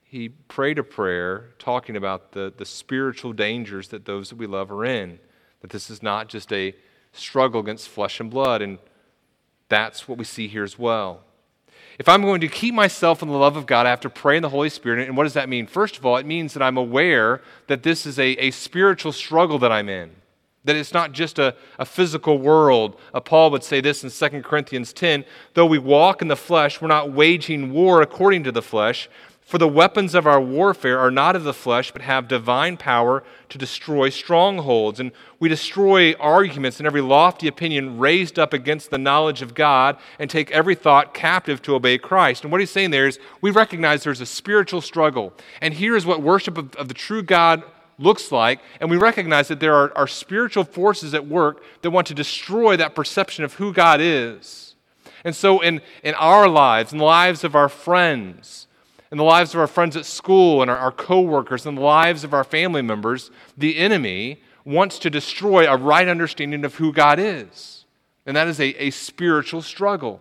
He 0.04 0.28
prayed 0.28 0.78
a 0.78 0.84
prayer 0.84 1.50
talking 1.58 1.96
about 1.96 2.32
the, 2.32 2.52
the 2.56 2.64
spiritual 2.64 3.32
dangers 3.32 3.88
that 3.88 4.04
those 4.04 4.30
that 4.30 4.36
we 4.36 4.46
love 4.46 4.70
are 4.70 4.84
in, 4.84 5.18
that 5.60 5.70
this 5.70 5.90
is 5.90 6.02
not 6.02 6.28
just 6.28 6.52
a 6.52 6.74
struggle 7.12 7.60
against 7.60 7.88
flesh 7.88 8.20
and 8.20 8.30
blood. 8.30 8.62
And 8.62 8.78
that's 9.68 10.08
what 10.08 10.16
we 10.16 10.24
see 10.24 10.48
here 10.48 10.64
as 10.64 10.78
well. 10.78 11.25
If 11.98 12.08
I'm 12.08 12.22
going 12.22 12.42
to 12.42 12.48
keep 12.48 12.74
myself 12.74 13.22
in 13.22 13.28
the 13.28 13.36
love 13.36 13.56
of 13.56 13.66
God, 13.66 13.86
I 13.86 13.90
have 13.90 14.00
to 14.00 14.10
pray 14.10 14.36
in 14.36 14.42
the 14.42 14.50
Holy 14.50 14.68
Spirit. 14.68 15.06
And 15.06 15.16
what 15.16 15.24
does 15.24 15.32
that 15.32 15.48
mean? 15.48 15.66
First 15.66 15.96
of 15.96 16.04
all, 16.04 16.16
it 16.16 16.26
means 16.26 16.52
that 16.52 16.62
I'm 16.62 16.76
aware 16.76 17.40
that 17.68 17.82
this 17.82 18.04
is 18.04 18.18
a, 18.18 18.36
a 18.36 18.50
spiritual 18.50 19.12
struggle 19.12 19.58
that 19.60 19.72
I'm 19.72 19.88
in, 19.88 20.10
that 20.64 20.76
it's 20.76 20.92
not 20.92 21.12
just 21.12 21.38
a, 21.38 21.56
a 21.78 21.86
physical 21.86 22.38
world. 22.38 23.00
Uh, 23.14 23.20
Paul 23.20 23.50
would 23.52 23.64
say 23.64 23.80
this 23.80 24.04
in 24.04 24.30
2 24.30 24.42
Corinthians 24.42 24.92
10 24.92 25.24
though 25.54 25.66
we 25.66 25.78
walk 25.78 26.20
in 26.20 26.28
the 26.28 26.36
flesh, 26.36 26.82
we're 26.82 26.88
not 26.88 27.12
waging 27.12 27.72
war 27.72 28.02
according 28.02 28.44
to 28.44 28.52
the 28.52 28.62
flesh. 28.62 29.08
For 29.46 29.58
the 29.58 29.68
weapons 29.68 30.16
of 30.16 30.26
our 30.26 30.40
warfare 30.40 30.98
are 30.98 31.12
not 31.12 31.36
of 31.36 31.44
the 31.44 31.54
flesh, 31.54 31.92
but 31.92 32.02
have 32.02 32.26
divine 32.26 32.76
power 32.76 33.22
to 33.48 33.56
destroy 33.56 34.08
strongholds. 34.08 34.98
And 34.98 35.12
we 35.38 35.48
destroy 35.48 36.14
arguments 36.14 36.80
and 36.80 36.86
every 36.86 37.00
lofty 37.00 37.46
opinion 37.46 37.96
raised 38.00 38.40
up 38.40 38.52
against 38.52 38.90
the 38.90 38.98
knowledge 38.98 39.42
of 39.42 39.54
God 39.54 39.98
and 40.18 40.28
take 40.28 40.50
every 40.50 40.74
thought 40.74 41.14
captive 41.14 41.62
to 41.62 41.76
obey 41.76 41.96
Christ. 41.96 42.42
And 42.42 42.50
what 42.50 42.60
he's 42.60 42.72
saying 42.72 42.90
there 42.90 43.06
is 43.06 43.20
we 43.40 43.52
recognize 43.52 44.02
there's 44.02 44.20
a 44.20 44.26
spiritual 44.26 44.80
struggle. 44.80 45.32
And 45.60 45.74
here 45.74 45.94
is 45.94 46.04
what 46.04 46.20
worship 46.20 46.58
of, 46.58 46.74
of 46.74 46.88
the 46.88 46.94
true 46.94 47.22
God 47.22 47.62
looks 48.00 48.32
like. 48.32 48.58
And 48.80 48.90
we 48.90 48.96
recognize 48.96 49.46
that 49.46 49.60
there 49.60 49.76
are, 49.76 49.96
are 49.96 50.08
spiritual 50.08 50.64
forces 50.64 51.14
at 51.14 51.28
work 51.28 51.62
that 51.82 51.92
want 51.92 52.08
to 52.08 52.14
destroy 52.14 52.76
that 52.78 52.96
perception 52.96 53.44
of 53.44 53.54
who 53.54 53.72
God 53.72 54.00
is. 54.00 54.74
And 55.22 55.36
so, 55.36 55.60
in, 55.60 55.82
in 56.02 56.14
our 56.14 56.48
lives, 56.48 56.90
in 56.90 56.98
the 56.98 57.04
lives 57.04 57.44
of 57.44 57.54
our 57.54 57.68
friends, 57.68 58.65
in 59.16 59.18
the 59.18 59.24
lives 59.24 59.54
of 59.54 59.60
our 59.60 59.66
friends 59.66 59.96
at 59.96 60.04
school 60.04 60.60
and 60.60 60.70
our, 60.70 60.76
our 60.76 60.92
coworkers 60.92 61.64
and 61.64 61.78
the 61.78 61.82
lives 61.82 62.22
of 62.22 62.34
our 62.34 62.44
family 62.44 62.82
members, 62.82 63.30
the 63.56 63.78
enemy 63.78 64.42
wants 64.66 64.98
to 64.98 65.08
destroy 65.08 65.66
a 65.66 65.74
right 65.74 66.06
understanding 66.06 66.66
of 66.66 66.74
who 66.74 66.92
God 66.92 67.18
is. 67.18 67.86
And 68.26 68.36
that 68.36 68.46
is 68.46 68.60
a, 68.60 68.74
a 68.74 68.90
spiritual 68.90 69.62
struggle. 69.62 70.20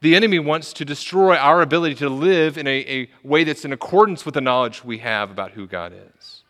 The 0.00 0.14
enemy 0.14 0.38
wants 0.38 0.72
to 0.74 0.84
destroy 0.84 1.34
our 1.34 1.60
ability 1.60 1.96
to 1.96 2.08
live 2.08 2.56
in 2.56 2.68
a, 2.68 2.86
a 2.88 3.10
way 3.24 3.42
that's 3.42 3.64
in 3.64 3.72
accordance 3.72 4.24
with 4.24 4.34
the 4.34 4.40
knowledge 4.40 4.84
we 4.84 4.98
have 4.98 5.32
about 5.32 5.50
who 5.50 5.66
God 5.66 5.92
is. 5.92 6.44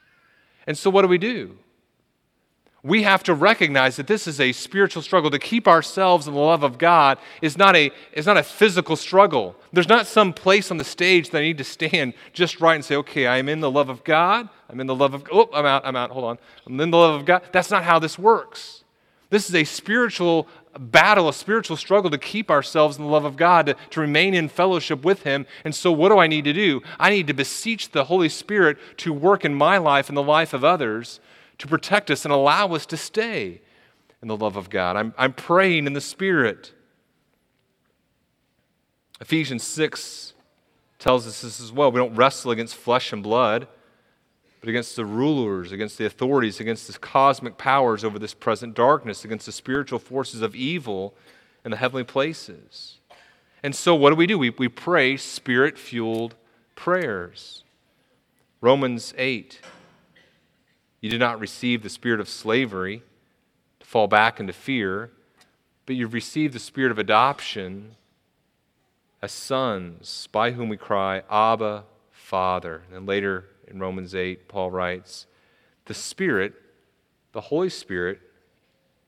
And 0.67 0.77
so, 0.77 0.91
what 0.91 1.01
do 1.01 1.09
we 1.09 1.17
do? 1.17 1.57
We 2.83 3.03
have 3.03 3.25
to 3.25 3.35
recognize 3.35 3.97
that 3.97 4.07
this 4.07 4.29
is 4.29 4.41
a 4.41 4.53
spiritual 4.53 5.03
struggle. 5.03 5.31
To 5.31 5.39
keep 5.39 5.67
ourselves 5.67 6.29
in 6.29 6.35
the 6.35 6.41
love 6.41 6.63
of 6.63 6.79
God 6.79 7.19
is 7.43 7.59
not 7.59 7.75
a, 7.75 7.91
is 8.13 8.27
not 8.27 8.37
a 8.37 8.43
physical 8.43 8.95
struggle. 8.95 9.57
There's 9.73 9.89
not 9.89 10.07
some 10.07 10.33
place 10.33 10.71
on 10.71 10.77
the 10.77 10.85
stage 10.85 11.31
that 11.31 11.39
I 11.39 11.43
need 11.43 11.59
to 11.59 11.65
stand 11.65 12.15
just 12.33 12.61
right 12.61 12.77
and 12.77 12.85
say, 12.85 12.95
okay, 12.97 13.27
I'm 13.27 13.49
in 13.49 13.61
the 13.61 13.71
love 13.71 13.89
of 13.89 14.05
God. 14.05 14.49
I'm 14.71 14.79
in 14.81 14.87
the 14.87 14.95
love 14.95 15.15
of, 15.15 15.27
oh, 15.33 15.51
I'm 15.53 15.67
out, 15.67 15.85
I'm 15.85 15.97
out, 15.97 16.11
hold 16.11 16.25
on. 16.25 16.39
I'm 16.67 16.81
in 16.81 16.91
the 16.91 16.97
love 16.97 17.21
of 17.21 17.27
God. 17.27 17.43
That's 17.53 17.71
not 17.71 17.83
how 17.83 17.99
this 17.99 18.19
works. 18.19 18.85
This 19.31 19.49
is 19.49 19.55
a 19.55 19.65
spiritual 19.65 20.49
battle, 20.79 21.29
a 21.29 21.35
spiritual 21.35 21.77
struggle 21.77 22.11
to 22.11 22.19
keep 22.19 22.51
ourselves 22.51 22.97
in 22.97 23.03
the 23.03 23.11
love 23.11 23.25
of 23.25 23.37
God, 23.37 23.67
to, 23.67 23.77
to 23.91 24.01
remain 24.01 24.35
in 24.35 24.49
fellowship 24.49 25.05
with 25.05 25.25
Him. 25.25 25.47
And 25.65 25.75
so, 25.75 25.93
what 25.93 26.09
do 26.11 26.19
I 26.19 26.29
need 26.29 26.45
to 26.45 26.55
do? 26.55 26.81
I 26.99 27.11
need 27.11 27.27
to 27.27 27.35
beseech 27.35 27.91
the 27.91 28.05
Holy 28.05 28.31
Spirit 28.31 28.79
to 28.99 29.13
work 29.13 29.45
in 29.45 29.55
my 29.55 29.77
life 29.77 30.09
and 30.09 30.17
the 30.17 30.23
life 30.23 30.55
of 30.55 30.65
others 30.65 31.21
to 31.59 31.67
protect 31.67 32.11
us 32.11 32.25
and 32.25 32.33
allow 32.33 32.73
us 32.75 32.87
to 32.87 32.97
stay 32.97 33.61
in 34.23 34.29
the 34.29 34.37
love 34.37 34.57
of 34.57 34.71
God. 34.71 34.97
I'm, 34.97 35.15
I'm 35.19 35.33
praying 35.33 35.87
in 35.87 35.93
the 35.93 36.01
Spirit. 36.01 36.73
Ephesians 39.21 39.65
6 39.65 40.35
tells 40.99 41.27
us 41.27 41.43
this 41.43 41.61
as 41.61 41.73
well. 41.73 41.91
We 41.91 41.99
don't 41.99 42.15
wrestle 42.15 42.51
against 42.51 42.75
flesh 42.75 43.13
and 43.13 43.23
blood, 43.23 43.69
but 44.61 44.69
against 44.69 44.97
the 44.97 45.05
rulers, 45.05 45.73
against 45.73 45.99
the 45.99 46.07
authorities, 46.07 46.61
against 46.61 46.87
the 46.87 46.99
cosmic 46.99 47.59
powers 47.59 48.05
over 48.05 48.19
this 48.19 48.35
present 48.35 48.75
darkness, 48.75 49.25
against 49.25 49.47
the 49.47 49.53
spiritual 49.53 49.99
forces 49.99 50.43
of 50.43 50.55
evil 50.55 51.15
in 51.65 51.71
the 51.71 51.77
heavenly 51.77 52.05
places. 52.05 52.99
And 53.63 53.75
so, 53.75 53.95
what 53.95 54.11
do 54.11 54.17
we 54.17 54.27
do? 54.27 54.39
We, 54.39 54.51
we 54.51 54.69
pray 54.69 55.17
spirit 55.17 55.79
fueled 55.79 56.35
prayers. 56.77 57.65
Romans 58.61 59.15
8 59.17 59.61
you 61.01 61.11
did 61.11 61.21
not 61.21 61.41
receive 61.41 61.83
the 61.83 61.89
spirit 61.89 62.21
of 62.21 62.29
slavery 62.29 63.03
to 63.81 63.87
fall 63.87 64.07
back 64.07 64.41
into 64.41 64.53
fear, 64.53 65.11
but 65.87 65.97
you've 65.97 66.15
received 66.15 66.55
the 66.55 66.59
spirit 66.59 66.91
of 66.91 66.99
adoption 66.99 67.97
as 69.21 69.33
sons, 69.33 70.29
by 70.33 70.53
whom 70.53 70.69
we 70.69 70.77
cry, 70.77 71.23
Abba, 71.31 71.85
Father. 72.11 72.83
And 72.93 73.07
later 73.07 73.47
in 73.67 73.81
Romans 73.81 74.15
8, 74.15 74.49
Paul 74.49 74.71
writes, 74.71 75.27
The 75.87 75.95
Spirit 75.95 76.55
the 77.33 77.43
Holy 77.43 77.69
Spirit 77.69 78.21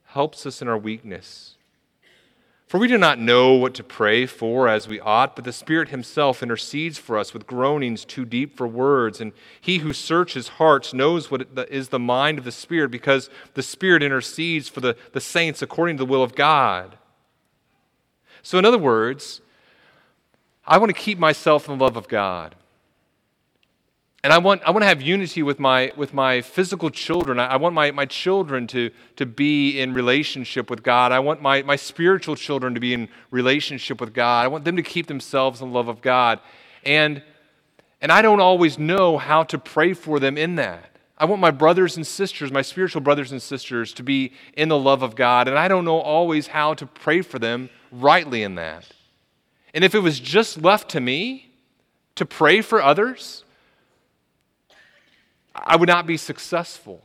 helps 0.05 0.45
us 0.45 0.61
in 0.61 0.67
our 0.67 0.77
weakness. 0.77 1.57
For 2.71 2.77
we 2.77 2.87
do 2.87 2.97
not 2.97 3.19
know 3.19 3.51
what 3.51 3.73
to 3.73 3.83
pray 3.83 4.25
for 4.25 4.69
as 4.69 4.87
we 4.87 4.97
ought, 5.01 5.35
but 5.35 5.43
the 5.43 5.51
Spirit 5.51 5.89
Himself 5.89 6.41
intercedes 6.41 6.97
for 6.97 7.17
us 7.17 7.33
with 7.33 7.45
groanings 7.45 8.05
too 8.05 8.23
deep 8.23 8.55
for 8.55 8.65
words. 8.65 9.19
And 9.19 9.33
He 9.59 9.79
who 9.79 9.91
searches 9.91 10.47
hearts 10.47 10.93
knows 10.93 11.29
what 11.29 11.49
is 11.69 11.89
the 11.89 11.99
mind 11.99 12.37
of 12.37 12.45
the 12.45 12.51
Spirit, 12.53 12.89
because 12.89 13.29
the 13.55 13.61
Spirit 13.61 14.01
intercedes 14.01 14.69
for 14.69 14.79
the, 14.79 14.95
the 15.11 15.19
saints 15.19 15.61
according 15.61 15.97
to 15.97 16.05
the 16.05 16.09
will 16.09 16.23
of 16.23 16.33
God. 16.33 16.97
So, 18.41 18.57
in 18.57 18.63
other 18.63 18.77
words, 18.77 19.41
I 20.65 20.77
want 20.77 20.95
to 20.95 21.01
keep 21.01 21.19
myself 21.19 21.67
in 21.67 21.77
the 21.77 21.83
love 21.83 21.97
of 21.97 22.07
God. 22.07 22.55
And 24.23 24.31
I 24.31 24.37
want, 24.37 24.61
I 24.63 24.71
want 24.71 24.83
to 24.83 24.87
have 24.87 25.01
unity 25.01 25.41
with 25.41 25.59
my, 25.59 25.91
with 25.95 26.13
my 26.13 26.41
physical 26.41 26.91
children. 26.91 27.39
I, 27.39 27.53
I, 27.53 27.55
want 27.55 27.73
my, 27.73 27.89
my 27.89 28.05
children 28.05 28.67
to, 28.67 28.91
to 29.15 29.25
be 29.25 29.79
in 29.79 29.95
relationship 29.95 30.69
with 30.69 30.83
God. 30.83 31.11
I 31.11 31.19
want 31.19 31.41
my, 31.41 31.63
my 31.63 31.75
spiritual 31.75 32.35
children 32.35 32.75
to 32.75 32.79
be 32.79 32.93
in 32.93 33.09
relationship 33.31 33.99
with 33.99 34.13
God. 34.13 34.45
I 34.45 34.47
want 34.47 34.63
them 34.63 34.75
to 34.75 34.83
keep 34.83 35.07
themselves 35.07 35.61
in 35.61 35.69
the 35.69 35.73
love 35.73 35.87
of 35.87 36.01
God. 36.01 36.39
And, 36.85 37.23
and 37.99 38.11
I 38.11 38.21
don't 38.21 38.39
always 38.39 38.77
know 38.77 39.17
how 39.17 39.43
to 39.45 39.57
pray 39.57 39.93
for 39.93 40.19
them 40.19 40.37
in 40.37 40.55
that. 40.55 40.91
I 41.17 41.25
want 41.25 41.41
my 41.41 41.51
brothers 41.51 41.97
and 41.97 42.05
sisters, 42.05 42.51
my 42.51 42.61
spiritual 42.61 43.01
brothers 43.01 43.31
and 43.31 43.41
sisters, 43.41 43.91
to 43.93 44.03
be 44.03 44.33
in 44.55 44.69
the 44.69 44.77
love 44.77 45.01
of 45.01 45.15
God. 45.15 45.47
And 45.47 45.57
I 45.57 45.67
don't 45.67 45.85
know 45.85 45.99
always 45.99 46.47
how 46.47 46.75
to 46.75 46.85
pray 46.85 47.21
for 47.21 47.39
them 47.39 47.71
rightly 47.91 48.43
in 48.43 48.55
that. 48.55 48.85
And 49.73 49.83
if 49.83 49.95
it 49.95 49.99
was 49.99 50.19
just 50.19 50.61
left 50.61 50.89
to 50.89 50.99
me 50.99 51.51
to 52.15 52.25
pray 52.25 52.61
for 52.61 52.81
others, 52.81 53.45
I 55.53 55.75
would 55.75 55.89
not 55.89 56.05
be 56.05 56.17
successful. 56.17 57.01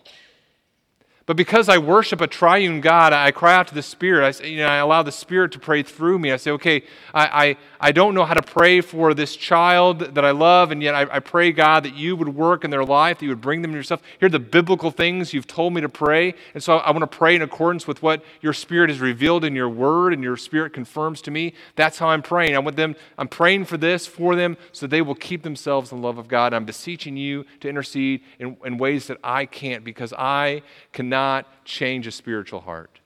But 1.26 1.36
because 1.36 1.68
I 1.68 1.78
worship 1.78 2.20
a 2.20 2.28
triune 2.28 2.80
God, 2.80 3.12
I 3.12 3.32
cry 3.32 3.56
out 3.56 3.66
to 3.66 3.74
the 3.74 3.82
Spirit. 3.82 4.24
I, 4.24 4.30
say, 4.30 4.48
you 4.48 4.58
know, 4.58 4.68
I 4.68 4.76
allow 4.76 5.02
the 5.02 5.10
Spirit 5.10 5.50
to 5.52 5.58
pray 5.58 5.82
through 5.82 6.20
me. 6.20 6.30
I 6.30 6.36
say, 6.36 6.52
okay, 6.52 6.84
I, 7.12 7.46
I, 7.48 7.56
I 7.88 7.92
don't 7.92 8.14
know 8.14 8.24
how 8.24 8.34
to 8.34 8.42
pray 8.42 8.80
for 8.80 9.12
this 9.12 9.34
child 9.34 9.98
that 9.98 10.24
I 10.24 10.30
love, 10.30 10.70
and 10.70 10.80
yet 10.80 10.94
I, 10.94 11.16
I 11.16 11.18
pray, 11.18 11.50
God, 11.50 11.82
that 11.82 11.96
you 11.96 12.14
would 12.14 12.28
work 12.28 12.62
in 12.62 12.70
their 12.70 12.84
life, 12.84 13.18
that 13.18 13.24
you 13.24 13.30
would 13.30 13.40
bring 13.40 13.62
them 13.62 13.72
to 13.72 13.76
yourself. 13.76 14.02
Here 14.20 14.28
are 14.28 14.30
the 14.30 14.38
biblical 14.38 14.92
things 14.92 15.34
you've 15.34 15.48
told 15.48 15.74
me 15.74 15.80
to 15.80 15.88
pray. 15.88 16.34
And 16.54 16.62
so 16.62 16.76
I 16.76 16.92
want 16.92 17.02
to 17.02 17.18
pray 17.18 17.34
in 17.34 17.42
accordance 17.42 17.88
with 17.88 18.04
what 18.04 18.22
your 18.40 18.52
Spirit 18.52 18.88
has 18.90 19.00
revealed 19.00 19.44
in 19.44 19.56
your 19.56 19.68
word 19.68 20.12
and 20.12 20.22
your 20.22 20.36
Spirit 20.36 20.72
confirms 20.72 21.20
to 21.22 21.32
me. 21.32 21.54
That's 21.74 21.98
how 21.98 22.06
I'm 22.06 22.22
praying. 22.22 22.54
I 22.54 22.60
want 22.60 22.76
them, 22.76 22.94
I'm 23.18 23.28
praying 23.28 23.64
for 23.64 23.76
this 23.76 24.06
for 24.06 24.36
them 24.36 24.56
so 24.70 24.86
they 24.86 25.02
will 25.02 25.16
keep 25.16 25.42
themselves 25.42 25.90
in 25.90 26.00
the 26.00 26.06
love 26.06 26.18
of 26.18 26.28
God. 26.28 26.54
I'm 26.54 26.64
beseeching 26.64 27.16
you 27.16 27.46
to 27.58 27.68
intercede 27.68 28.20
in, 28.38 28.56
in 28.64 28.78
ways 28.78 29.08
that 29.08 29.18
I 29.24 29.46
can't 29.46 29.82
because 29.82 30.12
I 30.12 30.62
cannot 30.92 31.15
not 31.16 31.64
change 31.64 32.06
a 32.06 32.12
spiritual 32.12 32.60
heart. 32.60 33.00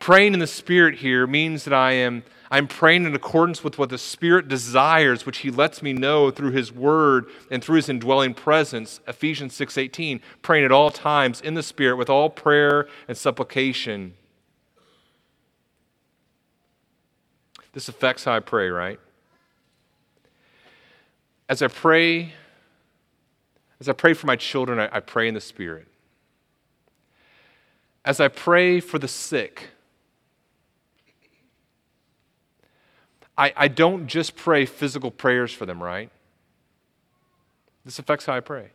Praying 0.00 0.34
in 0.34 0.40
the 0.40 0.48
Spirit 0.48 0.96
here 0.96 1.28
means 1.28 1.62
that 1.64 1.72
I 1.72 1.92
am 1.92 2.24
I'm 2.50 2.68
praying 2.68 3.06
in 3.06 3.14
accordance 3.14 3.64
with 3.64 3.76
what 3.76 3.88
the 3.88 3.98
Spirit 3.98 4.46
desires, 4.48 5.26
which 5.26 5.38
He 5.38 5.50
lets 5.50 5.80
me 5.82 5.92
know 5.92 6.30
through 6.30 6.50
His 6.50 6.72
Word 6.72 7.26
and 7.50 7.62
through 7.62 7.76
His 7.76 7.88
indwelling 7.88 8.34
presence. 8.34 9.00
Ephesians 9.06 9.54
6:18, 9.54 10.20
praying 10.42 10.64
at 10.64 10.72
all 10.72 10.90
times 10.90 11.40
in 11.40 11.54
the 11.54 11.62
Spirit 11.62 11.96
with 11.96 12.10
all 12.10 12.28
prayer 12.28 12.88
and 13.08 13.16
supplication. 13.16 14.14
This 17.72 17.88
affects 17.88 18.24
how 18.24 18.34
I 18.34 18.40
pray, 18.40 18.70
right? 18.70 18.98
As 21.48 21.62
I 21.62 21.68
pray 21.68 22.32
as 23.80 23.88
I 23.88 23.92
pray 23.92 24.14
for 24.14 24.26
my 24.26 24.36
children, 24.36 24.78
I, 24.78 24.88
I 24.92 25.00
pray 25.00 25.28
in 25.28 25.34
the 25.34 25.40
Spirit. 25.40 25.86
As 28.04 28.20
I 28.20 28.28
pray 28.28 28.80
for 28.80 28.98
the 28.98 29.08
sick, 29.08 29.70
I, 33.36 33.52
I 33.56 33.68
don't 33.68 34.06
just 34.06 34.36
pray 34.36 34.64
physical 34.64 35.10
prayers 35.10 35.52
for 35.52 35.66
them, 35.66 35.82
right? 35.82 36.10
This 37.84 37.98
affects 37.98 38.26
how 38.26 38.34
I 38.34 38.40
pray 38.40 38.70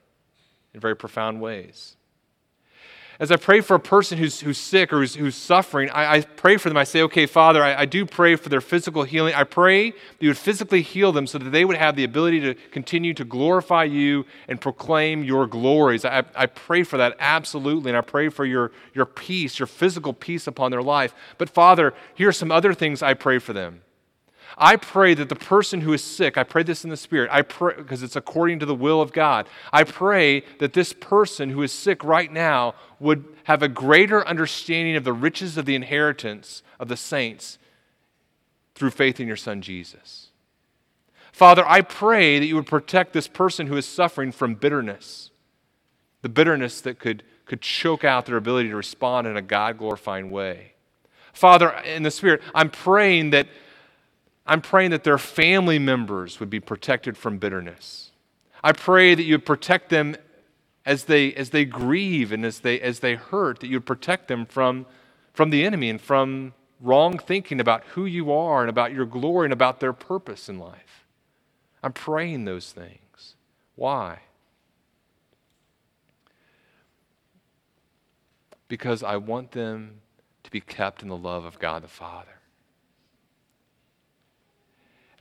in 0.74 0.80
very 0.80 0.96
profound 0.96 1.42
ways. 1.42 1.96
As 3.22 3.32
I 3.32 3.36
pray 3.36 3.62
for 3.62 3.76
a 3.76 3.80
person 3.80 4.18
who's, 4.18 4.40
who's 4.40 4.58
sick 4.58 4.92
or 4.92 5.02
who's, 5.02 5.14
who's 5.14 5.36
suffering, 5.36 5.92
I, 5.92 6.16
I, 6.16 6.22
pray 6.22 6.58
for 6.58 6.70
them. 6.70 6.78
I 6.78 6.84
say, 6.84 7.04
okay, 7.04 7.28
Father, 7.28 7.64
I, 7.64 7.82
I 7.82 7.86
do 7.86 8.04
pray 8.04 8.36
for 8.36 8.50
their 8.50 8.62
physical 8.62 9.04
healing. 9.04 9.36
I 9.36 9.44
pray 9.44 9.92
that 9.92 10.22
you 10.22 10.30
would 10.30 10.40
physically 10.40 10.82
heal 10.82 11.12
them 11.12 11.28
so 11.28 11.38
that 11.38 11.52
they 11.52 11.64
would 11.64 11.78
have 11.78 11.96
the 11.96 12.04
ability 12.04 12.40
to 12.40 12.56
continue 12.72 13.14
to 13.14 13.24
glorify 13.24 13.84
you 13.84 14.26
and 14.48 14.60
proclaim 14.60 15.24
your 15.24 15.46
glories. 15.46 16.04
I, 16.04 16.24
I 16.36 16.48
pray 16.48 16.82
for 16.82 16.98
that 16.98 17.16
absolutely. 17.20 17.92
And 17.92 17.98
I 17.98 18.02
pray 18.02 18.30
for 18.30 18.44
your, 18.44 18.72
your 18.96 19.06
peace, 19.06 19.60
your 19.60 19.68
physical 19.68 20.14
peace 20.14 20.48
upon 20.48 20.72
their 20.72 20.82
life. 20.82 21.14
But 21.38 21.48
Father, 21.48 21.94
here 22.16 22.30
are 22.30 22.34
some 22.34 22.52
other 22.52 22.74
things 22.74 23.04
I 23.04 23.14
pray 23.14 23.38
for 23.38 23.54
them. 23.54 23.84
I 24.58 24.76
pray 24.76 25.14
that 25.14 25.30
the 25.30 25.36
person 25.36 25.82
who 25.82 25.94
is 25.94 26.04
sick, 26.04 26.38
I 26.38 26.44
pray 26.44 26.64
this 26.64 26.84
in 26.84 26.90
the 26.90 26.98
Spirit, 26.98 27.30
I 27.32 27.42
pray 27.42 27.76
because 27.76 28.04
it's 28.04 28.16
according 28.16 28.60
to 28.60 28.66
the 28.66 28.76
will 28.76 29.02
of 29.02 29.14
God. 29.14 29.48
I 29.72 29.84
pray 29.84 30.44
that 30.60 30.74
this 30.74 30.94
person 30.94 31.50
who 31.50 31.62
is 31.64 31.72
sick 31.72 32.04
right 32.04 32.32
now 32.32 32.76
would 33.00 33.26
have 33.46 33.64
a 33.64 33.68
greater 33.68 34.28
understanding 34.28 34.96
of 34.96 35.04
the 35.04 35.14
riches 35.14 35.58
of 35.58 35.66
the 35.66 35.76
inheritance 35.76 36.64
of 36.80 36.88
the 36.88 36.98
saints 36.98 37.58
through 38.76 38.92
faith 38.92 39.20
in 39.20 39.28
your 39.28 39.38
Son 39.38 39.62
Jesus. 39.62 40.30
Father, 41.32 41.64
I 41.68 41.82
pray 41.82 42.40
that 42.40 42.46
you 42.46 42.56
would 42.56 42.68
protect 42.68 43.14
this 43.14 43.28
person 43.28 43.68
who 43.68 43.78
is 43.78 43.86
suffering 43.86 44.32
from 44.32 44.56
bitterness, 44.56 45.32
the 46.22 46.30
bitterness 46.30 46.82
that 46.82 47.00
could, 47.00 47.24
could 47.46 47.62
choke 47.62 48.04
out 48.04 48.26
their 48.26 48.38
ability 48.38 48.70
to 48.70 48.76
respond 48.76 49.28
in 49.28 49.38
a 49.38 49.42
God 49.42 49.78
glorifying 49.78 50.30
way. 50.30 50.74
Father, 51.34 51.70
in 51.86 52.04
the 52.04 52.12
Spirit, 52.12 52.42
I'm 52.54 52.70
praying 52.70 53.30
that 53.32 53.48
I'm 54.52 54.60
praying 54.60 54.92
that 54.92 55.06
their 55.06 55.18
family 55.18 55.80
members 55.80 56.42
would 56.42 56.50
be 56.50 56.60
protected 56.60 57.16
from 57.16 57.38
bitterness. 57.38 58.12
I 58.62 58.74
pray 58.74 59.16
that 59.16 59.24
you 59.24 59.36
would 59.36 59.46
protect 59.46 59.88
them 59.88 60.18
as 60.86 61.06
they, 61.06 61.34
as 61.36 61.52
they 61.52 61.64
grieve 61.64 62.34
and 62.34 62.44
as 62.44 62.60
they, 62.60 62.78
as 62.82 63.00
they 63.00 63.16
hurt, 63.16 63.62
that 63.62 63.68
you 63.68 63.78
would 63.78 63.86
protect 63.86 64.28
them 64.28 64.46
from, 64.46 64.88
from 65.32 65.52
the 65.52 65.64
enemy 65.64 65.90
and 65.90 66.02
from 66.02 66.54
wrong 66.82 67.18
thinking 67.18 67.62
about 67.62 67.86
who 67.94 68.06
you 68.06 68.30
are 68.34 68.60
and 68.60 68.70
about 68.70 68.92
your 68.92 69.06
glory 69.06 69.46
and 69.46 69.54
about 69.54 69.80
their 69.80 69.94
purpose 69.94 70.50
in 70.50 70.60
life. 70.60 71.06
I'm 71.82 71.94
praying 71.94 72.44
those 72.44 72.74
things. 72.74 73.36
Why? 73.76 74.20
Because 78.68 79.02
I 79.02 79.16
want 79.16 79.54
them 79.54 80.02
to 80.44 80.52
be 80.52 80.60
kept 80.60 81.04
in 81.04 81.08
the 81.08 81.16
love 81.16 81.46
of 81.46 81.58
God 81.58 81.84
the 81.84 81.88
Father. 81.88 82.41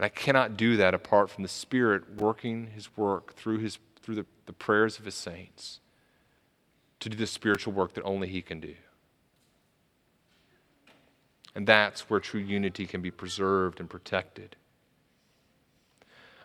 And 0.01 0.07
I 0.07 0.09
cannot 0.09 0.57
do 0.57 0.79
that 0.79 0.95
apart 0.95 1.29
from 1.29 1.43
the 1.43 1.49
Spirit 1.49 2.17
working 2.17 2.69
His 2.69 2.97
work 2.97 3.35
through, 3.35 3.59
his, 3.59 3.79
through 4.01 4.15
the, 4.15 4.25
the 4.47 4.53
prayers 4.55 4.99
of 4.99 5.05
His 5.05 5.15
saints 5.15 5.81
to 7.01 7.11
do 7.11 7.19
the 7.19 7.27
spiritual 7.27 7.75
work 7.75 7.93
that 7.93 8.05
only 8.05 8.27
He 8.27 8.41
can 8.41 8.61
do. 8.61 8.77
And 11.55 11.67
that's 11.67 12.09
where 12.09 12.19
true 12.19 12.41
unity 12.41 12.87
can 12.87 13.03
be 13.03 13.11
preserved 13.11 13.79
and 13.79 13.91
protected. 13.91 14.57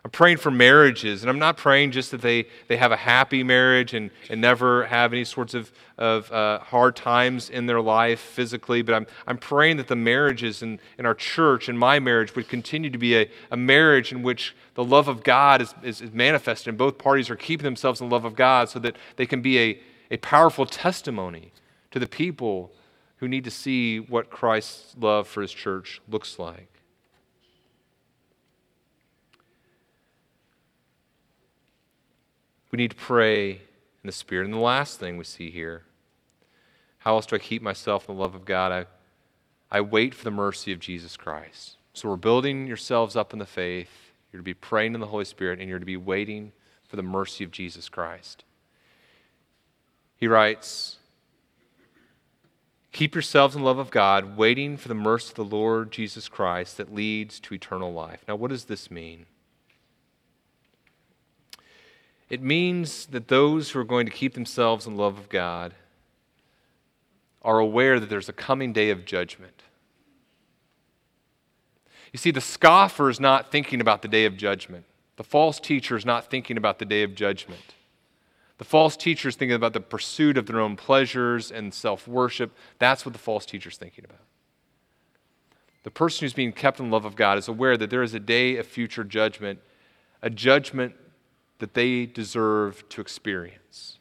I'm 0.06 0.10
praying 0.10 0.36
for 0.36 0.52
marriages, 0.52 1.24
and 1.24 1.28
I'm 1.28 1.40
not 1.40 1.56
praying 1.56 1.90
just 1.90 2.12
that 2.12 2.20
they, 2.20 2.46
they 2.68 2.76
have 2.76 2.92
a 2.92 2.96
happy 2.96 3.42
marriage 3.42 3.92
and, 3.92 4.12
and 4.30 4.40
never 4.40 4.86
have 4.86 5.12
any 5.12 5.24
sorts 5.24 5.52
of, 5.52 5.72
of 5.98 6.30
uh, 6.30 6.60
hard 6.60 6.94
times 6.94 7.50
in 7.50 7.66
their 7.66 7.80
life 7.80 8.20
physically, 8.20 8.82
but 8.82 8.94
I'm, 8.94 9.08
I'm 9.26 9.36
praying 9.36 9.78
that 9.78 9.88
the 9.88 9.96
marriages 9.96 10.62
in, 10.62 10.78
in 10.96 11.06
our 11.06 11.14
church 11.14 11.68
and 11.68 11.76
my 11.76 11.98
marriage 11.98 12.36
would 12.36 12.46
continue 12.46 12.88
to 12.88 12.98
be 12.98 13.16
a, 13.16 13.28
a 13.50 13.56
marriage 13.56 14.12
in 14.12 14.22
which 14.22 14.54
the 14.74 14.84
love 14.84 15.08
of 15.08 15.24
God 15.24 15.60
is, 15.60 15.74
is, 15.82 16.00
is 16.00 16.12
manifested, 16.12 16.68
and 16.68 16.78
both 16.78 16.98
parties 16.98 17.28
are 17.28 17.34
keeping 17.34 17.64
themselves 17.64 18.00
in 18.00 18.08
the 18.08 18.14
love 18.14 18.24
of 18.24 18.36
God 18.36 18.68
so 18.68 18.78
that 18.78 18.94
they 19.16 19.26
can 19.26 19.42
be 19.42 19.58
a, 19.58 19.80
a 20.12 20.18
powerful 20.18 20.66
testimony 20.66 21.50
to 21.90 21.98
the 21.98 22.06
people 22.06 22.70
who 23.16 23.26
need 23.26 23.42
to 23.42 23.50
see 23.50 23.98
what 23.98 24.30
Christ's 24.30 24.94
love 24.96 25.26
for 25.26 25.42
his 25.42 25.50
church 25.50 26.00
looks 26.08 26.38
like. 26.38 26.75
We 32.76 32.82
need 32.82 32.90
to 32.90 32.96
pray 32.96 33.52
in 33.52 33.58
the 34.04 34.12
Spirit. 34.12 34.44
And 34.44 34.52
the 34.52 34.58
last 34.58 35.00
thing 35.00 35.16
we 35.16 35.24
see 35.24 35.50
here 35.50 35.84
how 36.98 37.14
else 37.14 37.24
do 37.24 37.34
I 37.34 37.38
keep 37.38 37.62
myself 37.62 38.06
in 38.06 38.14
the 38.14 38.20
love 38.20 38.34
of 38.34 38.44
God? 38.44 38.70
I, 38.70 38.84
I 39.74 39.80
wait 39.80 40.14
for 40.14 40.24
the 40.24 40.30
mercy 40.30 40.74
of 40.74 40.78
Jesus 40.78 41.16
Christ. 41.16 41.78
So 41.94 42.10
we're 42.10 42.16
building 42.16 42.66
yourselves 42.66 43.16
up 43.16 43.32
in 43.32 43.38
the 43.38 43.46
faith. 43.46 44.12
You're 44.30 44.40
to 44.40 44.44
be 44.44 44.52
praying 44.52 44.92
in 44.92 45.00
the 45.00 45.06
Holy 45.06 45.24
Spirit, 45.24 45.58
and 45.58 45.70
you're 45.70 45.78
to 45.78 45.86
be 45.86 45.96
waiting 45.96 46.52
for 46.86 46.96
the 46.96 47.02
mercy 47.02 47.44
of 47.44 47.50
Jesus 47.50 47.88
Christ. 47.88 48.44
He 50.18 50.28
writes, 50.28 50.98
Keep 52.92 53.14
yourselves 53.14 53.56
in 53.56 53.62
the 53.62 53.66
love 53.66 53.78
of 53.78 53.90
God, 53.90 54.36
waiting 54.36 54.76
for 54.76 54.88
the 54.88 54.94
mercy 54.94 55.30
of 55.30 55.36
the 55.36 55.56
Lord 55.56 55.90
Jesus 55.90 56.28
Christ 56.28 56.76
that 56.76 56.94
leads 56.94 57.40
to 57.40 57.54
eternal 57.54 57.94
life. 57.94 58.22
Now, 58.28 58.36
what 58.36 58.50
does 58.50 58.66
this 58.66 58.90
mean? 58.90 59.24
It 62.28 62.42
means 62.42 63.06
that 63.06 63.28
those 63.28 63.70
who 63.70 63.78
are 63.78 63.84
going 63.84 64.06
to 64.06 64.12
keep 64.12 64.34
themselves 64.34 64.86
in 64.86 64.96
the 64.96 65.02
love 65.02 65.18
of 65.18 65.28
God 65.28 65.74
are 67.42 67.60
aware 67.60 68.00
that 68.00 68.10
there's 68.10 68.28
a 68.28 68.32
coming 68.32 68.72
day 68.72 68.90
of 68.90 69.04
judgment. 69.04 69.62
You 72.12 72.18
see, 72.18 72.32
the 72.32 72.40
scoffer 72.40 73.08
is 73.08 73.20
not 73.20 73.52
thinking 73.52 73.80
about 73.80 74.02
the 74.02 74.08
day 74.08 74.24
of 74.24 74.36
judgment. 74.36 74.84
The 75.16 75.24
false 75.24 75.60
teacher 75.60 75.96
is 75.96 76.04
not 76.04 76.30
thinking 76.30 76.56
about 76.56 76.78
the 76.78 76.84
day 76.84 77.02
of 77.02 77.14
judgment. 77.14 77.74
The 78.58 78.64
false 78.64 78.96
teacher 78.96 79.28
is 79.28 79.36
thinking 79.36 79.54
about 79.54 79.74
the 79.74 79.80
pursuit 79.80 80.36
of 80.38 80.46
their 80.46 80.60
own 80.60 80.76
pleasures 80.76 81.52
and 81.52 81.72
self 81.72 82.08
worship. 82.08 82.56
That's 82.78 83.04
what 83.04 83.12
the 83.12 83.18
false 83.18 83.46
teacher 83.46 83.68
is 83.68 83.76
thinking 83.76 84.04
about. 84.04 84.20
The 85.84 85.90
person 85.90 86.24
who's 86.24 86.32
being 86.32 86.52
kept 86.52 86.80
in 86.80 86.86
the 86.86 86.92
love 86.92 87.04
of 87.04 87.16
God 87.16 87.38
is 87.38 87.48
aware 87.48 87.76
that 87.76 87.90
there 87.90 88.02
is 88.02 88.14
a 88.14 88.20
day 88.20 88.56
of 88.56 88.66
future 88.66 89.04
judgment, 89.04 89.60
a 90.22 90.30
judgment 90.30 90.94
that 91.58 91.74
they 91.74 92.06
deserve 92.06 92.88
to 92.90 93.00
experience. 93.00 93.98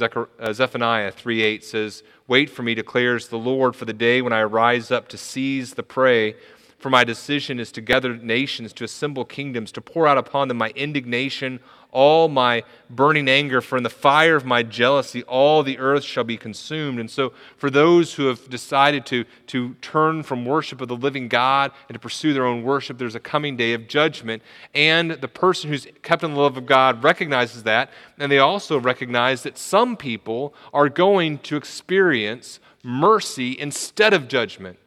Uh, 0.00 0.52
Zephaniah 0.52 1.10
3:8 1.10 1.64
says, 1.64 2.04
"Wait 2.28 2.48
for 2.50 2.62
me 2.62 2.74
declares 2.74 3.28
the 3.28 3.38
Lord 3.38 3.74
for 3.74 3.84
the 3.84 3.92
day 3.92 4.22
when 4.22 4.32
I 4.32 4.44
rise 4.44 4.90
up 4.92 5.08
to 5.08 5.18
seize 5.18 5.74
the 5.74 5.82
prey 5.82 6.36
for 6.78 6.90
my 6.90 7.02
decision 7.04 7.58
is 7.58 7.72
to 7.72 7.80
gather 7.80 8.16
nations, 8.16 8.72
to 8.74 8.84
assemble 8.84 9.24
kingdoms, 9.24 9.72
to 9.72 9.80
pour 9.80 10.06
out 10.06 10.16
upon 10.16 10.48
them 10.48 10.58
my 10.58 10.70
indignation, 10.70 11.60
all 11.90 12.28
my 12.28 12.62
burning 12.90 13.28
anger, 13.28 13.60
for 13.60 13.76
in 13.76 13.82
the 13.82 13.90
fire 13.90 14.36
of 14.36 14.44
my 14.44 14.62
jealousy 14.62 15.22
all 15.24 15.62
the 15.62 15.78
earth 15.78 16.04
shall 16.04 16.24
be 16.24 16.36
consumed. 16.36 17.00
And 17.00 17.10
so, 17.10 17.32
for 17.56 17.70
those 17.70 18.14
who 18.14 18.26
have 18.26 18.48
decided 18.48 19.06
to, 19.06 19.24
to 19.48 19.74
turn 19.74 20.22
from 20.22 20.44
worship 20.44 20.80
of 20.80 20.88
the 20.88 20.96
living 20.96 21.28
God 21.28 21.72
and 21.88 21.94
to 21.94 21.98
pursue 21.98 22.32
their 22.32 22.46
own 22.46 22.62
worship, 22.62 22.98
there's 22.98 23.14
a 23.14 23.20
coming 23.20 23.56
day 23.56 23.72
of 23.72 23.88
judgment. 23.88 24.42
And 24.74 25.12
the 25.12 25.28
person 25.28 25.70
who's 25.70 25.86
kept 26.02 26.22
in 26.22 26.34
the 26.34 26.40
love 26.40 26.56
of 26.56 26.66
God 26.66 27.02
recognizes 27.02 27.64
that, 27.64 27.90
and 28.18 28.30
they 28.30 28.38
also 28.38 28.78
recognize 28.78 29.42
that 29.42 29.58
some 29.58 29.96
people 29.96 30.54
are 30.72 30.88
going 30.88 31.38
to 31.38 31.56
experience 31.56 32.60
mercy 32.82 33.58
instead 33.58 34.12
of 34.14 34.28
judgment 34.28 34.78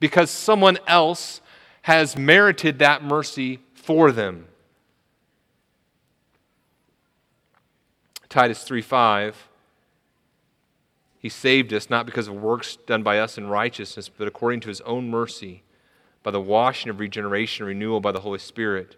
because 0.00 0.30
someone 0.30 0.78
else 0.86 1.40
has 1.82 2.16
merited 2.16 2.78
that 2.80 3.02
mercy 3.02 3.60
for 3.74 4.12
them. 4.12 4.47
Titus 8.28 8.68
3:5 8.68 9.34
He 11.18 11.28
saved 11.28 11.72
us 11.72 11.90
not 11.90 12.06
because 12.06 12.28
of 12.28 12.34
works 12.34 12.76
done 12.86 13.02
by 13.02 13.18
us 13.18 13.38
in 13.38 13.48
righteousness 13.48 14.08
but 14.08 14.28
according 14.28 14.60
to 14.60 14.68
his 14.68 14.80
own 14.82 15.10
mercy 15.10 15.62
by 16.22 16.30
the 16.30 16.40
washing 16.40 16.90
of 16.90 17.00
regeneration 17.00 17.64
and 17.64 17.68
renewal 17.68 18.00
by 18.00 18.12
the 18.12 18.20
Holy 18.20 18.38
Spirit 18.38 18.96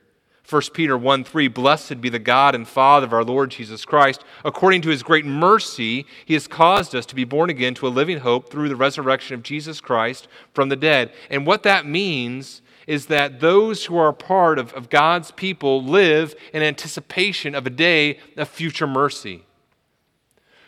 1 0.51 0.63
Peter 0.75 0.99
1 0.99 1.23
3, 1.23 1.47
Blessed 1.49 2.01
be 2.01 2.09
the 2.09 2.19
God 2.19 2.57
and 2.57 2.67
Father 2.67 3.07
of 3.07 3.13
our 3.13 3.23
Lord 3.23 3.51
Jesus 3.53 3.85
Christ. 3.85 4.25
According 4.45 4.83
to 4.83 4.89
his 4.89 5.05
great 5.05 5.25
mercy, 5.25 6.07
he 6.25 6.35
has 6.35 6.49
caused 6.49 6.93
us 6.95 7.07
to 7.07 7.15
be 7.15 7.25
born 7.25 7.51
again 7.51 7.75
to 7.75 7.87
a 7.87 7.89
living 7.89 8.19
hope 8.19 8.51
through 8.51 8.69
the 8.69 8.75
resurrection 8.75 9.35
of 9.35 9.45
Jesus 9.45 9.81
Christ 9.81 10.27
from 10.53 10.69
the 10.69 10.77
dead. 10.77 11.13
And 11.29 11.47
what 11.47 11.63
that 11.63 11.87
means 11.87 12.63
is 12.87 13.07
that 13.07 13.41
those 13.41 13.87
who 13.87 13.97
are 13.97 14.13
part 14.13 14.59
of, 14.59 14.73
of 14.75 14.91
God's 14.91 15.31
people 15.31 15.85
live 15.85 16.35
in 16.53 16.63
anticipation 16.63 17.55
of 17.55 17.67
a 17.67 17.71
day 17.71 18.19
of 18.37 18.49
future 18.49 18.87
mercy. 18.87 19.45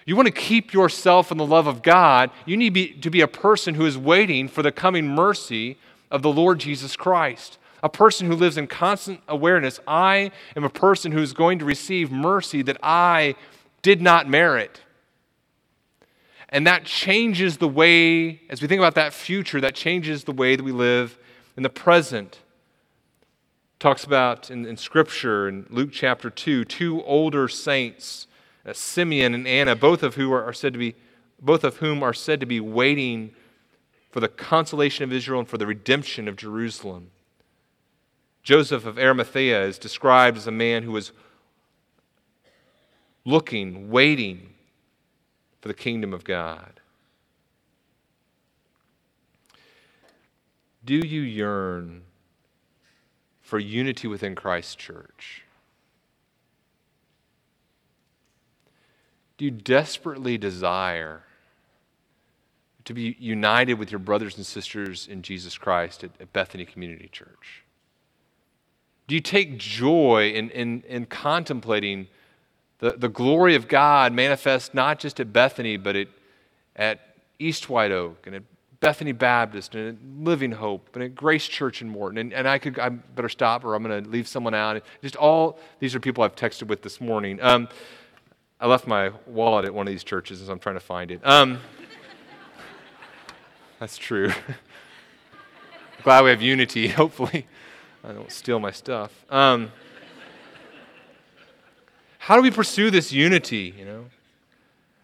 You 0.05 0.17
want 0.17 0.27
to 0.27 0.33
keep 0.33 0.73
yourself 0.73 1.31
in 1.31 1.39
the 1.39 1.47
love 1.47 1.67
of 1.67 1.83
God, 1.83 2.31
you 2.45 2.57
need 2.57 2.73
be, 2.73 2.93
to 2.95 3.11
be 3.11 3.21
a 3.21 3.29
person 3.29 3.75
who 3.75 3.87
is 3.87 3.97
waiting 3.97 4.49
for 4.49 4.63
the 4.63 4.73
coming 4.73 5.07
mercy 5.07 5.79
of 6.11 6.23
the 6.23 6.33
Lord 6.33 6.59
Jesus 6.59 6.97
Christ 6.97 7.59
a 7.83 7.89
person 7.89 8.27
who 8.29 8.37
lives 8.37 8.57
in 8.57 8.67
constant 8.67 9.21
awareness 9.27 9.81
I 9.87 10.31
am 10.57 10.65
a 10.65 10.71
person 10.71 11.13
who 11.13 11.21
is 11.21 11.33
going 11.33 11.59
to 11.59 11.65
receive 11.65 12.13
mercy 12.13 12.63
that 12.63 12.79
I 12.83 13.35
did 13.83 14.01
not 14.01 14.29
merit. 14.29 14.81
And 16.49 16.67
that 16.67 16.85
changes 16.85 17.57
the 17.57 17.69
way, 17.69 18.43
as 18.51 18.61
we 18.61 18.69
think 18.69 18.79
about 18.79 18.95
that 18.95 19.13
future, 19.13 19.61
that 19.63 19.75
changes 19.75 20.25
the 20.25 20.33
way 20.33 20.55
that 20.55 20.63
we 20.63 20.71
live 20.71 21.19
in 21.57 21.63
the 21.63 21.71
present. 21.71 22.41
Talks 23.79 24.05
about 24.05 24.51
in, 24.51 24.65
in 24.65 24.77
Scripture, 24.77 25.49
in 25.49 25.67
Luke 25.71 25.91
chapter 25.93 26.31
2, 26.31 26.65
two 26.65 27.03
older 27.03 27.49
saints, 27.49 28.27
uh, 28.65 28.73
Simeon 28.73 29.35
and 29.35 29.47
Anna, 29.47 29.75
both 29.75 30.03
of 30.03 30.15
who 30.15 30.33
are, 30.33 30.45
are 30.45 30.53
said 30.53 30.73
to 30.73 30.79
be 30.79 30.95
both 31.41 31.65
of 31.65 31.79
whom 31.79 32.05
are 32.05 32.15
said 32.15 32.39
to 32.39 32.47
be 32.47 32.61
waiting 32.61 33.35
for 34.13 34.21
the 34.21 34.29
consolation 34.29 35.03
of 35.03 35.13
Israel 35.13 35.41
and 35.41 35.49
for 35.49 35.59
the 35.59 35.67
redemption 35.67 36.29
of 36.29 36.37
Jerusalem. 36.37 37.11
Joseph 38.45 38.87
of 38.87 38.97
Arimathea 38.97 39.65
is 39.65 39.77
described 39.79 40.37
as 40.37 40.47
a 40.47 40.53
man 40.53 40.85
who 40.85 40.93
was 40.93 41.11
looking, 43.25 43.91
waiting 43.91 44.51
for 45.61 45.69
the 45.69 45.75
kingdom 45.75 46.13
of 46.13 46.23
God. 46.23 46.81
Do 50.85 50.95
you 50.95 51.21
yearn 51.21 52.03
for 53.41 53.59
unity 53.59 54.09
within 54.09 54.35
Christ's 54.35 54.75
church? 54.75 55.45
Do 59.37 59.45
you 59.45 59.51
desperately 59.51 60.39
desire 60.39 61.23
to 62.85 62.95
be 62.95 63.17
united 63.19 63.75
with 63.75 63.93
your 63.93 63.99
brothers 63.99 64.37
and 64.37 64.45
sisters 64.45 65.07
in 65.07 65.23
Jesus 65.23 65.57
Christ 65.57 66.05
at, 66.05 66.11
at 66.21 66.33
Bethany 66.33 66.65
Community 66.65 67.09
Church? 67.09 67.63
Do 69.07 69.15
you 69.15 69.21
take 69.21 69.59
joy 69.59 70.31
in, 70.35 70.51
in, 70.51 70.83
in 70.89 71.07
contemplating 71.07 72.09
the, 72.79 72.93
the 72.93 73.09
glory 73.09 73.55
of 73.55 73.69
God 73.69 74.13
manifest 74.13 74.75
not 74.75 74.99
just 74.99 75.21
at 75.21 75.33
Bethany, 75.33 75.77
but 75.77 75.95
at, 75.95 76.09
at 76.75 77.01
East 77.39 77.69
White 77.69 77.93
Oak 77.93 78.27
and 78.27 78.35
at 78.35 78.43
Bethany 78.83 79.13
Baptist 79.13 79.77
and 79.77 79.97
at 79.97 80.25
Living 80.25 80.51
Hope 80.51 80.91
and 80.95 81.05
at 81.05 81.15
Grace 81.15 81.47
Church 81.47 81.83
in 81.83 81.89
Morton. 81.89 82.19
And, 82.19 82.33
and 82.35 82.49
I 82.49 82.59
could, 82.59 82.81
I 82.81 82.89
better 82.89 83.29
stop 83.29 83.65
or 83.65 83.77
I'm 83.77 83.83
going 83.85 84.03
to 84.03 84.11
leave 84.11 84.27
someone 84.27 84.55
out. 84.55 84.83
Just 85.01 85.15
all, 85.15 85.61
these 85.79 85.95
are 85.95 86.01
people 86.01 86.25
I've 86.25 86.35
texted 86.35 86.67
with 86.67 86.83
this 86.83 87.01
morning. 87.01 87.41
Um, 87.41 87.69
I 88.61 88.67
left 88.67 88.89
my 88.89 89.13
wallet 89.25 89.67
at 89.67 89.73
one 89.73 89.87
of 89.87 89.93
these 89.93 90.03
churches 90.03 90.43
as 90.43 90.49
I'm 90.49 90.59
trying 90.59 90.75
to 90.75 90.81
find 90.81 91.13
it. 91.13 91.21
Um, 91.23 91.61
that's 93.79 93.97
true. 93.97 94.33
Glad 96.03 96.25
we 96.25 96.31
have 96.31 96.43
unity, 96.43 96.89
hopefully. 96.89 97.47
I 98.03 98.11
don't 98.11 98.33
steal 98.33 98.59
my 98.59 98.73
stuff. 98.73 99.13
Um, 99.31 99.71
how 102.19 102.35
do 102.35 102.43
we 102.43 102.51
pursue 102.51 102.91
this 102.91 103.13
unity, 103.13 103.73
you 103.79 103.85
know? 103.85 104.07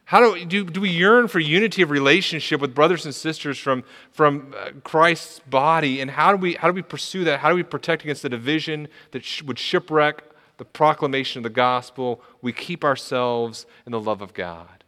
How 0.09 0.20
do, 0.20 0.42
do, 0.46 0.64
do 0.64 0.80
we 0.80 0.88
yearn 0.88 1.28
for 1.28 1.38
unity 1.38 1.82
of 1.82 1.90
relationship 1.90 2.62
with 2.62 2.74
brothers 2.74 3.04
and 3.04 3.14
sisters 3.14 3.59
from, 3.59 3.84
from 4.11 4.54
uh, 4.59 4.70
Christ's 4.82 5.40
body? 5.40 6.00
And 6.00 6.11
how 6.11 6.30
do, 6.32 6.38
we, 6.38 6.54
how 6.54 6.66
do 6.66 6.72
we 6.72 6.80
pursue 6.80 7.24
that? 7.24 7.40
How 7.40 7.50
do 7.50 7.56
we 7.56 7.62
protect 7.62 8.04
against 8.04 8.22
the 8.22 8.30
division 8.30 8.88
that 9.11 9.22
sh- 9.22 9.42
would 9.42 9.59
shipwreck 9.59 10.24
the 10.56 10.64
proclamation 10.64 11.40
of 11.40 11.42
the 11.42 11.50
gospel? 11.50 12.22
We 12.40 12.54
keep 12.54 12.84
ourselves 12.84 13.66
in 13.84 13.92
the 13.92 14.00
love 14.00 14.22
of 14.22 14.32
God. 14.32 14.82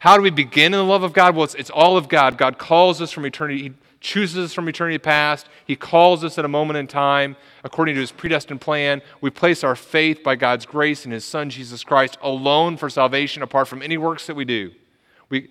How 0.00 0.16
do 0.16 0.22
we 0.22 0.30
begin 0.30 0.72
in 0.72 0.78
the 0.78 0.84
love 0.84 1.02
of 1.02 1.12
God? 1.12 1.36
Well, 1.36 1.44
it's, 1.44 1.54
it's 1.56 1.68
all 1.68 1.98
of 1.98 2.08
God. 2.08 2.38
God 2.38 2.56
calls 2.56 3.02
us 3.02 3.10
from 3.10 3.26
eternity. 3.26 3.62
He 3.64 3.74
chooses 4.04 4.44
us 4.44 4.52
from 4.52 4.68
eternity 4.68 4.98
past. 4.98 5.48
He 5.66 5.74
calls 5.74 6.22
us 6.22 6.38
at 6.38 6.44
a 6.44 6.48
moment 6.48 6.76
in 6.76 6.86
time 6.86 7.36
according 7.64 7.94
to 7.94 8.00
his 8.00 8.12
predestined 8.12 8.60
plan. 8.60 9.02
We 9.20 9.30
place 9.30 9.64
our 9.64 9.74
faith 9.74 10.22
by 10.22 10.36
God's 10.36 10.66
grace 10.66 11.06
in 11.06 11.10
his 11.10 11.24
Son, 11.24 11.50
Jesus 11.50 11.82
Christ, 11.82 12.18
alone 12.22 12.76
for 12.76 12.90
salvation, 12.90 13.42
apart 13.42 13.66
from 13.66 13.82
any 13.82 13.96
works 13.96 14.26
that 14.26 14.36
we 14.36 14.44
do. 14.44 14.72
We, 15.30 15.48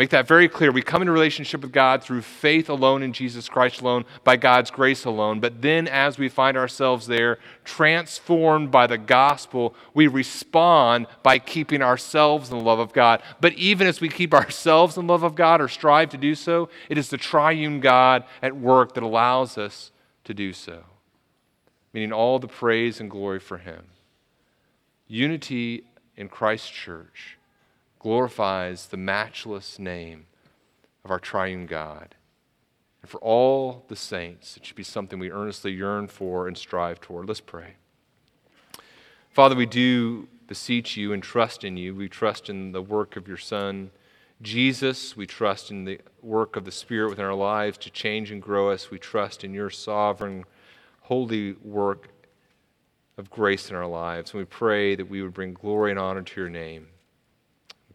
Make 0.00 0.08
that 0.08 0.26
very 0.26 0.48
clear. 0.48 0.72
We 0.72 0.80
come 0.80 1.02
into 1.02 1.12
relationship 1.12 1.60
with 1.60 1.72
God 1.72 2.02
through 2.02 2.22
faith 2.22 2.70
alone 2.70 3.02
in 3.02 3.12
Jesus 3.12 3.50
Christ 3.50 3.82
alone, 3.82 4.06
by 4.24 4.38
God's 4.38 4.70
grace 4.70 5.04
alone. 5.04 5.40
But 5.40 5.60
then, 5.60 5.86
as 5.86 6.16
we 6.16 6.30
find 6.30 6.56
ourselves 6.56 7.06
there, 7.06 7.38
transformed 7.64 8.70
by 8.70 8.86
the 8.86 8.96
gospel, 8.96 9.74
we 9.92 10.06
respond 10.06 11.06
by 11.22 11.38
keeping 11.38 11.82
ourselves 11.82 12.50
in 12.50 12.56
the 12.56 12.64
love 12.64 12.78
of 12.78 12.94
God. 12.94 13.22
But 13.42 13.52
even 13.56 13.86
as 13.86 14.00
we 14.00 14.08
keep 14.08 14.32
ourselves 14.42 14.96
in 14.96 15.06
the 15.06 15.12
love 15.12 15.22
of 15.22 15.34
God 15.34 15.60
or 15.60 15.68
strive 15.68 16.08
to 16.12 16.16
do 16.16 16.34
so, 16.34 16.70
it 16.88 16.96
is 16.96 17.10
the 17.10 17.18
triune 17.18 17.80
God 17.80 18.24
at 18.40 18.56
work 18.56 18.94
that 18.94 19.02
allows 19.02 19.58
us 19.58 19.92
to 20.24 20.32
do 20.32 20.54
so, 20.54 20.82
meaning 21.92 22.10
all 22.10 22.38
the 22.38 22.48
praise 22.48 23.00
and 23.00 23.10
glory 23.10 23.38
for 23.38 23.58
Him. 23.58 23.84
Unity 25.08 25.84
in 26.16 26.30
Christ's 26.30 26.70
church 26.70 27.36
glorifies 28.00 28.86
the 28.86 28.96
matchless 28.96 29.78
name 29.78 30.26
of 31.04 31.10
our 31.12 31.20
triune 31.20 31.66
God. 31.66 32.16
And 33.02 33.10
for 33.10 33.20
all 33.20 33.84
the 33.88 33.96
saints, 33.96 34.56
it 34.56 34.66
should 34.66 34.76
be 34.76 34.82
something 34.82 35.18
we 35.18 35.30
earnestly 35.30 35.72
yearn 35.72 36.08
for 36.08 36.48
and 36.48 36.58
strive 36.58 37.00
toward. 37.00 37.28
Let's 37.28 37.40
pray. 37.40 37.74
Father, 39.30 39.54
we 39.54 39.66
do 39.66 40.28
beseech 40.48 40.96
you 40.96 41.12
and 41.12 41.22
trust 41.22 41.62
in 41.62 41.76
you. 41.76 41.94
We 41.94 42.08
trust 42.08 42.50
in 42.50 42.72
the 42.72 42.82
work 42.82 43.16
of 43.16 43.28
your 43.28 43.36
Son, 43.36 43.90
Jesus. 44.42 45.16
We 45.16 45.26
trust 45.26 45.70
in 45.70 45.84
the 45.84 46.00
work 46.22 46.56
of 46.56 46.64
the 46.64 46.72
Spirit 46.72 47.10
within 47.10 47.24
our 47.24 47.34
lives 47.34 47.78
to 47.78 47.90
change 47.90 48.30
and 48.32 48.42
grow 48.42 48.70
us. 48.70 48.90
We 48.90 48.98
trust 48.98 49.44
in 49.44 49.54
your 49.54 49.70
sovereign, 49.70 50.44
holy 51.02 51.52
work 51.62 52.08
of 53.16 53.30
grace 53.30 53.70
in 53.70 53.76
our 53.76 53.86
lives. 53.86 54.32
And 54.32 54.40
we 54.40 54.46
pray 54.46 54.96
that 54.96 55.08
we 55.08 55.22
would 55.22 55.34
bring 55.34 55.54
glory 55.54 55.90
and 55.90 56.00
honor 56.00 56.22
to 56.22 56.40
your 56.40 56.50
name. 56.50 56.88